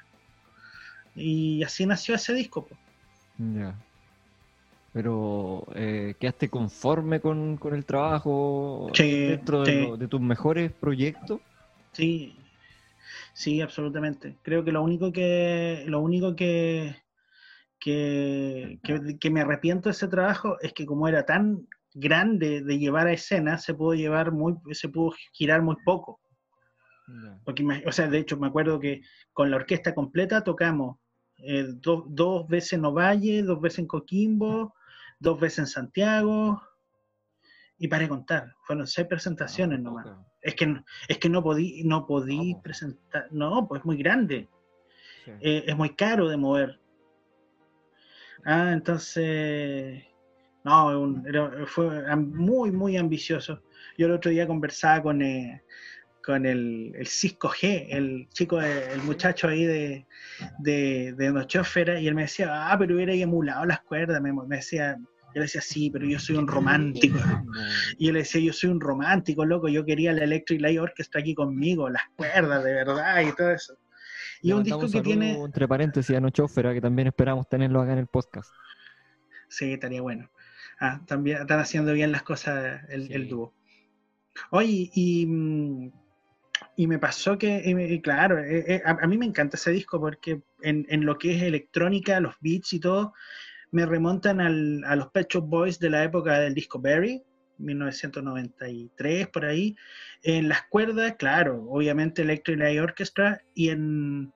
Y 1.16 1.64
así 1.64 1.86
nació 1.86 2.16
ese 2.16 2.34
disco. 2.34 2.66
po. 2.68 2.78
Ya. 3.38 3.76
Pero, 4.96 5.66
eh, 5.76 6.16
¿quedaste 6.20 6.50
conforme 6.50 7.20
con, 7.20 7.58
con 7.58 7.76
el 7.76 7.84
trabajo 7.86 8.88
Sí, 8.96 9.26
dentro 9.28 9.64
de, 9.64 9.72
sí. 9.72 9.80
lo- 9.80 9.98
de 9.98 10.08
tus 10.08 10.22
mejores 10.22 10.72
proyectos? 10.72 11.42
Sí, 11.94 12.34
sí, 13.34 13.62
absolutamente. 13.62 14.38
Creo 14.44 14.64
que 14.64 14.72
lo 14.72 14.84
único 14.84 15.12
que, 15.12 15.84
lo 15.88 16.00
único 16.02 16.36
que, 16.36 16.96
que, 17.80 18.80
que, 18.84 19.18
que 19.20 19.30
me 19.32 19.42
arrepiento 19.42 19.90
de 19.90 19.94
ese 19.94 20.08
trabajo 20.08 20.58
es 20.62 20.74
que 20.74 20.86
como 20.86 21.08
era 21.08 21.26
tan 21.26 21.68
grande 21.96 22.62
de 22.64 22.80
llevar 22.80 23.08
a 23.08 23.14
escena, 23.14 23.58
se 23.60 23.74
pudo 23.76 23.96
llevar 23.96 24.32
muy, 24.32 24.56
se 24.74 24.90
pudo 24.90 25.14
girar 25.34 25.62
muy 25.64 25.78
poco. 25.86 26.22
Porque, 27.44 27.64
o 27.86 27.92
sea, 27.92 28.08
de 28.08 28.20
hecho, 28.20 28.38
me 28.38 28.48
acuerdo 28.48 28.80
que 28.80 29.02
con 29.34 29.52
la 29.52 29.58
orquesta 29.58 29.94
completa 29.94 30.44
tocamos 30.44 30.98
eh, 31.38 31.66
do- 31.76 32.06
dos 32.10 32.48
veces 32.48 32.74
en 32.74 32.86
Ovalle, 32.86 33.44
dos 33.44 33.62
veces 33.62 33.80
en 33.80 33.88
Coquimbo, 33.88 34.74
dos 35.26 35.40
veces 35.40 35.60
en 35.60 35.68
Santiago, 35.68 36.62
y 37.78 37.88
para 37.90 38.08
contar, 38.08 38.54
fueron 38.62 38.88
seis 38.88 39.08
presentaciones 39.08 39.80
Ah, 39.80 39.82
nomás. 39.82 40.08
Es 40.42 40.56
que, 40.56 40.82
es 41.10 41.18
que 41.18 41.28
no 41.30 41.44
podí, 41.44 41.84
no 41.84 42.06
podí 42.06 42.56
presentar, 42.64 43.28
no, 43.32 43.68
pues 43.68 43.80
es 43.82 43.86
muy 43.86 43.98
grande, 43.98 44.48
Sí. 45.26 45.32
eh, 45.42 45.64
es 45.68 45.76
muy 45.76 45.90
caro 45.96 46.30
de 46.30 46.38
mover. 46.38 46.80
Ah, 48.46 48.70
entonces, 48.72 50.04
no, 50.64 50.92
es 50.92 50.98
un- 50.98 51.28
era- 51.28 51.66
fue 51.66 52.16
muy, 52.16 52.72
muy 52.72 52.96
ambicioso. 52.96 53.62
Yo 53.98 54.06
el 54.06 54.14
otro 54.14 54.30
día 54.32 54.46
conversaba 54.48 55.02
con, 55.02 55.22
eh, 55.24 55.64
con 56.24 56.46
el, 56.46 56.94
el 56.96 57.08
Cisco 57.08 57.50
G, 57.50 57.88
el 57.90 58.28
chico, 58.30 58.58
de- 58.60 58.94
el 58.94 59.02
muchacho 59.04 59.48
ahí 59.48 59.66
de, 59.66 60.06
de, 60.60 61.14
de 61.14 61.32
Nochósfera, 61.32 62.00
y 62.00 62.08
él 62.08 62.16
me 62.16 62.24
decía, 62.24 62.72
ah, 62.72 62.78
pero 62.78 62.96
hubiera 62.96 63.14
emulado 63.14 63.66
las 63.66 63.82
cuerdas, 63.82 64.22
me, 64.22 64.32
me 64.32 64.56
decía, 64.58 64.98
yo 65.36 65.40
le 65.42 65.48
decía, 65.48 65.60
sí, 65.62 65.90
pero 65.92 66.06
yo 66.08 66.18
soy 66.18 66.38
un 66.38 66.48
romántico. 66.48 67.20
Y 67.98 68.08
yo 68.08 68.14
le 68.14 68.20
decía, 68.20 68.40
yo 68.42 68.54
soy 68.54 68.70
un 68.70 68.80
romántico, 68.80 69.46
loco, 69.46 69.68
yo 69.68 69.84
quería 69.86 70.14
la 70.14 70.24
Electric 70.24 70.62
Light 70.62 70.80
Orchestra 70.80 71.20
aquí 71.20 71.36
conmigo, 71.36 71.90
las 71.90 72.04
cuerdas 72.16 72.64
de 72.64 72.74
verdad 72.74 73.22
y 73.22 73.36
todo 73.36 73.52
eso. 73.52 73.78
Y 74.42 74.54
un 74.54 74.64
disco 74.64 74.90
que 74.90 75.02
tiene... 75.02 75.38
Entre 75.38 75.68
paréntesis 75.68 76.16
a 76.16 76.20
Nochófera, 76.22 76.74
que 76.74 76.80
también 76.82 77.10
esperamos 77.10 77.48
tenerlo 77.50 77.82
acá 77.82 77.92
en 77.94 78.00
el 78.00 78.08
podcast. 78.08 78.50
Sí, 79.50 79.74
estaría 79.74 80.02
bueno. 80.02 80.30
Ah, 80.80 81.02
también 81.06 81.42
están 81.42 81.60
haciendo 81.60 81.92
bien 81.94 82.12
las 82.12 82.24
cosas 82.24 82.82
el, 82.90 83.08
Sí. 83.08 83.14
el 83.14 83.28
dúo. 83.28 83.54
Oye, 84.52 84.90
y, 84.94 85.26
mm, 85.26 85.92
y 86.78 86.88
me 86.88 87.00
pasó 87.00 87.38
que, 87.38 87.62
y 87.66 87.74
me- 87.76 87.88
y 87.88 88.02
claro, 88.02 88.40
eh, 88.40 88.64
eh, 88.68 88.82
a, 88.86 88.92
a 88.92 89.08
mí 89.08 89.18
me 89.18 89.26
encanta 89.26 89.58
ese 89.58 89.72
disco 89.72 90.00
porque 90.00 90.42
en, 90.62 90.86
en 90.90 91.06
lo 91.06 91.18
que 91.18 91.36
es 91.36 91.44
electrónica, 91.44 92.20
los 92.20 92.36
beats 92.40 92.74
y 92.74 92.80
todo, 92.80 93.14
me 93.76 93.86
remontan 93.86 94.40
al- 94.40 94.84
a 94.86 94.96
los 94.96 95.10
Pet 95.10 95.28
Shop 95.30 95.46
Boys 95.46 95.78
de 95.80 95.90
la 95.90 96.02
época 96.02 96.40
del 96.40 96.54
disco 96.54 96.80
Berry, 96.80 97.22
1993, 97.58 99.28
por 99.28 99.44
ahí. 99.44 99.76
En 100.24 100.48
las 100.48 100.64
cuerdas, 100.70 101.16
claro, 101.20 101.62
obviamente 101.70 102.22
Electric 102.22 102.58
Light 102.58 102.80
Orchestra, 102.80 103.42
y 103.54 103.68
en, 103.70 104.32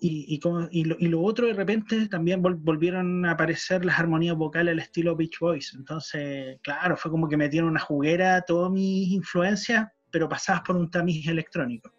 y, 0.00 0.24
y, 0.34 0.40
como- 0.40 0.66
y 0.72 0.84
lo, 0.84 0.96
y 0.98 1.06
lo 1.06 1.22
otro 1.22 1.46
de 1.46 1.52
repente 1.52 2.08
también 2.08 2.42
vol- 2.42 2.58
volvieron 2.60 3.24
a 3.24 3.32
aparecer 3.32 3.84
las 3.84 4.00
armonías 4.00 4.34
vocales 4.34 4.72
al 4.72 4.80
estilo 4.80 5.14
Beach 5.14 5.38
Boys. 5.40 5.72
Entonces, 5.78 6.58
claro, 6.64 6.96
fue 6.96 7.12
como 7.12 7.28
que 7.28 7.36
metieron 7.36 7.70
una 7.70 7.80
juguera 7.80 8.40
todas 8.42 8.72
mis 8.72 9.08
influencias, 9.12 9.86
pero 10.10 10.28
pasadas 10.28 10.62
por 10.66 10.76
un 10.76 10.90
tamiz 10.90 11.28
electrónico. 11.28 11.92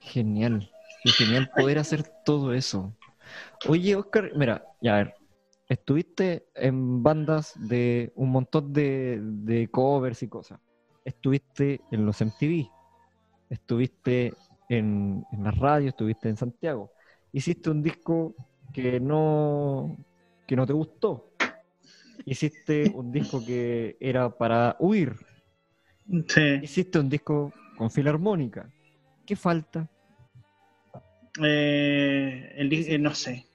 Genial. 0.00 0.68
Qué 1.04 1.10
genial 1.12 1.48
poder 1.54 1.78
hacer 1.78 2.02
todo 2.24 2.52
eso. 2.52 2.97
Oye, 3.66 3.96
Oscar, 3.96 4.30
mira, 4.36 4.64
ya 4.80 4.94
a 4.94 4.98
ver. 4.98 5.14
Estuviste 5.68 6.46
en 6.54 7.02
bandas 7.02 7.52
de 7.68 8.12
un 8.14 8.30
montón 8.30 8.72
de, 8.72 9.18
de 9.20 9.68
covers 9.68 10.22
y 10.22 10.28
cosas. 10.28 10.60
Estuviste 11.04 11.80
en 11.90 12.06
los 12.06 12.20
MTV. 12.20 12.68
Estuviste 13.50 14.32
en, 14.68 15.24
en 15.32 15.44
la 15.44 15.50
radio, 15.50 15.90
estuviste 15.90 16.28
en 16.28 16.36
Santiago. 16.36 16.90
Hiciste 17.32 17.70
un 17.70 17.82
disco 17.82 18.34
que 18.72 19.00
no, 19.00 19.96
que 20.46 20.56
no 20.56 20.66
te 20.66 20.72
gustó. 20.72 21.32
Hiciste 22.24 22.90
un 22.94 23.12
disco 23.12 23.44
que 23.44 23.96
era 24.00 24.30
para 24.30 24.76
huir. 24.78 25.14
Sí, 26.28 26.60
Hiciste 26.62 26.98
un 26.98 27.08
disco 27.08 27.52
con 27.76 27.90
filarmónica. 27.90 28.70
¿Qué 29.26 29.36
falta? 29.36 29.88
Eh, 31.42 32.54
el 32.56 32.72
eh, 32.72 32.98
no 32.98 33.14
sé. 33.14 33.47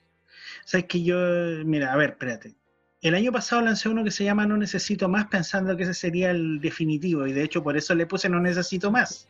Sabes 0.65 0.85
que 0.87 1.03
yo, 1.03 1.17
mira, 1.65 1.93
a 1.93 1.97
ver, 1.97 2.11
espérate. 2.11 2.55
El 3.01 3.15
año 3.15 3.31
pasado 3.33 3.61
lancé 3.61 3.89
uno 3.89 4.03
que 4.03 4.11
se 4.11 4.23
llama 4.23 4.45
No 4.47 4.55
Necesito 4.55 5.09
Más, 5.09 5.27
pensando 5.27 5.75
que 5.75 5.83
ese 5.83 5.93
sería 5.93 6.31
el 6.31 6.61
definitivo, 6.61 7.27
y 7.27 7.33
de 7.33 7.43
hecho 7.43 7.61
por 7.61 7.75
eso 7.75 7.93
le 7.95 8.05
puse 8.07 8.29
No 8.29 8.39
Necesito 8.39 8.91
Más. 8.91 9.27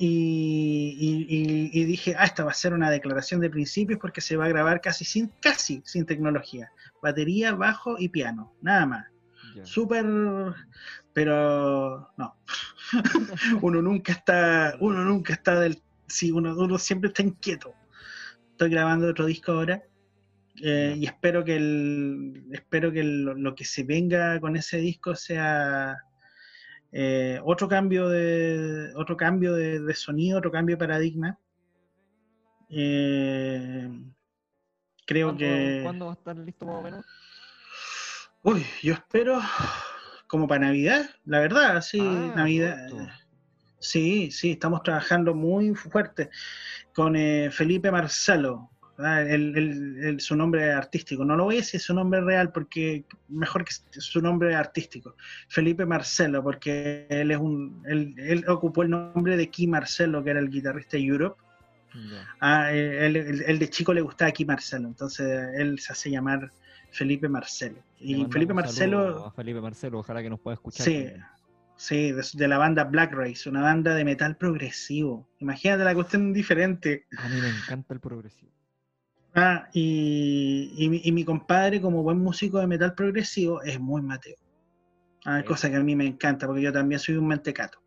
Y, 0.00 0.96
y- 0.98 1.36
y- 1.36 1.70
y 1.80 1.84
dije, 1.84 2.14
ah, 2.16 2.24
esta 2.24 2.44
va 2.44 2.52
a 2.52 2.54
ser 2.54 2.72
una 2.72 2.90
declaración 2.90 3.40
de 3.40 3.50
principios 3.50 3.98
porque 4.00 4.20
se 4.20 4.36
va 4.36 4.44
a 4.44 4.48
grabar 4.48 4.80
casi 4.80 5.04
sin, 5.04 5.28
casi 5.40 5.82
sin 5.84 6.06
tecnología. 6.06 6.70
Batería, 7.02 7.52
bajo 7.54 7.96
y 7.98 8.08
piano, 8.08 8.52
nada 8.60 8.86
más. 8.86 9.06
Ya. 9.56 9.64
Súper, 9.64 10.04
pero 11.12 12.08
no. 12.16 12.36
uno 13.62 13.82
nunca 13.82 14.12
está, 14.12 14.76
uno 14.80 15.04
nunca 15.04 15.32
está 15.32 15.58
del, 15.58 15.82
sí, 16.06 16.30
uno, 16.30 16.54
uno 16.56 16.78
siempre 16.78 17.08
está 17.08 17.22
inquieto. 17.22 17.74
Estoy 18.52 18.70
grabando 18.70 19.08
otro 19.08 19.26
disco 19.26 19.52
ahora 19.52 19.82
eh, 20.62 20.94
y 20.96 21.06
espero 21.06 21.44
que 21.44 21.56
el, 21.56 22.44
espero 22.52 22.90
que 22.92 23.00
el- 23.00 23.24
lo 23.24 23.54
que 23.54 23.64
se 23.64 23.84
venga 23.84 24.40
con 24.40 24.56
ese 24.56 24.78
disco 24.78 25.14
sea 25.14 25.96
eh, 26.92 27.40
otro 27.44 27.68
cambio 27.68 28.08
de, 28.08 28.92
otro 28.96 29.16
cambio 29.16 29.52
de, 29.54 29.80
de 29.80 29.94
sonido, 29.94 30.38
otro 30.38 30.50
cambio 30.50 30.76
de 30.76 30.80
paradigma. 30.80 31.38
Eh, 32.70 33.88
creo 35.06 35.28
¿Cuándo, 35.28 35.38
que 35.38 35.80
¿Cuándo 35.82 36.06
va 36.06 36.12
a 36.12 36.14
estar 36.14 36.36
listo 36.36 36.66
más 36.66 36.76
o 36.76 36.82
menos? 36.82 37.04
Uy, 38.42 38.64
yo 38.82 38.94
espero 38.94 39.40
como 40.28 40.46
para 40.46 40.66
Navidad, 40.66 41.08
la 41.24 41.40
verdad, 41.40 41.80
sí, 41.82 41.98
Ah, 42.00 42.32
Navidad. 42.36 42.88
Sí, 43.80 44.30
sí, 44.32 44.52
estamos 44.52 44.82
trabajando 44.82 45.34
muy 45.34 45.74
fuerte 45.74 46.30
con 46.94 47.14
eh, 47.16 47.48
Felipe 47.50 47.90
Marcelo. 47.90 48.70
El- 48.98 49.56
el- 49.56 50.04
el- 50.04 50.20
su 50.20 50.34
nombre 50.34 50.72
artístico. 50.72 51.24
No 51.24 51.36
lo 51.36 51.44
voy 51.44 51.54
a 51.54 51.58
decir 51.58 51.80
su 51.80 51.94
nombre 51.94 52.20
real 52.20 52.50
porque 52.50 53.04
mejor 53.28 53.64
que 53.64 53.72
su 54.00 54.20
nombre 54.20 54.56
artístico. 54.56 55.14
Felipe 55.48 55.86
Marcelo, 55.86 56.42
porque 56.42 57.06
él 57.08 57.30
es 57.30 57.38
un, 57.38 57.82
él, 57.86 58.14
él 58.18 58.44
ocupó 58.48 58.82
el 58.82 58.90
nombre 58.90 59.36
de 59.36 59.48
Key 59.50 59.68
Marcelo, 59.68 60.24
que 60.24 60.30
era 60.30 60.40
el 60.40 60.50
guitarrista 60.50 60.96
de 60.96 61.04
Europe. 61.04 61.40
Ya. 61.94 62.28
Ah, 62.40 62.72
eh, 62.72 63.06
él, 63.46 63.58
de 63.58 63.70
chico 63.70 63.94
le 63.94 64.00
gustaba 64.00 64.32
Key 64.32 64.44
Marcelo, 64.44 64.88
entonces 64.88 65.26
él 65.56 65.78
se 65.78 65.92
hace 65.92 66.10
llamar 66.10 66.50
Felipe 66.90 67.28
Marcelo. 67.28 67.82
Y 68.00 68.24
Felipe 68.26 68.52
Marcelo... 68.52 69.32
Felipe 69.34 69.60
Marcelo, 69.60 70.00
ojalá 70.00 70.22
que 70.22 70.30
nos 70.30 70.40
pueda 70.40 70.54
escuchar. 70.54 70.84
Sí, 70.84 71.04
también. 71.04 71.24
sí, 71.76 72.12
de, 72.12 72.22
de 72.34 72.48
la 72.48 72.58
banda 72.58 72.84
Black 72.84 73.12
Race, 73.12 73.48
una 73.48 73.62
banda 73.62 73.94
de 73.94 74.04
metal 74.04 74.36
progresivo. 74.36 75.28
Imagínate 75.38 75.84
la 75.84 75.94
cuestión 75.94 76.32
diferente. 76.32 77.06
A 77.16 77.28
mí 77.28 77.40
me 77.40 77.48
encanta 77.48 77.94
el 77.94 78.00
progresivo. 78.00 78.52
Ah, 79.40 79.68
y, 79.72 80.72
y 80.76 80.88
mi, 80.88 81.00
y 81.04 81.12
mi 81.12 81.24
compadre, 81.24 81.80
como 81.80 82.02
buen 82.02 82.18
músico 82.18 82.58
de 82.58 82.66
metal 82.66 82.94
progresivo, 82.94 83.62
es 83.62 83.78
muy 83.78 84.02
Mateo. 84.02 84.36
Ah, 85.24 85.40
Sí. 85.40 85.46
Cosa 85.46 85.70
que 85.70 85.76
a 85.76 85.82
mí 85.84 85.94
me 85.94 86.06
encanta, 86.06 86.46
porque 86.46 86.62
yo 86.62 86.72
también 86.72 86.98
soy 86.98 87.16
un 87.16 87.28
mentecato. 87.28 87.78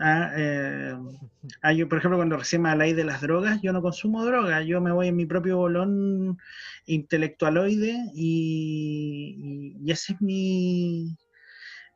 Ah, 0.00 0.32
eh, 0.36 0.96
ah, 1.62 1.72
yo, 1.72 1.88
por 1.88 1.98
ejemplo, 1.98 2.16
cuando 2.16 2.36
recién 2.38 2.62
me 2.62 2.70
habláis 2.70 2.96
de 2.96 3.04
las 3.04 3.20
drogas, 3.20 3.60
yo 3.60 3.72
no 3.72 3.82
consumo 3.82 4.24
drogas, 4.24 4.64
yo 4.66 4.80
me 4.80 4.92
voy 4.92 5.08
en 5.08 5.16
mi 5.16 5.26
propio 5.26 5.58
bolón 5.58 6.38
intelectualoide 6.86 7.96
y, 8.14 9.74
y- 9.84 9.90
ese 9.90 10.14
es 10.14 10.20
mi 10.22 11.16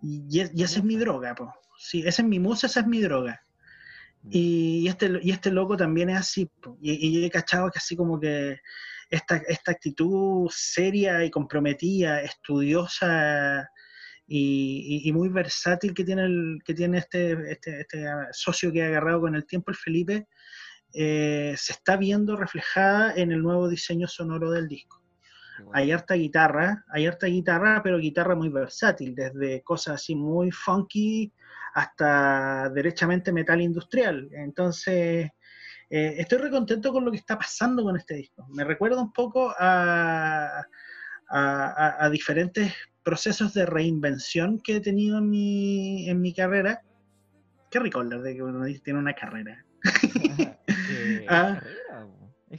y 0.03 0.41
esa 0.41 0.79
es 0.81 0.85
mi 0.85 0.97
droga, 0.97 1.35
po. 1.35 1.55
Sí, 1.79 2.03
esa 2.07 2.21
es 2.23 2.29
mi 2.29 2.39
musa, 2.39 2.67
esa 2.67 2.81
es 2.81 2.87
mi 2.87 3.01
droga. 3.01 3.41
Y, 4.31 4.89
este, 4.89 5.19
y 5.23 5.31
este 5.31 5.51
loco 5.51 5.77
también 5.77 6.11
es 6.11 6.19
así. 6.19 6.51
Y, 6.81 7.21
y 7.21 7.25
he 7.25 7.31
cachado 7.31 7.71
que 7.71 7.79
así 7.79 7.95
como 7.97 8.19
que 8.19 8.59
esta, 9.11 9.37
esta 9.49 9.73
actitud 9.73 10.49
seria 10.51 11.25
y 11.25 11.31
comprometida, 11.31 12.23
estudiosa 12.23 13.69
y, 14.27 15.03
y- 15.05 15.09
y 15.09 15.13
muy 15.13 15.29
versátil 15.29 15.93
que 15.93 16.05
tiene, 16.05 16.25
el, 16.25 16.59
que 16.65 16.73
tiene 16.75 16.99
este, 16.99 17.33
este, 17.53 17.81
este 17.81 18.07
socio 18.33 18.73
que 18.73 18.83
ha 18.83 18.87
agarrado 18.87 19.21
con 19.21 19.35
el 19.35 19.45
tiempo, 19.47 19.71
el 19.71 19.77
Felipe, 19.77 20.27
eh, 20.95 21.55
se 21.59 21.73
está 21.73 21.97
viendo 21.97 22.37
reflejada 22.37 23.13
en 23.15 23.33
el 23.33 23.43
nuevo 23.43 23.69
diseño 23.69 24.09
sonoro 24.09 24.51
del 24.51 24.69
disco. 24.69 25.03
Bueno. 25.59 25.71
Hay 25.75 25.93
harta 25.93 26.15
guitarra, 26.15 26.85
hay 26.89 27.07
harta 27.07 27.27
guitarra, 27.27 27.83
pero 27.83 27.99
guitarra 27.99 28.35
muy 28.35 28.49
versátil, 28.49 29.15
desde 29.15 29.63
cosas 29.63 29.97
así 29.97 30.15
muy 30.17 30.51
funky 30.51 31.33
hasta 31.75 32.71
derechamente 32.71 33.33
metal 33.33 33.61
industrial. 33.61 34.29
Entonces, 34.33 35.29
eh, 35.91 36.15
estoy 36.19 36.39
recontento 36.39 36.93
con 36.93 37.05
lo 37.05 37.11
que 37.11 37.19
está 37.19 37.37
pasando 37.37 37.83
con 37.83 37.97
este 37.97 38.15
disco. 38.15 38.47
Me 38.49 38.65
recuerda 38.65 39.01
un 39.03 39.13
poco 39.13 39.53
a, 39.59 40.59
a- 40.59 40.65
a- 41.29 41.97
a 42.05 42.11
diferentes 42.11 42.73
procesos 43.03 43.53
de 43.55 43.67
reinvención 43.67 44.61
que 44.61 44.77
he 44.77 44.81
tenido 44.81 45.19
en 45.19 45.29
mi, 45.29 46.09
en 46.09 46.21
mi 46.21 46.33
carrera. 46.33 46.81
Qué 47.71 47.81
rico 47.81 47.99
hablar 47.99 48.23
de 48.23 48.35
que 48.37 48.43
uno 48.43 48.65
tiene 48.83 48.99
una 48.99 49.15
carrera. 49.15 49.65
Eh, 50.87 51.27
Ah. 51.29 51.55
carrera, 51.61 52.07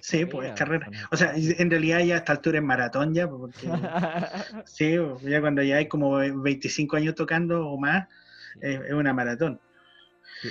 Sí, 0.02 0.26
pues 0.26 0.50
es 0.50 0.54
carrera. 0.56 0.90
O 1.12 1.16
sea, 1.16 1.34
en 1.36 1.70
realidad 1.70 2.00
ya 2.00 2.16
a 2.16 2.18
esta 2.18 2.34
altura 2.34 2.58
es 2.58 2.64
maratón 2.66 3.14
ya, 3.14 3.30
porque 3.30 3.68
Sí, 4.66 4.96
ya 5.22 5.40
cuando 5.42 5.64
ya 5.64 5.78
hay 5.78 5.88
como 5.88 6.18
25 6.18 6.98
años 6.98 7.16
tocando 7.16 7.68
o 7.70 7.78
más, 7.80 8.08
es 8.62 8.94
una 8.94 9.14
maratón. 9.14 9.60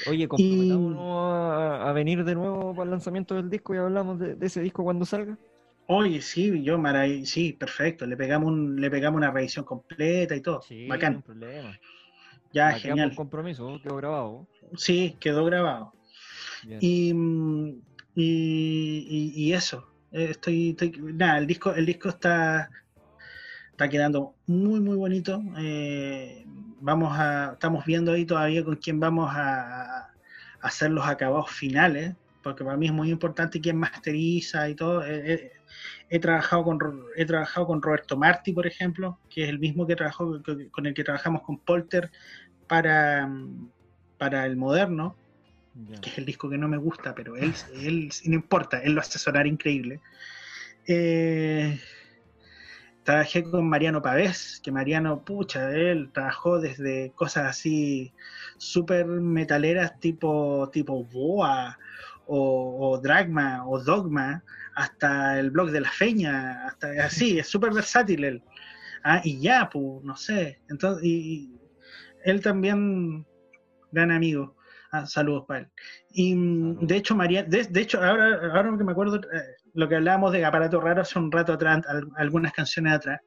Oye, 0.06 0.26
comprometámonos 0.26 0.98
a, 1.00 1.88
a 1.88 1.92
venir 1.92 2.24
de 2.24 2.34
nuevo 2.34 2.72
para 2.74 2.84
el 2.84 2.90
lanzamiento 2.90 3.34
del 3.34 3.48
disco 3.48 3.74
y 3.74 3.78
hablamos 3.78 4.18
de, 4.18 4.34
de 4.34 4.46
ese 4.46 4.60
disco 4.60 4.82
cuando 4.82 5.04
salga. 5.04 5.38
Oye, 5.86 6.20
sí, 6.22 6.62
yo, 6.62 6.78
marav- 6.78 7.24
sí, 7.24 7.52
perfecto. 7.52 8.06
Le 8.06 8.16
pegamos, 8.16 8.48
un, 8.50 8.80
le 8.80 8.90
pegamos 8.90 9.18
una 9.18 9.30
revisión 9.30 9.64
completa 9.64 10.34
y 10.34 10.40
todo. 10.40 10.62
Sí, 10.62 10.86
Bacán. 10.88 11.12
no 11.12 11.18
hay 11.18 11.22
problema. 11.22 11.78
Ya, 12.52 12.68
Aquí 12.70 12.80
genial. 12.82 13.14
compromiso, 13.14 13.80
quedó 13.82 13.96
grabado. 13.96 14.48
Sí, 14.76 15.16
quedó 15.20 15.44
grabado. 15.44 15.92
Y, 16.80 17.12
mm, 17.12 17.68
y, 18.14 19.06
y- 19.08 19.32
y 19.44 19.52
eso. 19.52 19.86
eh, 20.12 20.28
Estoy, 20.30 20.70
estoy- 20.70 20.92
nada, 21.14 21.38
el 21.38 21.46
disco, 21.46 21.74
el 21.74 21.84
disco 21.86 22.08
está, 22.08 22.70
está 23.74 23.88
quedando 23.88 24.34
muy, 24.46 24.80
muy 24.80 24.96
bonito. 24.96 25.42
eh, 25.58 26.44
vamos 26.80 27.18
a, 27.18 27.52
estamos 27.54 27.84
viendo 27.84 28.12
ahí 28.12 28.24
todavía 28.24 28.64
con 28.64 28.76
quién 28.76 29.00
vamos 29.00 29.30
a, 29.34 30.04
a 30.04 30.12
hacer 30.60 30.90
los 30.90 31.04
acabados 31.06 31.50
finales, 31.50 32.14
porque 32.42 32.62
para 32.64 32.76
mí 32.76 32.86
es 32.86 32.92
muy 32.92 33.10
importante 33.10 33.60
quién 33.60 33.76
masteriza 33.76 34.68
y 34.68 34.76
todo. 34.76 35.04
Eh, 35.04 35.32
eh, 35.32 35.52
he 36.08 36.20
trabajado 36.20 36.62
con 36.64 36.78
he 37.16 37.24
trabajado 37.24 37.66
con 37.66 37.82
Roberto 37.82 38.16
Marti, 38.16 38.52
por 38.52 38.66
ejemplo, 38.66 39.18
que 39.28 39.42
es 39.44 39.48
el 39.48 39.58
mismo 39.58 39.86
que 39.86 39.96
trabajó 39.96 40.40
con 40.70 40.86
el 40.86 40.94
que 40.94 41.04
trabajamos 41.04 41.42
con 41.42 41.58
Polter 41.58 42.10
para, 42.68 43.28
para 44.18 44.46
el 44.46 44.56
moderno 44.56 45.16
que 46.00 46.10
es 46.10 46.18
el 46.18 46.24
disco 46.24 46.48
que 46.48 46.56
no 46.56 46.68
me 46.68 46.76
gusta, 46.76 47.14
pero 47.16 47.34
él, 47.36 47.52
él 47.74 48.08
no 48.26 48.34
importa, 48.34 48.78
él 48.78 48.92
lo 48.92 49.00
hace 49.00 49.18
sonar 49.18 49.46
increíble. 49.46 50.00
Eh, 50.86 51.80
trabajé 53.04 53.44
con 53.44 53.68
Mariano 53.68 54.02
Pavés, 54.02 54.60
que 54.62 54.72
Mariano, 54.72 55.24
pucha, 55.24 55.70
él 55.70 56.10
trabajó 56.12 56.58
desde 56.58 57.12
cosas 57.14 57.46
así 57.50 58.12
súper 58.56 59.06
metaleras 59.06 60.00
tipo, 60.00 60.70
tipo 60.72 61.04
Boa 61.04 61.78
o, 62.26 62.90
o 62.92 62.98
Dragma 62.98 63.66
o 63.68 63.78
Dogma, 63.78 64.42
hasta 64.74 65.38
el 65.38 65.50
blog 65.50 65.70
de 65.70 65.82
la 65.82 65.90
Feña, 65.90 66.66
hasta 66.66 67.04
así, 67.04 67.38
es 67.38 67.46
súper 67.46 67.72
versátil 67.72 68.24
él. 68.24 68.42
Ah, 69.04 69.20
y 69.22 69.38
ya, 69.38 69.68
pues, 69.70 70.02
no 70.02 70.16
sé. 70.16 70.60
Entonces, 70.70 71.04
y, 71.04 71.10
y 71.10 71.60
él 72.24 72.40
también, 72.40 73.26
gran 73.92 74.10
amigo. 74.10 74.56
Ah, 74.90 75.06
saludos 75.06 75.44
para 75.46 75.60
él. 75.60 75.68
Y 76.10 76.34
mm, 76.34 76.86
de 76.86 76.96
hecho, 76.96 77.14
María, 77.14 77.42
de, 77.42 77.64
de 77.64 77.80
hecho, 77.80 78.02
ahora, 78.02 78.40
ahora 78.54 78.78
que 78.78 78.84
me 78.84 78.92
acuerdo, 78.92 79.16
eh, 79.16 79.56
lo 79.74 79.88
que 79.88 79.96
hablábamos 79.96 80.32
de 80.32 80.44
aparato 80.44 80.80
raro 80.80 81.02
hace 81.02 81.18
un 81.18 81.30
rato 81.30 81.52
atrás, 81.52 81.84
al- 81.86 82.08
algunas 82.16 82.52
canciones 82.52 82.94
atrás, 82.94 83.20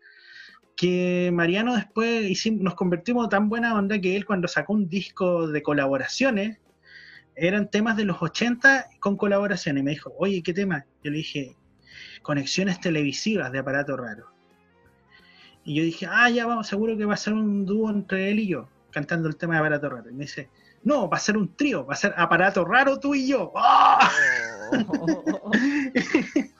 que 0.75 1.31
Mariano 1.33 1.75
después 1.75 2.29
hicimos, 2.29 2.61
nos 2.61 2.75
convertimos 2.75 3.29
tan 3.29 3.49
buena 3.49 3.75
onda 3.75 3.99
que 3.99 4.15
él 4.15 4.25
cuando 4.25 4.47
sacó 4.47 4.73
un 4.73 4.87
disco 4.87 5.47
de 5.47 5.61
colaboraciones, 5.63 6.59
eran 7.35 7.69
temas 7.69 7.97
de 7.97 8.05
los 8.05 8.21
80 8.21 8.87
con 8.99 9.15
colaboraciones. 9.17 9.81
Y 9.81 9.83
me 9.83 9.91
dijo, 9.91 10.13
oye, 10.17 10.41
¿qué 10.41 10.53
tema? 10.53 10.85
Yo 11.03 11.11
le 11.11 11.17
dije, 11.17 11.55
conexiones 12.21 12.79
televisivas 12.79 13.51
de 13.51 13.59
aparato 13.59 13.95
raro. 13.97 14.27
Y 15.63 15.75
yo 15.75 15.83
dije, 15.83 16.07
ah, 16.09 16.29
ya 16.29 16.45
vamos, 16.45 16.67
seguro 16.67 16.95
que 16.97 17.05
va 17.05 17.13
a 17.15 17.17
ser 17.17 17.33
un 17.33 17.65
dúo 17.65 17.89
entre 17.89 18.31
él 18.31 18.39
y 18.39 18.47
yo, 18.47 18.69
cantando 18.91 19.27
el 19.27 19.35
tema 19.35 19.55
de 19.55 19.59
aparato 19.59 19.89
raro. 19.89 20.09
Y 20.09 20.13
me 20.13 20.23
dice, 20.25 20.49
no, 20.83 21.09
va 21.09 21.17
a 21.17 21.19
ser 21.19 21.37
un 21.37 21.55
trío, 21.55 21.85
va 21.85 21.93
a 21.93 21.97
ser 21.97 22.13
aparato 22.17 22.63
raro 22.63 22.99
tú 22.99 23.13
y 23.15 23.27
yo. 23.27 23.51
¡Ah! 23.55 23.99
Oh. 24.09 24.56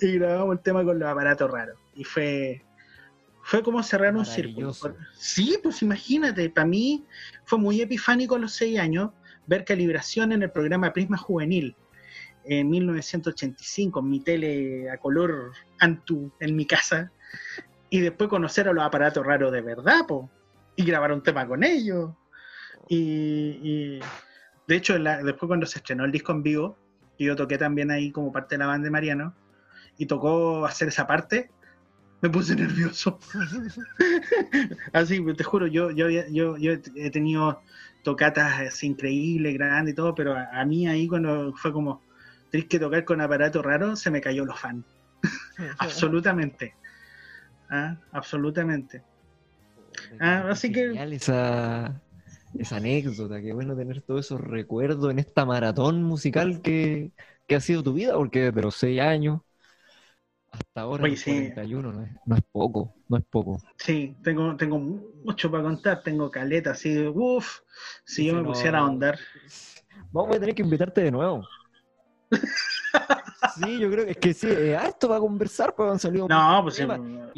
y 0.00 0.18
grabamos 0.18 0.56
el 0.56 0.62
tema 0.62 0.84
con 0.84 0.98
los 0.98 1.08
aparatos 1.08 1.50
raros. 1.50 1.76
Y 1.94 2.04
fue, 2.04 2.64
fue 3.42 3.62
como 3.62 3.82
cerrar 3.82 4.14
un 4.14 4.24
círculo. 4.24 4.72
Sí, 5.14 5.58
pues 5.62 5.82
imagínate, 5.82 6.48
para 6.50 6.66
mí 6.66 7.04
fue 7.44 7.58
muy 7.58 7.80
epifánico 7.80 8.36
a 8.36 8.38
los 8.38 8.52
seis 8.52 8.78
años, 8.78 9.10
ver 9.46 9.64
calibración 9.64 10.32
en 10.32 10.42
el 10.42 10.50
programa 10.50 10.92
Prisma 10.92 11.16
Juvenil 11.16 11.76
en 12.46 12.68
1985, 12.68 14.00
en 14.00 14.10
mi 14.10 14.20
tele 14.20 14.90
a 14.90 14.98
color 14.98 15.52
Antu 15.80 16.30
en 16.40 16.54
mi 16.54 16.66
casa, 16.66 17.10
y 17.88 18.00
después 18.00 18.28
conocer 18.28 18.68
a 18.68 18.72
los 18.72 18.84
aparatos 18.84 19.24
raros 19.24 19.50
de 19.52 19.62
verdad, 19.62 20.06
po, 20.06 20.30
y 20.76 20.84
grabar 20.84 21.12
un 21.12 21.22
tema 21.22 21.46
con 21.46 21.64
ellos. 21.64 22.10
Y, 22.88 23.58
y 23.62 24.00
de 24.66 24.76
hecho, 24.76 24.98
la- 24.98 25.22
después 25.22 25.48
cuando 25.48 25.64
se 25.64 25.78
estrenó 25.78 26.04
el 26.04 26.12
disco 26.12 26.32
en 26.32 26.42
vivo, 26.42 26.76
y 27.18 27.26
yo 27.26 27.36
toqué 27.36 27.58
también 27.58 27.90
ahí 27.90 28.10
como 28.10 28.32
parte 28.32 28.54
de 28.54 28.60
la 28.60 28.66
banda 28.66 28.84
de 28.84 28.90
Mariano, 28.90 29.34
y 29.98 30.06
tocó 30.06 30.66
hacer 30.66 30.88
esa 30.88 31.06
parte, 31.06 31.50
me 32.20 32.30
puse 32.30 32.56
nervioso. 32.56 33.18
Así, 34.92 35.24
te 35.34 35.44
juro, 35.44 35.66
yo, 35.66 35.90
yo, 35.90 36.08
yo, 36.08 36.56
yo 36.56 36.72
he 36.96 37.10
tenido 37.10 37.62
tocatas 38.02 38.60
así 38.60 38.86
increíbles, 38.86 39.54
grandes 39.54 39.92
y 39.92 39.96
todo, 39.96 40.14
pero 40.14 40.34
a, 40.34 40.48
a 40.52 40.64
mí 40.64 40.86
ahí 40.86 41.08
cuando 41.08 41.54
fue 41.54 41.72
como, 41.72 42.02
tenés 42.50 42.68
que 42.68 42.78
tocar 42.78 43.04
con 43.04 43.20
aparato 43.20 43.62
raro, 43.62 43.96
se 43.96 44.10
me 44.10 44.20
cayó 44.20 44.44
los 44.44 44.60
fans. 44.60 44.84
Absolutamente. 45.78 46.74
Ah, 47.70 47.96
absolutamente. 48.12 49.02
Ah, 50.20 50.48
así 50.50 50.70
que- 50.70 50.88
genial 50.88 51.12
esa, 51.12 52.02
esa 52.58 52.76
anécdota, 52.76 53.40
qué 53.40 53.52
bueno 53.52 53.76
tener 53.76 54.02
todos 54.02 54.26
esos 54.26 54.40
recuerdos 54.40 55.10
en 55.10 55.18
esta 55.18 55.44
maratón 55.44 56.02
musical 56.02 56.62
que, 56.62 57.12
que 57.46 57.56
ha 57.56 57.60
sido 57.60 57.82
tu 57.82 57.92
vida, 57.94 58.14
porque 58.14 58.44
desde 58.46 58.62
los 58.62 58.74
6 58.76 59.00
años 59.00 59.40
hasta 60.50 60.80
ahora, 60.82 61.04
Oye, 61.04 61.12
los 61.12 61.22
sí. 61.22 61.32
41, 61.32 61.92
no 61.92 62.02
es, 62.02 62.10
no 62.26 62.36
es 62.36 62.42
poco, 62.52 62.94
no 63.08 63.16
es 63.16 63.24
poco. 63.24 63.60
Sí, 63.76 64.16
tengo, 64.22 64.56
tengo 64.56 64.78
mucho 64.78 65.50
para 65.50 65.62
contar, 65.64 66.02
tengo 66.02 66.30
caleta, 66.30 66.70
así, 66.70 67.06
uff, 67.06 67.60
si 68.04 68.26
yo 68.26 68.34
me 68.34 68.42
no, 68.42 68.50
pusiera 68.50 68.78
a 68.78 68.82
ahondar. 68.82 69.18
Vamos 70.12 70.36
a 70.36 70.40
tener 70.40 70.54
que 70.54 70.62
invitarte 70.62 71.02
de 71.02 71.10
nuevo. 71.10 71.44
Sí, 73.56 73.78
yo 73.78 73.90
creo 73.90 74.04
que 74.04 74.10
es 74.12 74.16
que 74.16 74.34
sí, 74.34 74.48
eh, 74.50 74.76
harto 74.76 75.08
para 75.08 75.20
conversar, 75.20 75.74
pues 75.76 75.90
han 75.90 75.98
salido 75.98 76.28
No, 76.28 76.60
pues 76.62 76.74
sí, 76.76 76.84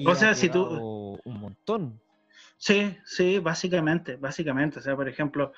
o 0.07 0.14
sea, 0.14 0.35
si 0.35 0.49
tú, 0.49 1.21
un 1.25 1.41
montón. 1.41 2.01
Sí, 2.59 2.97
sí, 3.05 3.39
básicamente, 3.39 4.17
básicamente. 4.17 4.79
O 4.79 4.83
sea, 4.83 4.97
por 4.97 5.09
ejemplo, 5.09 5.53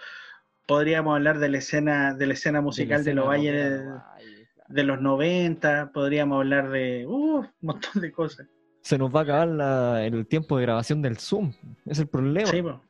podríamos 0.67 1.15
hablar 1.15 1.39
de 1.39 1.49
la 1.49 1.59
escena, 1.59 2.15
de 2.15 2.27
la 2.27 2.35
escena 2.35 2.61
musical 2.61 3.05
de, 3.05 3.15
la 3.15 3.23
los 3.23 3.35
escena 3.35 3.95
valles 4.15 4.39
de 4.69 4.83
los 4.85 5.01
90, 5.01 5.93
podríamos 5.93 6.37
hablar 6.39 6.71
de 6.71 7.07
uh, 7.07 7.39
un 7.39 7.49
montón 7.63 8.03
de 8.03 8.13
cosas. 8.13 8.47
Se 8.83 8.99
nos 8.99 9.15
va 9.15 9.21
a 9.21 9.23
acabar 9.23 9.49
la- 9.49 10.05
el 10.05 10.27
tiempo 10.27 10.57
de 10.57 10.63
grabación 10.65 11.01
del 11.03 11.19
Zoom, 11.19 11.53
es 11.87 11.99
el 11.99 12.07
problema. 12.07 12.49
Sí, 12.49 12.63
po. 12.63 12.83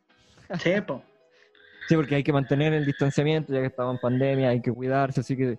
Sí, 0.59 0.81
po. 0.87 1.03
Sí, 1.89 1.97
porque 1.97 2.17
hay 2.17 2.23
que 2.23 2.35
mantener 2.35 2.75
el 2.75 2.85
distanciamiento, 2.85 3.51
ya 3.51 3.61
que 3.61 3.69
estamos 3.69 3.95
en 3.95 4.01
pandemia, 4.03 4.51
hay 4.51 4.61
que 4.61 4.71
cuidarse, 4.71 5.21
así 5.21 5.35
que 5.35 5.53
eh, 5.53 5.59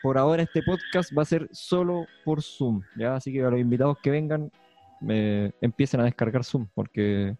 por 0.00 0.16
ahora 0.16 0.44
este 0.44 0.62
podcast 0.62 1.10
va 1.16 1.22
a 1.22 1.24
ser 1.24 1.48
solo 1.50 2.06
por 2.24 2.40
Zoom, 2.40 2.82
¿ya? 2.96 3.16
Así 3.16 3.32
que 3.32 3.42
a 3.42 3.50
los 3.50 3.58
invitados 3.58 3.98
que 4.00 4.12
vengan, 4.12 4.52
eh, 5.08 5.50
empiecen 5.60 5.98
a 6.00 6.04
descargar 6.04 6.44
Zoom, 6.44 6.68
porque 6.72 7.36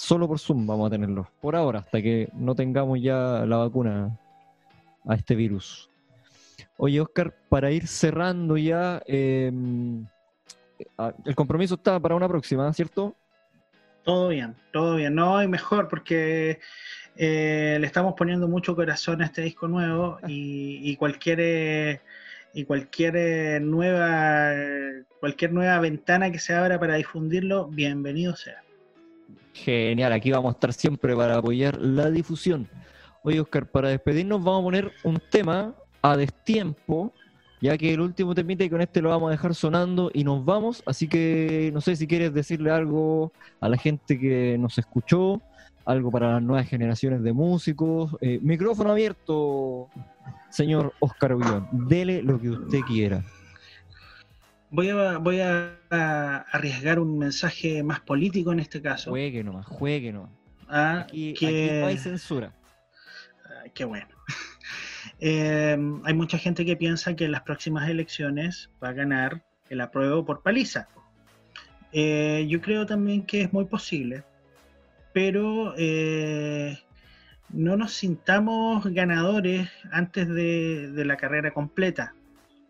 solo 0.00 0.26
por 0.26 0.38
Zoom 0.38 0.66
vamos 0.66 0.86
a 0.86 0.90
tenerlo, 0.90 1.28
por 1.42 1.54
ahora, 1.54 1.80
hasta 1.80 2.00
que 2.00 2.30
no 2.32 2.54
tengamos 2.54 3.00
ya 3.02 3.44
la 3.46 3.58
vacuna 3.58 4.18
a 5.06 5.14
este 5.14 5.34
virus. 5.34 5.90
Oye, 6.78 7.00
Oscar, 7.02 7.34
para 7.50 7.70
ir 7.70 7.86
cerrando 7.86 8.56
ya, 8.56 9.02
eh, 9.06 9.52
ah, 10.96 11.12
el 11.26 11.34
compromiso 11.34 11.74
está 11.74 12.00
para 12.00 12.14
una 12.14 12.28
próxima, 12.28 12.72
¿cierto? 12.72 13.14
Todo 14.02 14.28
bien, 14.28 14.56
todo 14.72 14.96
bien. 14.96 15.14
No, 15.14 15.42
y 15.42 15.46
mejor 15.46 15.88
porque 15.88 16.60
eh, 17.16 17.76
le 17.78 17.86
estamos 17.86 18.14
poniendo 18.16 18.48
mucho 18.48 18.74
corazón 18.74 19.20
a 19.20 19.26
este 19.26 19.42
disco 19.42 19.68
nuevo 19.68 20.18
y, 20.26 20.80
y 20.82 20.96
cualquier 20.96 21.40
eh, 21.42 22.00
y 22.54 22.64
cualquier 22.64 23.16
eh, 23.16 23.60
nueva 23.60 24.54
cualquier 25.20 25.52
nueva 25.52 25.78
ventana 25.78 26.32
que 26.32 26.38
se 26.38 26.54
abra 26.54 26.80
para 26.80 26.94
difundirlo, 26.94 27.66
bienvenido 27.66 28.34
sea. 28.34 28.62
Genial, 29.52 30.12
aquí 30.12 30.30
vamos 30.30 30.50
a 30.50 30.54
estar 30.54 30.72
siempre 30.72 31.14
para 31.14 31.36
apoyar 31.36 31.78
la 31.80 32.10
difusión. 32.10 32.68
Oye, 33.22 33.40
Oscar, 33.40 33.66
para 33.70 33.88
despedirnos 33.90 34.42
vamos 34.42 34.60
a 34.60 34.64
poner 34.64 34.92
un 35.04 35.20
tema 35.30 35.74
a 36.00 36.16
destiempo, 36.16 37.12
ya 37.60 37.76
que 37.76 37.92
el 37.92 38.00
último 38.00 38.34
temita 38.34 38.64
y 38.64 38.70
con 38.70 38.80
este 38.80 39.02
lo 39.02 39.10
vamos 39.10 39.28
a 39.28 39.32
dejar 39.32 39.54
sonando 39.54 40.10
y 40.14 40.24
nos 40.24 40.44
vamos. 40.44 40.82
Así 40.86 41.08
que 41.08 41.70
no 41.74 41.80
sé 41.80 41.96
si 41.96 42.06
quieres 42.06 42.32
decirle 42.32 42.70
algo 42.70 43.32
a 43.60 43.68
la 43.68 43.76
gente 43.76 44.18
que 44.18 44.56
nos 44.58 44.78
escuchó, 44.78 45.42
algo 45.84 46.10
para 46.10 46.32
las 46.32 46.42
nuevas 46.42 46.66
generaciones 46.68 47.22
de 47.22 47.32
músicos. 47.32 48.16
Eh, 48.20 48.38
micrófono 48.40 48.90
abierto, 48.92 49.88
señor 50.48 50.94
Oscar 51.00 51.34
Ullón. 51.34 51.68
Dele 51.72 52.22
lo 52.22 52.40
que 52.40 52.50
usted 52.50 52.80
quiera. 52.80 53.22
Voy 54.70 54.88
a 54.90 55.18
voy 55.18 55.40
a, 55.40 55.76
a 55.90 56.36
arriesgar 56.52 56.98
un 57.00 57.18
mensaje 57.18 57.82
más 57.82 58.00
político 58.00 58.52
en 58.52 58.60
este 58.60 58.80
caso. 58.80 59.10
Juegue 59.10 59.42
nomás, 59.42 59.66
juegue 59.66 60.12
nomás. 60.12 60.30
ah, 60.68 61.00
Aquí, 61.00 61.34
que- 61.34 61.46
aquí 61.46 61.80
no 61.80 61.86
hay 61.86 61.98
censura. 61.98 62.52
Ay, 63.62 63.70
qué 63.74 63.84
bueno. 63.84 64.08
Eh, 65.18 65.76
hay 66.04 66.14
mucha 66.14 66.38
gente 66.38 66.64
que 66.64 66.76
piensa 66.76 67.14
que 67.16 67.24
en 67.26 67.32
las 67.32 67.42
próximas 67.42 67.88
elecciones 67.88 68.70
va 68.82 68.88
a 68.90 68.92
ganar 68.92 69.42
el 69.70 69.80
apruebo 69.80 70.24
por 70.24 70.42
paliza. 70.42 70.88
Eh, 71.92 72.46
yo 72.48 72.60
creo 72.60 72.86
también 72.86 73.24
que 73.26 73.42
es 73.42 73.52
muy 73.52 73.64
posible, 73.66 74.24
pero 75.12 75.74
eh, 75.76 76.78
no 77.50 77.76
nos 77.76 77.92
sintamos 77.94 78.84
ganadores 78.86 79.68
antes 79.90 80.28
de, 80.28 80.90
de 80.92 81.04
la 81.04 81.16
carrera 81.16 81.50
completa, 81.52 82.14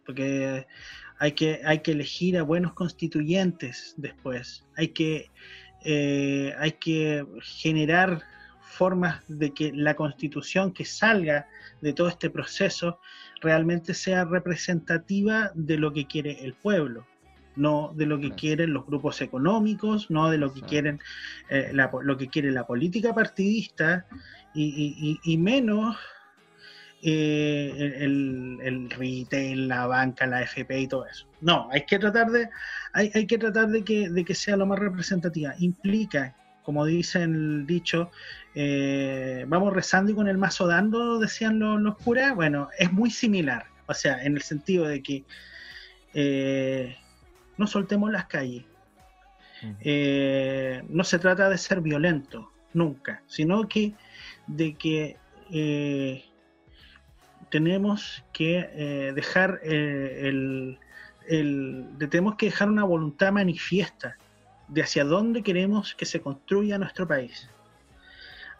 porque 0.06 0.66
hay 1.20 1.32
que, 1.32 1.60
hay 1.64 1.80
que 1.80 1.92
elegir 1.92 2.36
a 2.38 2.42
buenos 2.42 2.72
constituyentes 2.72 3.94
después, 3.98 4.66
hay 4.76 4.88
que, 4.88 5.30
eh, 5.84 6.54
hay 6.58 6.72
que 6.72 7.24
generar 7.62 8.22
formas 8.62 9.22
de 9.28 9.52
que 9.52 9.70
la 9.74 9.94
constitución 9.94 10.72
que 10.72 10.84
salga 10.86 11.46
de 11.82 11.92
todo 11.92 12.08
este 12.08 12.30
proceso 12.30 12.98
realmente 13.42 13.92
sea 13.94 14.24
representativa 14.24 15.50
de 15.54 15.76
lo 15.76 15.92
que 15.92 16.06
quiere 16.06 16.42
el 16.44 16.54
pueblo, 16.54 17.06
no 17.56 17.92
de 17.94 18.06
lo 18.06 18.16
que 18.16 18.28
Claro. 18.28 18.36
quieren 18.36 18.72
los 18.72 18.86
grupos 18.86 19.20
económicos, 19.20 20.10
no 20.10 20.30
de 20.30 20.38
lo 20.38 20.52
que 20.54 20.62
quieren 20.62 21.00
eh, 21.50 21.70
la 21.74 21.90
lo 22.02 22.16
que 22.16 22.28
quiere 22.28 22.50
la 22.50 22.66
política 22.66 23.14
partidista 23.14 24.06
y- 24.54 25.18
y- 25.24 25.32
y 25.32 25.36
menos 25.36 25.96
eh, 27.02 27.94
el, 28.00 28.58
el 28.62 28.90
retail, 28.90 29.68
la 29.68 29.86
banca, 29.86 30.26
la 30.26 30.42
FP 30.42 30.80
y 30.80 30.86
todo 30.86 31.06
eso. 31.06 31.26
No, 31.40 31.66
hay 31.72 31.86
que 31.86 31.98
tratar 31.98 32.30
de, 32.30 32.50
hay, 32.92 33.10
hay 33.14 33.26
que 33.26 33.38
tratar 33.38 33.68
de 33.68 33.82
que, 33.82 34.10
de 34.10 34.22
que 34.22 34.34
sea 34.34 34.56
lo 34.56 34.66
más 34.66 34.78
representativa. 34.78 35.54
Implica, 35.60 36.36
como 36.62 36.84
dice 36.84 37.22
el 37.22 37.66
dicho, 37.66 38.10
eh, 38.54 39.46
vamos 39.48 39.72
rezando 39.72 40.12
y 40.12 40.14
con 40.14 40.28
el 40.28 40.36
mazo 40.36 40.66
dando, 40.66 41.18
decían 41.18 41.58
los, 41.58 41.80
los 41.80 41.96
curas. 41.96 42.34
Bueno, 42.34 42.68
es 42.78 42.92
muy 42.92 43.10
similar. 43.10 43.64
O 43.86 43.94
sea, 43.94 44.22
en 44.22 44.36
el 44.36 44.42
sentido 44.42 44.86
de 44.86 45.02
que 45.02 45.24
eh, 46.12 46.96
no 47.56 47.66
soltemos 47.66 48.12
las 48.12 48.26
calles. 48.26 48.64
No 49.62 51.04
se 51.04 51.18
trata 51.18 51.48
de 51.48 51.56
ser 51.56 51.80
violento, 51.80 52.52
nunca, 52.74 53.22
sino 53.26 53.66
que 53.68 53.94
de 54.46 54.74
que 54.74 55.16
tenemos 57.50 58.24
que 58.32 58.68
eh, 58.72 59.12
dejar 59.14 59.60
eh, 59.62 60.22
el, 60.28 60.78
el- 61.28 61.86
tenemos 62.08 62.36
que 62.36 62.46
dejar 62.46 62.68
una 62.68 62.84
voluntad 62.84 63.32
manifiesta 63.32 64.16
de 64.68 64.82
hacia 64.82 65.04
dónde 65.04 65.42
queremos 65.42 65.94
que 65.94 66.06
se 66.06 66.20
construya 66.20 66.78
nuestro 66.78 67.06
país. 67.06 67.48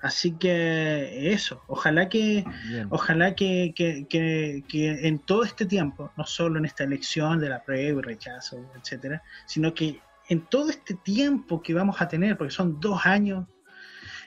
Así 0.03 0.33
que 0.33 1.31
eso, 1.33 1.63
ojalá 1.67 2.09
que, 2.09 2.43
Bien. 2.71 2.87
ojalá 2.91 3.35
que, 3.35 3.73
que- 3.77 4.07
que- 4.09 4.65
que 4.67 5.07
en 5.07 5.19
todo 5.19 5.45
este 5.45 5.67
tiempo, 5.67 6.11
no 6.17 6.25
solo 6.25 6.59
en 6.59 6.65
esta 6.65 6.85
elección 6.85 7.39
de 7.39 7.51
la 7.51 7.63
prueba 7.63 7.99
y 8.01 8.03
rechazo, 8.03 8.57
etcétera, 8.81 9.23
sino 9.47 9.75
que 9.75 10.01
en 10.31 10.41
todo 10.47 10.71
este 10.71 10.95
tiempo 10.95 11.61
que 11.61 11.75
vamos 11.75 12.01
a 12.01 12.09
tener, 12.09 12.39
porque 12.39 12.53
son 12.53 12.81
dos 12.81 13.05
años 13.05 13.47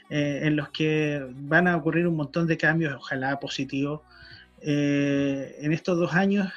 eh, 0.10 0.42
en 0.44 0.56
los 0.58 0.70
que 0.70 1.26
van 1.32 1.68
a 1.68 1.76
ocurrir 1.76 2.08
un 2.08 2.18
montón 2.18 2.46
de 2.46 2.58
cambios, 2.58 2.94
ojalá 2.94 3.40
positivos, 3.40 4.02
eh, 4.66 5.56
en 5.60 5.74
estos 5.74 5.98
dos 5.98 6.14
años 6.14 6.52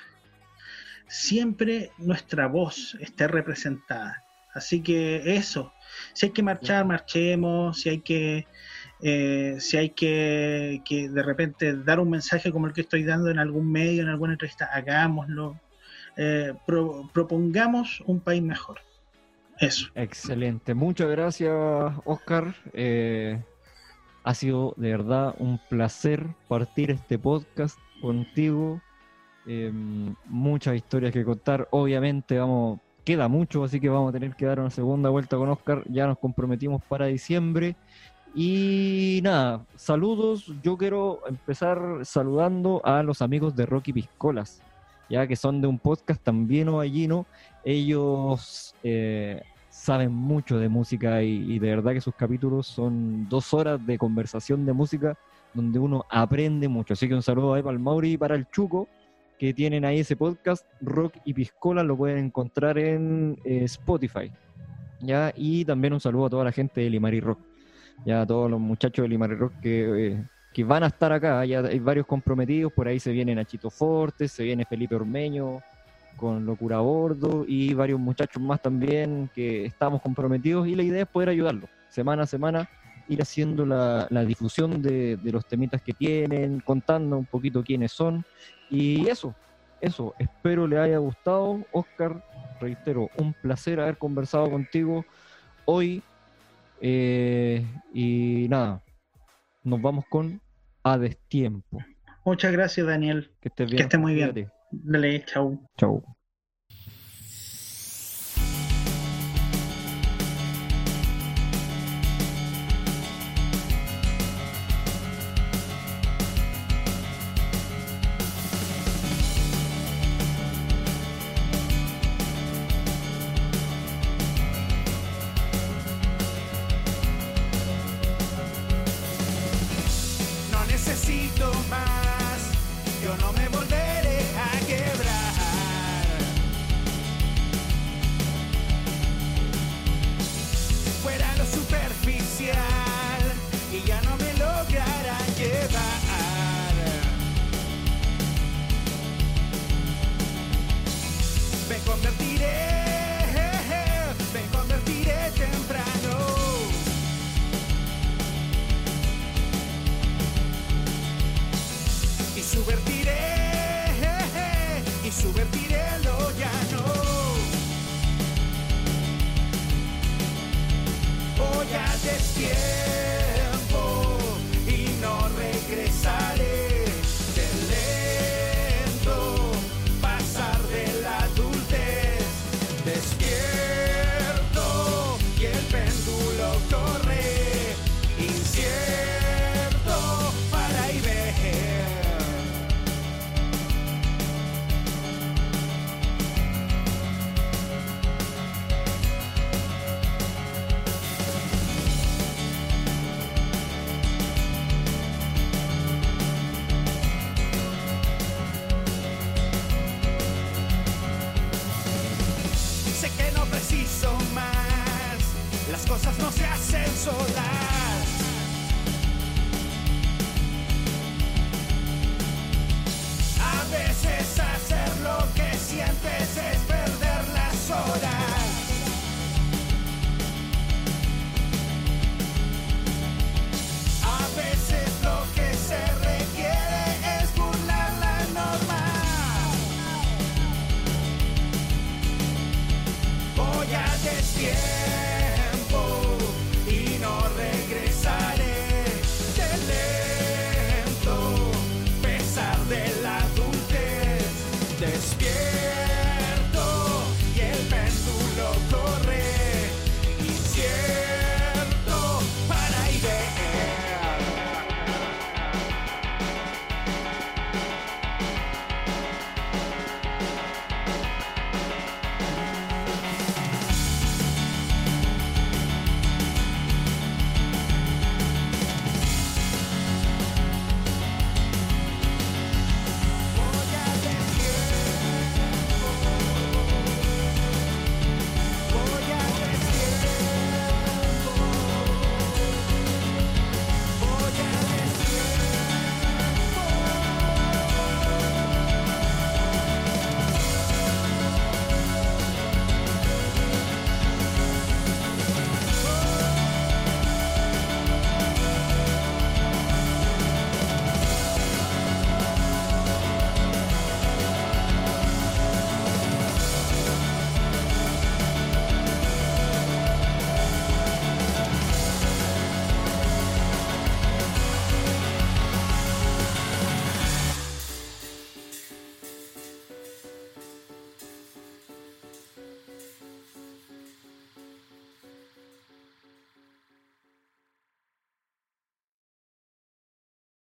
siempre 1.08 1.90
nuestra 1.98 2.46
voz 2.46 2.96
esté 3.00 3.28
representada. 3.28 4.22
Así 4.54 4.82
que 4.82 5.34
eso, 5.36 5.72
si 6.14 6.26
hay 6.26 6.32
que 6.32 6.42
marchar, 6.42 6.84
marchemos, 6.86 7.80
si 7.80 7.90
hay 7.90 8.00
que, 8.00 8.46
eh, 9.02 9.56
si 9.60 9.76
hay 9.76 9.90
que, 9.90 10.80
que 10.84 11.08
de 11.10 11.22
repente 11.22 11.76
dar 11.76 12.00
un 12.00 12.10
mensaje 12.10 12.50
como 12.50 12.66
el 12.66 12.72
que 12.72 12.80
estoy 12.80 13.04
dando 13.04 13.30
en 13.30 13.38
algún 13.38 13.70
medio, 13.70 14.02
en 14.02 14.08
alguna 14.08 14.32
entrevista, 14.32 14.66
hagámoslo. 14.72 15.60
Eh, 16.16 16.54
pro- 16.66 17.10
propongamos 17.12 18.02
un 18.06 18.20
país 18.20 18.42
mejor. 18.42 18.80
Eso. 19.60 19.88
Excelente, 19.94 20.74
muchas 20.74 21.08
gracias 21.08 21.52
Oscar. 22.04 22.54
Eh, 22.72 23.38
Ha 24.24 24.34
sido 24.34 24.74
de 24.76 24.90
verdad 24.90 25.34
un 25.38 25.60
placer 25.68 26.26
partir 26.48 26.90
este 26.90 27.16
podcast 27.18 27.78
contigo. 28.00 28.80
Em, 29.46 30.14
muchas 30.26 30.74
historias 30.74 31.12
que 31.12 31.24
contar. 31.24 31.68
Obviamente 31.70 32.38
vamos, 32.38 32.80
queda 33.04 33.28
mucho, 33.28 33.62
así 33.62 33.80
que 33.80 33.88
vamos 33.88 34.10
a 34.10 34.12
tener 34.12 34.34
que 34.34 34.44
dar 34.44 34.58
una 34.58 34.70
segunda 34.70 35.08
vuelta 35.08 35.36
con 35.36 35.48
Oscar. 35.48 35.84
Ya 35.88 36.06
nos 36.06 36.18
comprometimos 36.18 36.82
para 36.84 37.06
diciembre. 37.06 37.76
Y 38.34 39.20
nada, 39.22 39.64
saludos. 39.76 40.52
Yo 40.62 40.76
quiero 40.76 41.20
empezar 41.28 41.78
saludando 42.02 42.82
a 42.84 43.02
los 43.02 43.22
amigos 43.22 43.54
de 43.56 43.66
Rocky 43.66 43.92
Piscolas, 43.92 44.60
ya 45.08 45.26
que 45.26 45.36
son 45.36 45.60
de 45.60 45.68
un 45.68 45.78
podcast 45.78 46.22
también 46.22 46.68
ovallino. 46.68 47.24
Ellos 47.64 48.74
eh, 48.82 49.42
saben 49.70 50.12
mucho 50.12 50.58
de 50.58 50.68
música 50.68 51.22
y, 51.22 51.54
y 51.54 51.58
de 51.60 51.70
verdad 51.70 51.92
que 51.92 52.00
sus 52.00 52.14
capítulos 52.14 52.66
son 52.66 53.28
dos 53.28 53.54
horas 53.54 53.84
de 53.86 53.96
conversación 53.96 54.66
de 54.66 54.72
música 54.72 55.16
donde 55.56 55.78
uno 55.78 56.04
aprende 56.10 56.68
mucho. 56.68 56.92
Así 56.92 57.08
que 57.08 57.14
un 57.14 57.22
saludo 57.22 57.54
ahí 57.54 57.62
para 57.62 57.72
el 57.72 57.80
Mauri 57.80 58.12
y 58.12 58.16
para 58.16 58.34
el 58.34 58.46
Chuco, 58.50 58.88
que 59.38 59.52
tienen 59.52 59.84
ahí 59.84 60.00
ese 60.00 60.14
podcast, 60.14 60.64
Rock 60.80 61.14
y 61.24 61.34
Piscola, 61.34 61.82
lo 61.82 61.96
pueden 61.96 62.18
encontrar 62.18 62.78
en 62.78 63.38
eh, 63.44 63.64
Spotify. 63.64 64.30
¿ya? 65.00 65.32
Y 65.34 65.64
también 65.64 65.92
un 65.92 66.00
saludo 66.00 66.26
a 66.26 66.30
toda 66.30 66.44
la 66.44 66.52
gente 66.52 66.82
de 66.82 66.90
Limari 66.90 67.20
Rock, 67.20 67.40
ya 68.04 68.22
a 68.22 68.26
todos 68.26 68.50
los 68.50 68.60
muchachos 68.60 69.02
de 69.02 69.08
Limari 69.08 69.34
Rock 69.34 69.54
que, 69.60 70.06
eh, 70.08 70.24
que 70.52 70.64
van 70.64 70.84
a 70.84 70.88
estar 70.88 71.12
acá, 71.12 71.40
hay 71.40 71.78
varios 71.80 72.06
comprometidos, 72.06 72.72
por 72.72 72.88
ahí 72.88 73.00
se 73.00 73.12
viene 73.12 73.34
Nachito 73.34 73.70
Fortes, 73.70 74.32
se 74.32 74.44
viene 74.44 74.64
Felipe 74.64 74.94
Ormeño 74.94 75.60
con 76.16 76.46
Locura 76.46 76.78
Bordo 76.78 77.44
y 77.46 77.74
varios 77.74 78.00
muchachos 78.00 78.42
más 78.42 78.62
también 78.62 79.28
que 79.34 79.66
estamos 79.66 80.00
comprometidos 80.00 80.66
y 80.66 80.74
la 80.74 80.82
idea 80.82 81.02
es 81.02 81.08
poder 81.08 81.28
ayudarlos 81.28 81.68
semana 81.90 82.22
a 82.22 82.26
semana 82.26 82.70
ir 83.08 83.22
haciendo 83.22 83.64
la, 83.64 84.06
la 84.10 84.24
difusión 84.24 84.82
de, 84.82 85.16
de, 85.16 85.32
los 85.32 85.46
temitas 85.46 85.82
que 85.82 85.92
tienen, 85.92 86.60
contando 86.60 87.16
un 87.16 87.26
poquito 87.26 87.62
quiénes 87.62 87.92
son. 87.92 88.24
Y 88.70 89.08
eso, 89.08 89.34
eso, 89.80 90.14
espero 90.18 90.66
le 90.66 90.78
haya 90.78 90.98
gustado. 90.98 91.64
Oscar, 91.72 92.22
reitero, 92.60 93.08
un 93.18 93.32
placer 93.34 93.80
haber 93.80 93.98
conversado 93.98 94.50
contigo 94.50 95.04
hoy. 95.64 96.02
Eh, 96.80 97.64
y 97.94 98.46
nada, 98.48 98.82
nos 99.62 99.80
vamos 99.80 100.04
con 100.08 100.40
A 100.82 100.98
Destiempo. 100.98 101.78
Muchas 102.24 102.52
gracias, 102.52 102.86
Daniel. 102.86 103.30
Que 103.40 103.48
estés 103.48 103.66
bien. 103.66 103.76
Que 103.76 103.82
estés 103.84 104.00
muy 104.00 104.14
bien. 104.14 104.50
Dale, 104.70 105.24
chau. 105.24 105.60
Chau. 105.76 106.15